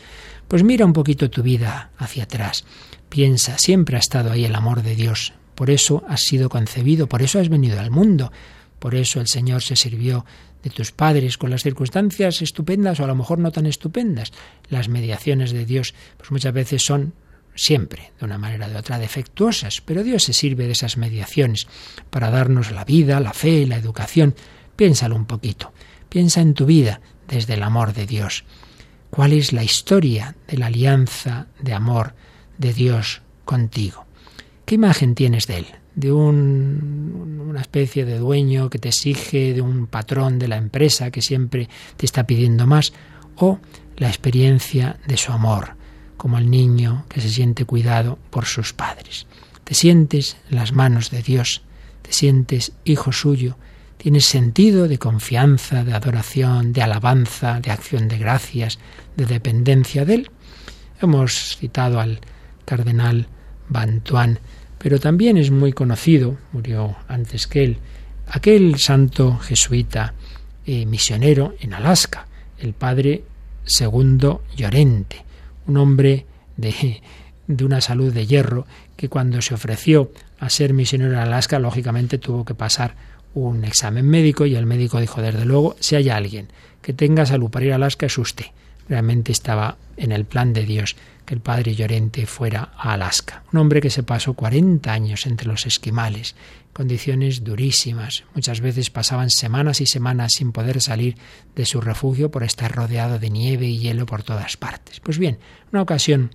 Pues 0.47 0.63
mira 0.63 0.85
un 0.85 0.93
poquito 0.93 1.29
tu 1.29 1.43
vida 1.43 1.91
hacia 1.97 2.23
atrás. 2.23 2.65
Piensa, 3.09 3.57
siempre 3.57 3.97
ha 3.97 3.99
estado 3.99 4.31
ahí 4.31 4.45
el 4.45 4.55
amor 4.55 4.81
de 4.81 4.95
Dios. 4.95 5.33
Por 5.53 5.69
eso 5.69 6.03
has 6.09 6.21
sido 6.21 6.49
concebido, 6.49 7.07
por 7.07 7.21
eso 7.21 7.39
has 7.39 7.49
venido 7.49 7.79
al 7.79 7.91
mundo. 7.91 8.31
Por 8.79 8.95
eso 8.95 9.21
el 9.21 9.27
Señor 9.27 9.61
se 9.61 9.75
sirvió 9.75 10.25
de 10.65 10.71
tus 10.71 10.91
padres 10.91 11.37
con 11.37 11.51
las 11.51 11.61
circunstancias 11.61 12.41
estupendas 12.41 12.99
o 12.99 13.03
a 13.03 13.07
lo 13.07 13.13
mejor 13.13 13.37
no 13.37 13.51
tan 13.51 13.67
estupendas. 13.67 14.33
Las 14.67 14.89
mediaciones 14.89 15.51
de 15.51 15.63
Dios 15.63 15.93
pues 16.17 16.31
muchas 16.31 16.53
veces 16.53 16.83
son 16.83 17.13
siempre, 17.53 18.11
de 18.19 18.25
una 18.25 18.39
manera 18.39 18.65
o 18.65 18.69
de 18.69 18.75
otra, 18.75 18.97
defectuosas, 18.97 19.81
pero 19.81 20.03
Dios 20.03 20.23
se 20.23 20.33
sirve 20.33 20.65
de 20.65 20.71
esas 20.71 20.97
mediaciones 20.97 21.67
para 22.09 22.31
darnos 22.31 22.71
la 22.71 22.83
vida, 22.83 23.19
la 23.19 23.33
fe, 23.33 23.67
la 23.67 23.77
educación. 23.77 24.33
Piénsalo 24.75 25.15
un 25.15 25.25
poquito. 25.25 25.71
Piensa 26.09 26.41
en 26.41 26.55
tu 26.55 26.65
vida 26.65 26.99
desde 27.27 27.53
el 27.53 27.61
amor 27.61 27.93
de 27.93 28.07
Dios. 28.07 28.43
¿Cuál 29.11 29.33
es 29.33 29.53
la 29.53 29.63
historia 29.63 30.35
de 30.47 30.57
la 30.57 30.65
alianza 30.65 31.45
de 31.61 31.73
amor 31.73 32.15
de 32.57 32.73
Dios 32.73 33.21
contigo? 33.45 34.07
¿Qué 34.65 34.75
imagen 34.75 35.13
tienes 35.13 35.45
de 35.45 35.57
Él? 35.57 35.67
¿De 35.95 36.11
un, 36.11 37.47
una 37.49 37.61
especie 37.61 38.05
de 38.05 38.17
dueño 38.17 38.69
que 38.69 38.79
te 38.79 38.89
exige, 38.89 39.53
de 39.53 39.61
un 39.61 39.87
patrón 39.87 40.39
de 40.39 40.47
la 40.47 40.57
empresa 40.57 41.09
que 41.09 41.21
siempre 41.21 41.69
te 41.95 42.05
está 42.05 42.27
pidiendo 42.27 42.67
más? 42.67 42.93
¿O 43.37 43.59
la 43.97 44.07
experiencia 44.07 44.99
de 45.07 45.17
su 45.17 45.31
amor? 45.31 45.75
como 46.17 46.37
el 46.37 46.49
niño 46.49 47.05
que 47.09 47.21
se 47.21 47.29
siente 47.29 47.65
cuidado 47.65 48.17
por 48.29 48.45
sus 48.45 48.73
padres. 48.73 49.27
Te 49.63 49.73
sientes 49.73 50.37
en 50.49 50.57
las 50.57 50.73
manos 50.73 51.11
de 51.11 51.21
Dios, 51.21 51.61
te 52.01 52.13
sientes 52.13 52.71
hijo 52.83 53.11
suyo, 53.11 53.57
tienes 53.97 54.25
sentido 54.25 54.87
de 54.87 54.99
confianza, 54.99 55.83
de 55.83 55.93
adoración, 55.93 56.73
de 56.73 56.81
alabanza, 56.81 57.59
de 57.59 57.71
acción 57.71 58.07
de 58.07 58.17
gracias, 58.17 58.79
de 59.15 59.25
dependencia 59.25 60.05
de 60.05 60.15
Él. 60.15 60.31
Hemos 61.01 61.57
citado 61.57 61.99
al 61.99 62.21
cardenal 62.65 63.27
Bantuán, 63.67 64.39
pero 64.85 64.99
también 64.99 65.35
es 65.37 65.49
muy 65.49 65.73
conocido, 65.73 66.37
murió 66.51 66.95
antes 67.07 67.47
que 67.47 67.63
él, 67.63 67.77
aquel 68.27 68.77
santo 68.77 69.35
jesuita 69.39 70.13
eh, 70.63 70.85
misionero 70.85 71.55
en 71.59 71.73
Alaska, 71.73 72.27
el 72.59 72.73
padre 72.73 73.23
segundo 73.63 74.43
Llorente, 74.55 75.25
un 75.65 75.77
hombre 75.77 76.27
de, 76.55 77.01
de 77.47 77.65
una 77.65 77.81
salud 77.81 78.13
de 78.13 78.27
hierro 78.27 78.67
que 78.95 79.09
cuando 79.09 79.41
se 79.41 79.55
ofreció 79.55 80.11
a 80.37 80.51
ser 80.51 80.75
misionero 80.75 81.13
en 81.13 81.17
Alaska, 81.17 81.57
lógicamente 81.57 82.19
tuvo 82.19 82.45
que 82.45 82.53
pasar 82.53 82.93
un 83.33 83.63
examen 83.65 84.07
médico 84.07 84.45
y 84.45 84.55
el 84.55 84.67
médico 84.67 84.99
dijo, 84.99 85.19
desde 85.19 85.45
luego, 85.45 85.75
si 85.79 85.95
hay 85.95 86.09
alguien 86.09 86.49
que 86.83 86.93
tenga 86.93 87.25
salud 87.25 87.49
para 87.49 87.65
ir 87.65 87.71
a 87.71 87.77
Alaska 87.77 88.05
es 88.05 88.19
usted. 88.19 88.45
Realmente 88.87 89.31
estaba 89.31 89.77
en 89.97 90.11
el 90.11 90.25
plan 90.25 90.53
de 90.53 90.63
Dios 90.63 90.95
que 91.25 91.33
el 91.33 91.41
padre 91.41 91.75
Llorente 91.75 92.25
fuera 92.25 92.71
a 92.77 92.93
Alaska. 92.93 93.43
Un 93.51 93.59
hombre 93.59 93.81
que 93.81 93.89
se 93.89 94.03
pasó 94.03 94.33
40 94.33 94.91
años 94.91 95.25
entre 95.25 95.47
los 95.47 95.65
esquimales, 95.65 96.35
condiciones 96.73 97.43
durísimas. 97.43 98.23
Muchas 98.33 98.61
veces 98.61 98.89
pasaban 98.89 99.29
semanas 99.29 99.81
y 99.81 99.85
semanas 99.85 100.33
sin 100.33 100.51
poder 100.51 100.81
salir 100.81 101.17
de 101.55 101.65
su 101.65 101.81
refugio 101.81 102.31
por 102.31 102.43
estar 102.43 102.71
rodeado 102.71 103.19
de 103.19 103.29
nieve 103.29 103.65
y 103.67 103.79
hielo 103.79 104.05
por 104.05 104.23
todas 104.23 104.57
partes. 104.57 104.99
Pues 104.99 105.17
bien, 105.17 105.39
una 105.71 105.81
ocasión 105.81 106.31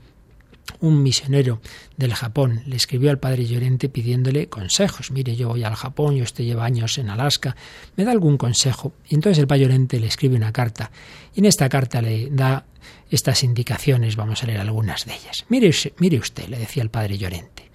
un 0.80 1.02
misionero 1.02 1.60
del 1.96 2.14
Japón 2.14 2.62
le 2.66 2.76
escribió 2.76 3.10
al 3.10 3.18
padre 3.18 3.46
Llorente 3.46 3.88
pidiéndole 3.88 4.48
consejos. 4.48 5.10
Mire, 5.10 5.36
yo 5.36 5.48
voy 5.48 5.64
al 5.64 5.74
Japón, 5.74 6.16
yo 6.16 6.24
usted 6.24 6.44
lleva 6.44 6.64
años 6.64 6.96
en 6.98 7.10
Alaska, 7.10 7.56
¿me 7.96 8.04
da 8.04 8.12
algún 8.12 8.36
consejo? 8.36 8.92
Y 9.08 9.14
entonces 9.14 9.38
el 9.38 9.46
padre 9.46 9.64
Llorente 9.64 10.00
le 10.00 10.06
escribe 10.06 10.36
una 10.36 10.52
carta 10.52 10.90
y 11.34 11.40
en 11.40 11.46
esta 11.46 11.68
carta 11.68 12.00
le 12.00 12.30
da 12.30 12.64
estas 13.10 13.42
indicaciones, 13.42 14.16
vamos 14.16 14.42
a 14.42 14.46
leer 14.46 14.60
algunas 14.60 15.04
de 15.04 15.14
ellas. 15.14 15.44
Mire, 15.48 15.70
mire 15.98 16.18
usted, 16.18 16.48
le 16.48 16.58
decía 16.58 16.82
el 16.82 16.90
padre 16.90 17.18
Llorente, 17.18 17.70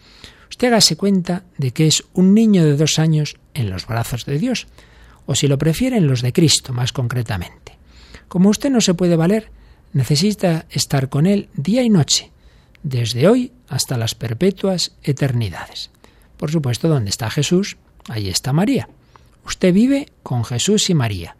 usted 0.49 0.69
hágase 0.69 0.95
cuenta 0.95 1.43
de 1.57 1.71
que 1.71 1.87
es 1.87 2.03
un 2.13 2.33
niño 2.33 2.63
de 2.63 2.77
dos 2.77 2.99
años 2.99 3.35
en 3.53 3.69
los 3.69 3.85
brazos 3.85 4.25
de 4.25 4.39
Dios, 4.39 4.67
o 5.25 5.35
si 5.35 5.47
lo 5.47 5.57
prefiere 5.57 5.97
en 5.97 6.07
los 6.07 6.21
de 6.21 6.33
Cristo 6.33 6.73
más 6.73 6.93
concretamente. 6.93 7.77
Como 8.27 8.49
usted 8.49 8.69
no 8.69 8.81
se 8.81 8.93
puede 8.93 9.15
valer, 9.15 9.51
necesita 9.93 10.65
estar 10.69 11.09
con 11.09 11.25
Él 11.25 11.49
día 11.55 11.83
y 11.83 11.89
noche, 11.89 12.31
desde 12.83 13.27
hoy 13.27 13.51
hasta 13.67 13.97
las 13.97 14.13
perpetuas 14.15 14.95
eternidades. 15.03 15.89
Por 16.37 16.51
supuesto, 16.51 16.87
donde 16.87 17.09
está 17.09 17.29
Jesús, 17.29 17.77
allí 18.07 18.29
está 18.29 18.53
María. 18.53 18.87
Usted 19.45 19.73
vive 19.73 20.07
con 20.23 20.43
Jesús 20.43 20.89
y 20.89 20.93
María. 20.93 21.35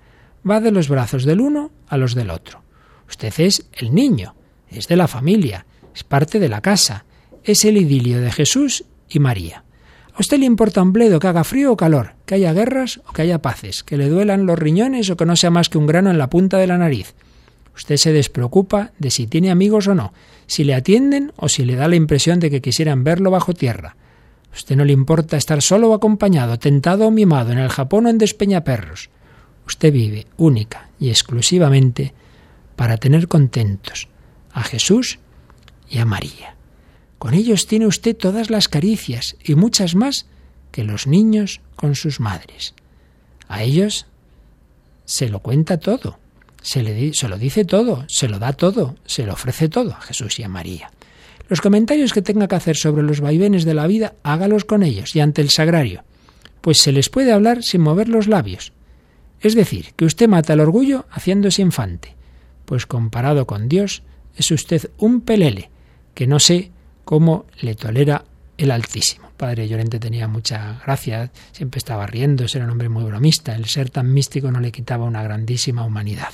Va 0.49 0.59
de 0.59 0.71
los 0.71 0.89
brazos 0.89 1.25
del 1.25 1.41
uno 1.41 1.71
a 1.87 1.97
los 1.97 2.15
del 2.15 2.29
otro. 2.29 2.64
Usted 3.09 3.33
es 3.37 3.65
el 3.73 3.93
niño, 3.93 4.35
es 4.69 4.87
de 4.87 4.95
la 4.95 5.07
familia, 5.07 5.65
es 5.93 6.03
parte 6.03 6.39
de 6.39 6.49
la 6.49 6.61
casa, 6.61 7.05
es 7.43 7.65
el 7.65 7.77
idilio 7.77 8.19
de 8.21 8.31
Jesús 8.31 8.85
y 9.09 9.19
María. 9.19 9.63
¿A 10.13 10.19
usted 10.19 10.39
le 10.39 10.45
importa 10.45 10.81
un 10.81 10.93
bledo 10.93 11.19
que 11.19 11.27
haga 11.27 11.43
frío 11.43 11.73
o 11.73 11.77
calor, 11.77 12.13
que 12.25 12.35
haya 12.35 12.53
guerras 12.53 13.01
o 13.05 13.11
que 13.11 13.23
haya 13.23 13.41
paces, 13.41 13.83
que 13.83 13.97
le 13.97 14.07
duelan 14.07 14.45
los 14.45 14.57
riñones 14.57 15.09
o 15.09 15.17
que 15.17 15.25
no 15.25 15.35
sea 15.35 15.51
más 15.51 15.69
que 15.69 15.77
un 15.77 15.87
grano 15.87 16.09
en 16.09 16.17
la 16.17 16.29
punta 16.29 16.57
de 16.57 16.67
la 16.67 16.77
nariz? 16.77 17.13
Usted 17.75 17.97
se 17.97 18.13
despreocupa 18.13 18.91
de 18.97 19.11
si 19.11 19.27
tiene 19.27 19.51
amigos 19.51 19.87
o 19.87 19.95
no, 19.95 20.13
si 20.47 20.63
le 20.63 20.73
atienden 20.73 21.33
o 21.35 21.49
si 21.49 21.65
le 21.65 21.75
da 21.75 21.89
la 21.89 21.97
impresión 21.97 22.39
de 22.39 22.49
que 22.49 22.61
quisieran 22.61 23.03
verlo 23.03 23.29
bajo 23.29 23.53
tierra. 23.53 23.97
A 24.51 24.55
usted 24.55 24.77
no 24.77 24.85
le 24.85 24.93
importa 24.93 25.35
estar 25.35 25.61
solo 25.61 25.89
o 25.89 25.93
acompañado, 25.93 26.57
tentado 26.57 27.07
o 27.07 27.11
mimado, 27.11 27.51
en 27.51 27.57
el 27.57 27.67
Japón 27.69 28.05
o 28.05 28.09
en 28.09 28.17
Despeñaperros. 28.17 29.09
Usted 29.67 29.91
vive 29.91 30.27
única 30.37 30.89
y 30.97 31.09
exclusivamente 31.09 32.13
para 32.75 32.97
tener 32.97 33.27
contentos 33.27 34.07
a 34.51 34.63
Jesús 34.63 35.19
y 35.89 35.99
a 35.99 36.05
María. 36.05 36.55
Con 37.17 37.33
ellos 37.33 37.67
tiene 37.67 37.87
usted 37.87 38.15
todas 38.15 38.49
las 38.49 38.67
caricias 38.67 39.35
y 39.43 39.55
muchas 39.55 39.95
más 39.95 40.27
que 40.71 40.83
los 40.83 41.07
niños 41.07 41.61
con 41.75 41.95
sus 41.95 42.19
madres. 42.19 42.73
A 43.47 43.63
ellos 43.63 44.07
se 45.05 45.29
lo 45.29 45.39
cuenta 45.39 45.79
todo, 45.79 46.19
se, 46.61 47.13
se 47.13 47.27
lo 47.27 47.37
dice 47.37 47.65
todo, 47.65 48.05
se 48.07 48.27
lo 48.27 48.39
da 48.39 48.53
todo, 48.53 48.95
se 49.05 49.25
lo 49.25 49.33
ofrece 49.33 49.69
todo 49.69 49.91
a 49.91 50.01
Jesús 50.01 50.39
y 50.39 50.43
a 50.43 50.49
María. 50.49 50.91
Los 51.47 51.61
comentarios 51.61 52.11
que 52.11 52.23
tenga 52.23 52.47
que 52.47 52.55
hacer 52.55 52.75
sobre 52.75 53.03
los 53.03 53.21
vaivenes 53.21 53.65
de 53.65 53.75
la 53.75 53.85
vida, 53.85 54.15
hágalos 54.23 54.65
con 54.65 54.81
ellos 54.81 55.15
y 55.15 55.19
ante 55.19 55.41
el 55.41 55.51
sagrario, 55.51 56.03
pues 56.61 56.79
se 56.79 56.91
les 56.91 57.09
puede 57.09 57.31
hablar 57.31 57.61
sin 57.61 57.81
mover 57.81 58.09
los 58.09 58.27
labios. 58.27 58.73
Es 59.41 59.53
decir, 59.53 59.93
que 59.95 60.05
usted 60.05 60.27
mata 60.27 60.53
el 60.53 60.59
orgullo 60.59 61.05
haciéndose 61.11 61.61
infante, 61.61 62.14
pues 62.65 62.85
comparado 62.85 63.47
con 63.47 63.69
Dios 63.69 64.03
es 64.35 64.51
usted 64.51 64.89
un 64.97 65.21
pelele, 65.21 65.69
que 66.13 66.27
no 66.27 66.39
sé 66.39 66.71
cómo 67.03 67.45
le 67.61 67.75
tolera 67.75 68.25
el 68.57 68.71
Altísimo. 68.71 69.29
Padre 69.37 69.67
Llorente 69.67 69.99
tenía 69.99 70.27
mucha 70.27 70.79
gracia, 70.85 71.31
siempre 71.51 71.77
estaba 71.79 72.07
riendo, 72.07 72.45
era 72.45 72.65
un 72.65 72.71
hombre 72.71 72.89
muy 72.89 73.03
bromista, 73.03 73.55
el 73.55 73.65
ser 73.65 73.89
tan 73.89 74.13
místico 74.13 74.51
no 74.51 74.59
le 74.59 74.71
quitaba 74.71 75.05
una 75.05 75.23
grandísima 75.23 75.83
humanidad. 75.83 76.33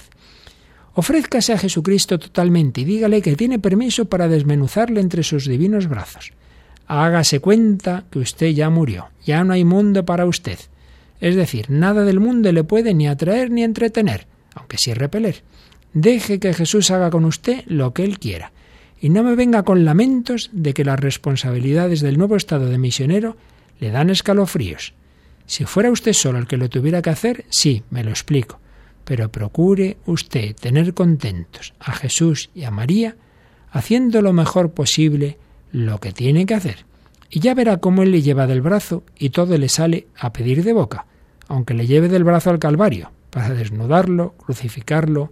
Ofrézcase 0.94 1.54
a 1.54 1.58
Jesucristo 1.58 2.20
totalmente 2.20 2.82
y 2.82 2.86
dígale 2.86 3.22
que 3.22 3.36
tiene 3.36 3.60
permiso 3.60 4.06
para 4.06 4.28
desmenuzarle 4.28 5.00
entre 5.00 5.24
sus 5.24 5.48
divinos 5.48 5.88
brazos. 5.88 6.32
Hágase 6.86 7.40
cuenta 7.40 8.04
que 8.12 8.20
usted 8.20 8.48
ya 8.48 8.70
murió, 8.70 9.10
ya 9.26 9.44
no 9.44 9.54
hay 9.54 9.64
mundo 9.64 10.04
para 10.06 10.26
usted. 10.26 10.60
Es 11.22 11.36
decir, 11.36 11.70
nada 11.70 12.04
del 12.04 12.20
mundo 12.20 12.52
le 12.52 12.64
puede 12.64 12.94
ni 12.94 13.08
atraer 13.08 13.52
ni 13.52 13.64
entretener, 13.64 14.28
aunque 14.54 14.78
sí 14.78 14.94
repeler. 14.94 15.44
Deje 15.94 16.40
que 16.40 16.54
Jesús 16.54 16.92
haga 16.92 17.10
con 17.10 17.26
usted 17.26 17.64
lo 17.68 17.94
que 17.94 18.04
él 18.04 18.20
quiera 18.20 18.52
y 19.02 19.10
no 19.10 19.24
me 19.24 19.36
venga 19.36 19.64
con 19.64 19.84
lamentos 19.84 20.52
de 20.54 20.74
que 20.74 20.86
las 20.86 21.00
responsabilidades 21.00 22.02
del 22.02 22.20
nuevo 22.20 22.36
estado 22.36 22.70
de 22.70 22.78
misionero 22.78 23.36
le 23.80 23.90
dan 23.90 24.12
escalofríos. 24.12 24.94
Si 25.48 25.66
fuera 25.66 25.90
usted 25.90 26.14
solo 26.14 26.38
el 26.38 26.48
que 26.48 26.56
lo 26.56 26.70
tuviera 26.70 27.02
que 27.02 27.10
hacer, 27.10 27.46
sí, 27.50 27.84
me 27.90 28.04
lo 28.04 28.12
explico. 28.12 28.60
Pero 29.04 29.32
procure 29.32 29.98
usted 30.06 30.56
tener 30.56 30.94
contentos 30.94 31.74
a 31.80 31.94
Jesús 31.94 32.52
y 32.54 32.64
a 32.64 32.72
María, 32.72 33.16
haciendo 33.72 34.22
lo 34.22 34.34
mejor 34.34 34.72
posible 34.72 35.40
lo 35.72 36.00
que 36.00 36.14
tiene 36.14 36.46
que 36.46 36.54
hacer. 36.54 36.86
Y 37.32 37.40
ya 37.40 37.56
verá 37.56 37.78
cómo 37.78 38.04
Él 38.04 38.12
le 38.12 38.22
lleva 38.22 38.46
del 38.46 38.62
brazo 38.62 39.04
y 39.18 39.32
todo 39.32 39.58
le 39.58 39.68
sale 39.68 40.08
a 40.16 40.32
pedir 40.32 40.64
de 40.64 40.74
boca, 40.74 41.08
aunque 41.48 41.74
le 41.74 41.88
lleve 41.88 42.08
del 42.08 42.24
brazo 42.24 42.52
al 42.52 42.60
Calvario, 42.60 43.12
para 43.32 43.50
desnudarlo, 43.50 44.36
crucificarlo 44.38 45.32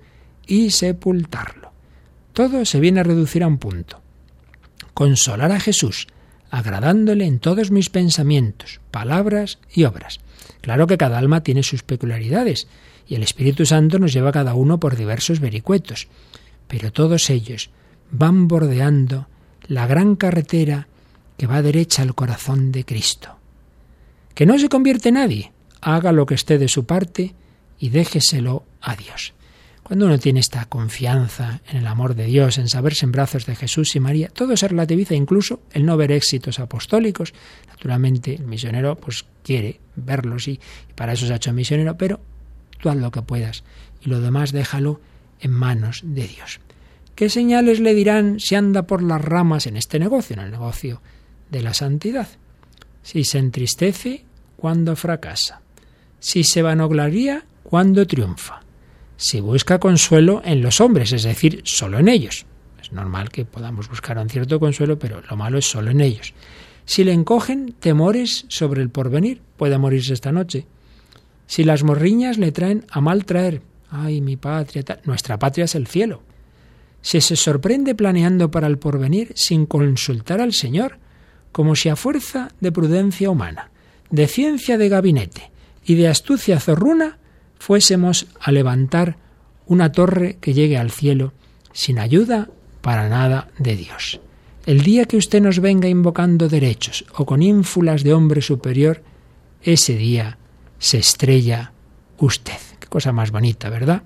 y 0.50 0.72
sepultarlo. 0.72 1.72
Todo 2.34 2.66
se 2.66 2.80
viene 2.80 3.00
a 3.00 3.04
reducir 3.04 3.44
a 3.44 3.48
un 3.48 3.60
punto. 3.60 4.02
Consolar 4.94 5.52
a 5.52 5.60
Jesús, 5.60 6.08
agradándole 6.50 7.26
en 7.26 7.40
todos 7.40 7.72
mis 7.72 7.90
pensamientos, 7.90 8.82
palabras 8.92 9.60
y 9.72 9.84
obras. 9.84 10.20
Claro 10.62 10.88
que 10.88 10.98
cada 10.98 11.20
alma 11.20 11.44
tiene 11.44 11.64
sus 11.64 11.84
peculiaridades, 11.84 12.68
y 13.08 13.16
el 13.16 13.24
Espíritu 13.24 13.66
Santo 13.66 14.00
nos 14.00 14.12
lleva 14.12 14.30
a 14.30 14.34
cada 14.34 14.56
uno 14.56 14.80
por 14.80 14.98
diversos 14.98 15.40
vericuetos, 15.40 16.08
pero 16.68 16.92
todos 16.92 17.30
ellos 17.30 17.70
van 18.12 18.48
bordeando 18.48 19.28
la 19.68 19.88
gran 19.88 20.16
carretera 20.16 20.88
que 21.38 21.48
va 21.48 21.62
derecha 21.62 22.02
al 22.02 22.16
corazón 22.16 22.72
de 22.72 22.86
Cristo. 22.86 23.38
¿Que 24.34 24.46
no 24.46 24.58
se 24.58 24.68
convierte 24.68 25.12
nadie? 25.12 25.52
haga 25.82 26.12
lo 26.12 26.26
que 26.26 26.36
esté 26.36 26.58
de 26.58 26.68
su 26.68 26.86
parte 26.86 27.34
y 27.80 27.90
déjeselo 27.90 28.66
a 28.82 28.96
Dios. 28.96 29.34
Cuando 29.90 30.06
uno 30.06 30.20
tiene 30.20 30.40
esta 30.40 30.66
confianza 30.66 31.62
en 31.68 31.78
el 31.78 31.88
amor 31.88 32.14
de 32.14 32.26
Dios, 32.26 32.60
en 32.60 32.70
saberse 32.70 33.08
en 33.08 33.12
brazos 33.12 33.48
de 33.48 33.56
Jesús 33.56 33.96
y 33.96 34.00
María, 34.00 34.28
todo 34.28 34.56
se 34.56 34.68
relativiza, 34.68 35.16
incluso 35.16 35.64
el 35.72 35.84
no 35.84 35.98
ver 35.98 36.12
éxitos 36.12 36.60
apostólicos. 36.60 37.34
Naturalmente, 37.70 38.36
el 38.36 38.46
misionero 38.46 38.98
pues 38.98 39.26
quiere 39.44 39.80
verlos 39.96 40.48
y, 40.48 40.52
y 40.52 40.94
para 40.94 41.14
eso 41.14 41.26
se 41.26 41.34
ha 41.34 41.38
hecho 41.38 41.54
misionero, 41.54 41.98
pero 41.98 42.20
tú 42.80 42.90
haz 42.90 42.98
lo 42.98 43.10
que 43.10 43.24
puedas 43.24 43.64
y 44.00 44.10
lo 44.10 44.22
demás 44.22 44.52
déjalo 44.52 45.02
en 45.40 45.54
manos 45.54 46.02
de 46.04 46.28
Dios. 46.28 46.60
¿Qué 47.16 47.28
señales 47.28 47.80
le 47.80 47.96
dirán 47.96 48.40
si 48.40 48.54
anda 48.54 48.84
por 48.84 49.02
las 49.02 49.20
ramas 49.20 49.66
en 49.66 49.76
este 49.76 49.98
negocio, 49.98 50.36
en 50.36 50.44
el 50.44 50.52
negocio 50.52 51.02
de 51.50 51.64
la 51.64 51.74
santidad? 51.74 52.28
Si 53.02 53.24
se 53.24 53.40
entristece 53.40 54.24
cuando 54.56 54.96
fracasa, 54.96 55.62
si 56.20 56.44
se 56.44 56.62
vanagloria 56.62 57.44
cuando 57.64 58.06
triunfa, 58.06 58.62
si 59.20 59.42
busca 59.42 59.80
consuelo 59.80 60.42
en 60.46 60.62
los 60.62 60.80
hombres, 60.80 61.12
es 61.12 61.24
decir, 61.24 61.62
solo 61.66 62.00
en 62.00 62.08
ellos. 62.08 62.46
Es 62.82 62.94
normal 62.94 63.30
que 63.30 63.44
podamos 63.44 63.90
buscar 63.90 64.18
un 64.18 64.30
cierto 64.30 64.62
consuelo, 64.62 64.98
pero 64.98 65.22
lo 65.30 65.36
malo 65.36 65.58
es 65.58 65.70
solo 65.70 65.92
en 65.92 66.00
ellos. 66.00 66.34
Si 66.86 67.04
le 67.04 67.12
encogen 67.12 67.76
temores 67.78 68.46
sobre 68.48 68.82
el 68.82 68.90
porvenir, 68.90 69.42
puede 69.58 69.78
morirse 69.78 70.14
esta 70.14 70.32
noche. 70.32 70.68
Si 71.48 71.66
las 71.66 71.84
morriñas 71.84 72.38
le 72.38 72.54
traen 72.54 72.86
a 72.90 73.02
mal 73.02 73.26
traer, 73.26 73.62
ay, 73.92 74.22
mi 74.22 74.38
patria, 74.38 74.86
nuestra 75.04 75.38
patria 75.38 75.66
es 75.66 75.76
el 75.76 75.88
cielo. 75.88 76.24
Si 77.02 77.20
se 77.20 77.36
sorprende 77.36 77.96
planeando 77.96 78.50
para 78.50 78.68
el 78.68 78.78
porvenir 78.78 79.34
sin 79.36 79.66
consultar 79.66 80.40
al 80.40 80.54
Señor, 80.54 80.98
como 81.52 81.76
si 81.76 81.90
a 81.90 81.98
fuerza 81.98 82.54
de 82.62 82.72
prudencia 82.72 83.30
humana, 83.30 83.70
de 84.12 84.28
ciencia 84.28 84.78
de 84.78 84.88
gabinete 84.88 85.52
y 85.84 85.96
de 85.96 86.08
astucia 86.08 86.58
zorruna 86.62 87.20
fuésemos 87.60 88.28
a 88.40 88.52
levantar 88.52 89.18
una 89.68 89.92
torre 89.92 90.38
que 90.42 90.54
llegue 90.54 90.78
al 90.78 90.90
cielo 90.90 91.34
sin 91.72 92.00
ayuda 92.00 92.50
para 92.82 93.08
nada 93.10 93.50
de 93.60 93.76
Dios. 93.76 94.20
El 94.66 94.82
día 94.82 95.06
que 95.06 95.18
usted 95.18 95.42
nos 95.42 95.60
venga 95.60 95.88
invocando 95.88 96.50
derechos 96.50 97.06
o 97.16 97.26
con 97.26 97.44
ínfulas 97.44 98.04
de 98.04 98.14
hombre 98.14 98.42
superior, 98.42 99.04
ese 99.62 99.96
día 99.96 100.38
se 100.80 100.98
estrella 100.98 101.72
usted. 102.18 102.58
Qué 102.80 102.88
cosa 102.88 103.12
más 103.12 103.32
bonita, 103.32 103.70
¿verdad? 103.70 104.04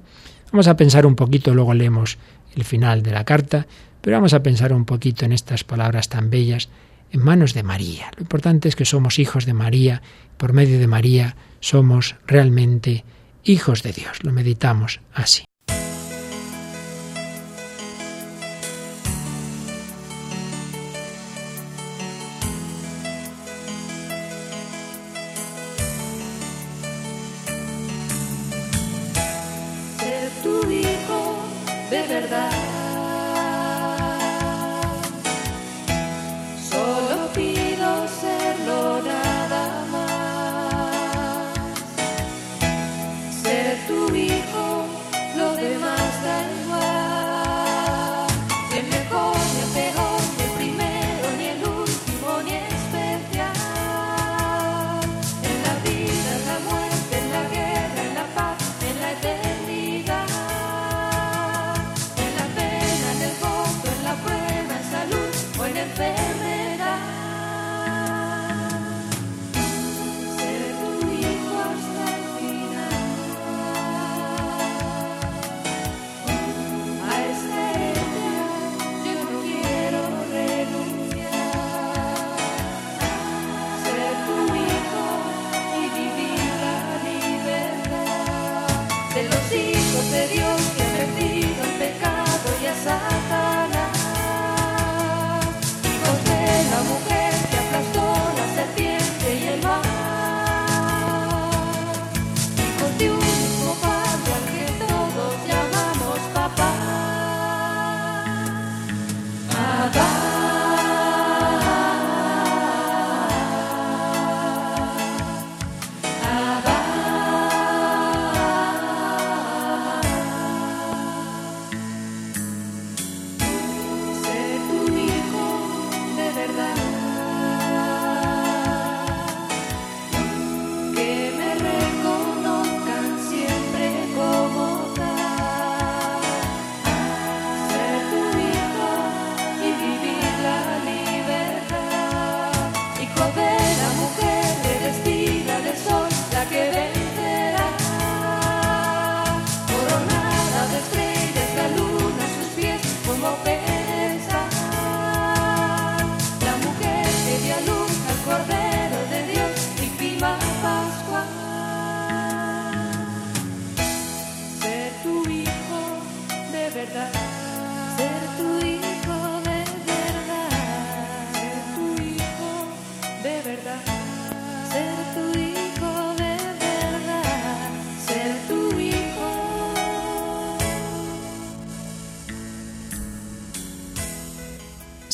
Vamos 0.51 0.68
a 0.68 0.76
pensar 0.76 1.06
un 1.06 1.16
poquito, 1.16 1.54
luego 1.54 1.74
leemos 1.74 2.18
el 2.56 2.64
final 2.64 3.01
de 3.04 3.12
la 3.12 3.24
carta, 3.24 3.68
pero 4.01 4.18
vamos 4.18 4.34
a 4.34 4.43
pensar 4.43 4.74
un 4.74 4.86
poquito 4.86 5.26
en 5.26 5.32
estas 5.32 5.64
palabras 5.64 6.10
tan 6.10 6.30
bellas 6.30 6.70
en 7.12 7.24
manos 7.24 7.54
de 7.54 7.64
María. 7.64 8.12
Lo 8.18 8.24
importante 8.24 8.68
es 8.68 8.76
que 8.76 8.86
somos 8.86 9.20
hijos 9.20 9.45
de 9.45 9.54
María, 9.54 10.01
por 10.38 10.54
medio 10.54 10.80
de 10.80 10.88
María 10.88 11.36
somos 11.60 12.16
realmente 12.28 13.04
hijos 13.43 13.83
de 13.83 13.93
Dios. 13.93 14.23
Lo 14.23 14.31
meditamos 14.31 14.99
así. 15.13 15.43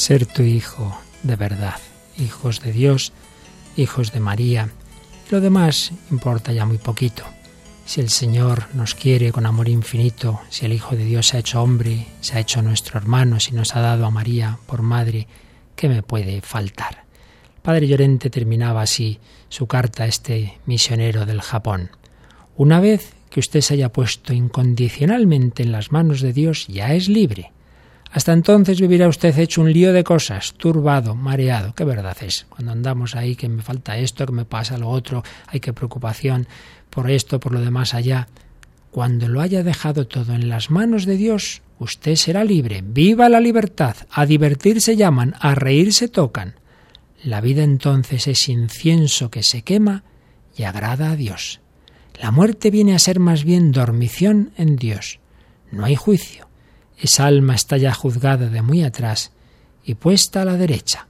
Ser 0.10 0.26
tu 0.26 0.41
hijo 0.41 0.99
de 1.22 1.36
verdad, 1.36 1.76
hijos 2.18 2.62
de 2.62 2.72
Dios, 2.72 3.14
hijos 3.78 4.12
de 4.12 4.20
María. 4.20 4.70
Y 5.28 5.32
lo 5.32 5.39
demás 5.39 5.91
importa 6.10 6.51
ya 6.51 6.66
muy 6.66 6.80
poquito. 6.80 7.24
Si 7.86 8.01
el 8.01 8.10
Señor 8.10 8.74
nos 8.74 8.95
quiere 8.95 9.32
con 9.32 9.45
amor 9.45 9.70
infinito, 9.70 10.41
si 10.49 10.66
el 10.66 10.74
Hijo 10.74 10.95
de 10.95 11.05
Dios 11.05 11.28
se 11.28 11.38
ha 11.38 11.41
hecho 11.41 11.62
hombre, 11.62 12.07
se 12.22 12.36
ha 12.36 12.39
hecho 12.39 12.64
nuestro 12.64 12.97
hermano, 12.97 13.39
si 13.39 13.51
nos 13.51 13.76
ha 13.76 13.82
dado 13.82 14.07
a 14.07 14.10
María 14.10 14.57
por 14.66 14.82
madre, 14.82 15.28
¿qué 15.76 15.88
me 15.88 16.01
puede 16.01 16.41
faltar? 16.41 17.03
El 17.57 17.62
padre 17.62 17.88
Llorente 17.88 18.32
terminaba 18.32 18.82
así 18.82 19.20
su 19.47 19.68
carta 19.68 20.05
a 20.05 20.07
este 20.07 20.57
misionero 20.66 21.28
del 21.28 21.41
Japón. 21.41 21.91
Una 22.55 22.80
vez 22.80 23.14
que 23.30 23.41
usted 23.41 23.62
se 23.62 23.76
haya 23.76 23.89
puesto 23.89 24.34
incondicionalmente 24.34 25.62
en 25.62 25.72
las 25.72 25.91
manos 25.91 26.22
de 26.22 26.34
Dios, 26.34 26.66
ya 26.68 26.95
es 26.95 27.10
libre. 27.10 27.51
Hasta 28.12 28.34
entonces 28.34 28.82
vivirá 28.82 29.07
usted 29.07 29.38
hecho 29.38 29.62
un 29.62 29.72
lío 29.72 29.93
de 29.93 30.03
cosas, 30.03 30.53
turbado, 30.53 31.14
mareado. 31.14 31.76
¿Qué 31.76 31.84
verdad 31.84 32.18
es? 32.22 32.47
Cuando 32.49 32.72
andamos 32.72 33.16
ahí, 33.16 33.36
que 33.36 33.47
me 33.47 33.62
falta 33.62 33.97
esto, 33.97 34.26
que 34.26 34.32
me 34.32 34.45
pasa 34.45 34.80
lo 34.80 34.89
otro, 34.89 35.24
hay 35.45 35.60
que 35.60 35.74
preocupación 35.74 36.47
por 36.89 37.12
esto, 37.12 37.39
por 37.39 37.51
lo 37.51 37.62
demás 37.62 37.93
allá. 37.93 38.28
Cuando 38.89 39.28
lo 39.28 39.41
haya 39.41 39.64
dejado 39.64 40.07
todo 40.07 40.34
en 40.34 40.49
las 40.49 40.72
manos 40.72 41.05
de 41.05 41.18
Dios, 41.18 41.62
usted 41.78 42.16
será 42.16 42.43
libre. 42.43 42.84
¡Viva 42.84 43.30
la 43.30 43.39
libertad! 43.39 43.95
A 44.10 44.26
divertirse 44.26 44.95
llaman, 44.95 45.36
a 45.39 45.53
reírse 45.53 46.07
tocan. 46.07 46.55
La 47.24 47.41
vida 47.41 47.64
entonces 47.64 48.28
es 48.28 48.49
incienso 48.49 49.30
que 49.30 49.43
se 49.43 49.62
quema 49.62 50.03
y 50.57 50.64
agrada 50.64 51.12
a 51.12 51.16
Dios. 51.16 51.62
La 52.20 52.32
muerte 52.32 52.72
viene 52.72 52.95
a 52.95 52.99
ser 52.99 53.20
más 53.20 53.43
bien 53.43 53.72
dormición 53.72 54.51
en 54.57 54.78
Dios. 54.78 55.20
No 55.72 55.86
hay 55.86 55.95
juicio. 55.95 56.49
Esa 57.00 57.26
alma 57.26 57.56
está 57.56 57.78
ya 57.78 57.93
juzgada 57.93 58.50
de 58.50 58.62
muy 58.62 58.84
atrás 58.84 59.32
y 59.86 59.95
puesta 59.95 60.41
a 60.41 60.45
la 60.45 60.58
derecha. 60.58 61.08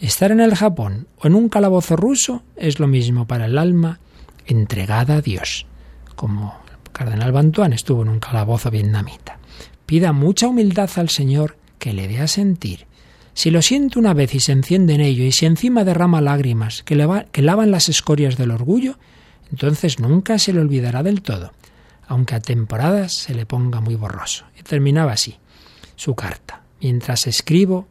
Estar 0.00 0.30
en 0.30 0.40
el 0.40 0.54
Japón 0.54 1.08
o 1.18 1.26
en 1.26 1.34
un 1.34 1.48
calabozo 1.48 1.96
ruso 1.96 2.42
es 2.56 2.78
lo 2.78 2.86
mismo 2.86 3.26
para 3.26 3.46
el 3.46 3.58
alma 3.58 3.98
entregada 4.46 5.16
a 5.16 5.20
Dios, 5.20 5.66
como 6.14 6.54
el 6.68 6.92
cardenal 6.92 7.32
Bantuan 7.32 7.72
estuvo 7.72 8.02
en 8.02 8.10
un 8.10 8.20
calabozo 8.20 8.70
vietnamita. 8.70 9.38
Pida 9.86 10.12
mucha 10.12 10.46
humildad 10.46 10.90
al 10.96 11.08
Señor 11.08 11.56
que 11.78 11.92
le 11.92 12.06
dé 12.06 12.20
a 12.20 12.28
sentir. 12.28 12.86
Si 13.32 13.50
lo 13.50 13.60
siente 13.62 13.98
una 13.98 14.14
vez 14.14 14.34
y 14.34 14.40
se 14.40 14.52
enciende 14.52 14.94
en 14.94 15.00
ello, 15.00 15.24
y 15.24 15.32
si 15.32 15.46
encima 15.46 15.82
derrama 15.82 16.20
lágrimas 16.20 16.84
que, 16.84 16.94
que 17.32 17.42
lavan 17.42 17.72
las 17.72 17.88
escorias 17.88 18.36
del 18.36 18.52
orgullo, 18.52 18.98
entonces 19.50 19.98
nunca 19.98 20.38
se 20.38 20.52
le 20.52 20.60
olvidará 20.60 21.02
del 21.02 21.22
todo 21.22 21.52
aunque 22.08 22.34
a 22.34 22.40
temporadas 22.40 23.12
se 23.12 23.34
le 23.34 23.46
ponga 23.46 23.80
muy 23.80 23.94
borroso. 23.94 24.44
Y 24.58 24.62
terminaba 24.62 25.12
así 25.12 25.38
su 25.96 26.14
carta. 26.14 26.62
Mientras 26.80 27.26
escribo, 27.26 27.86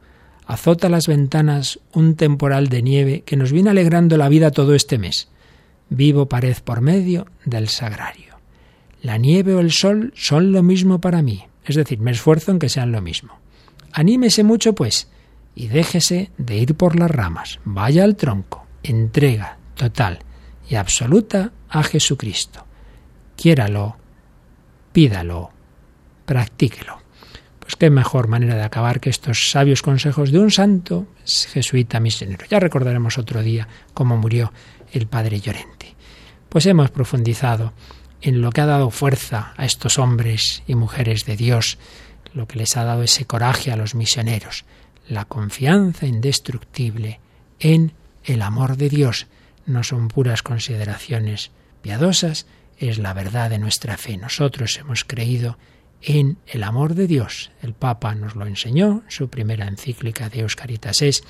azota 0.46 0.90
las 0.90 1.08
ventanas 1.08 1.80
un 1.94 2.16
temporal 2.16 2.68
de 2.70 2.82
nieve 2.82 3.24
que 3.26 3.38
nos 3.38 3.52
viene 3.52 3.70
alegrando 3.70 4.18
la 4.18 4.30
vida 4.30 4.52
todo 4.52 4.76
este 4.76 4.98
mes. 4.98 5.30
Vivo 5.90 6.28
pared 6.28 6.58
por 6.64 6.82
medio 6.82 7.28
del 7.46 7.70
sagrario. 7.70 8.34
La 9.02 9.18
nieve 9.18 9.54
o 9.54 9.60
el 9.60 9.72
sol 9.72 10.14
son 10.16 10.52
lo 10.52 10.64
mismo 10.64 11.02
para 11.02 11.22
mí, 11.22 11.46
es 11.66 11.76
decir, 11.76 12.00
me 12.00 12.12
esfuerzo 12.12 12.52
en 12.52 12.60
que 12.60 12.70
sean 12.70 12.92
lo 12.92 13.02
mismo. 13.02 13.38
Anímese 13.92 14.44
mucho, 14.44 14.74
pues, 14.74 15.10
y 15.56 15.68
déjese 15.68 16.32
de 16.38 16.58
ir 16.58 16.76
por 16.76 16.98
las 16.98 17.12
ramas. 17.12 17.60
Vaya 17.66 18.04
al 18.04 18.16
tronco, 18.16 18.66
entrega 18.82 19.58
total 19.76 20.20
y 20.70 20.76
absoluta 20.76 21.52
a 21.70 21.84
Jesucristo. 21.84 22.66
Quiéralo 23.36 23.98
pídalo, 24.94 25.52
practíquelo. 26.26 27.02
Pues 27.60 27.76
qué 27.76 27.90
mejor 27.90 28.28
manera 28.28 28.56
de 28.56 28.64
acabar 28.64 29.00
que 29.00 29.10
estos 29.10 29.52
sabios 29.52 29.82
consejos 29.82 30.32
de 30.32 30.40
un 30.40 30.52
santo 30.52 31.08
jesuita 31.26 32.00
misionero. 32.00 32.46
Ya 32.50 32.60
recordaremos 32.60 33.18
otro 33.18 33.42
día 33.42 33.68
cómo 33.94 34.18
murió 34.18 34.54
el 34.92 35.08
padre 35.08 35.40
Llorente. 35.40 35.96
Pues 36.50 36.66
hemos 36.66 36.92
profundizado 36.92 37.74
en 38.22 38.42
lo 38.42 38.52
que 38.52 38.62
ha 38.62 38.66
dado 38.66 38.90
fuerza 38.90 39.54
a 39.58 39.66
estos 39.66 39.98
hombres 39.98 40.64
y 40.68 40.76
mujeres 40.76 41.26
de 41.26 41.36
Dios, 41.36 41.78
lo 42.34 42.48
que 42.48 42.58
les 42.58 42.78
ha 42.78 42.84
dado 42.84 43.04
ese 43.04 43.26
coraje 43.26 43.72
a 43.72 43.76
los 43.76 43.96
misioneros, 43.96 44.66
la 45.08 45.26
confianza 45.26 46.06
indestructible 46.06 47.20
en 47.60 47.94
el 48.24 48.42
amor 48.42 48.78
de 48.78 48.90
Dios. 48.90 49.28
No 49.66 49.84
son 49.84 50.08
puras 50.08 50.44
consideraciones 50.44 51.52
piadosas, 51.82 52.46
es 52.78 52.98
la 52.98 53.14
verdad 53.14 53.50
de 53.50 53.60
nuestra 53.60 53.98
fe. 53.98 54.18
Nosotros 54.18 54.78
hemos 54.78 55.04
creído 55.04 55.58
en 56.02 56.38
el 56.48 56.64
amor 56.64 56.96
de 56.96 57.08
Dios. 57.08 57.52
El 57.62 57.74
Papa 57.74 58.16
nos 58.16 58.36
lo 58.36 58.46
enseñó, 58.46 59.04
su 59.08 59.30
primera 59.30 59.68
encíclica 59.68 60.30
de 60.30 60.46
Caritas 60.56 61.02
es, 61.02 61.24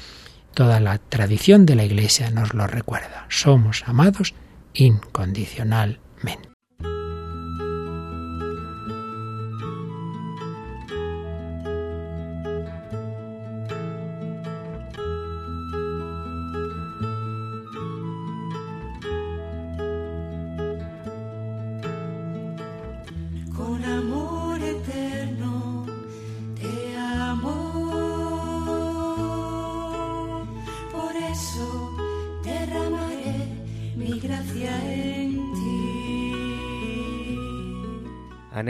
toda 0.53 0.79
la 0.79 0.97
tradición 0.97 1.65
de 1.65 1.75
la 1.75 1.85
Iglesia 1.85 2.29
nos 2.31 2.53
lo 2.53 2.67
recuerda. 2.67 3.25
Somos 3.29 3.83
amados 3.85 4.33
incondicionalmente. 4.73 6.52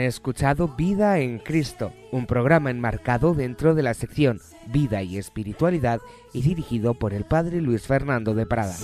Escuchado 0.06 0.68
Vida 0.68 1.18
en 1.18 1.38
Cristo, 1.38 1.92
un 2.12 2.26
programa 2.26 2.70
enmarcado 2.70 3.34
dentro 3.34 3.74
de 3.74 3.82
la 3.82 3.94
sección 3.94 4.40
Vida 4.66 5.02
y 5.02 5.18
Espiritualidad 5.18 6.00
y 6.32 6.42
dirigido 6.42 6.94
por 6.94 7.12
el 7.12 7.24
Padre 7.24 7.60
Luis 7.60 7.86
Fernando 7.86 8.34
de 8.34 8.46
Prada. 8.46 8.74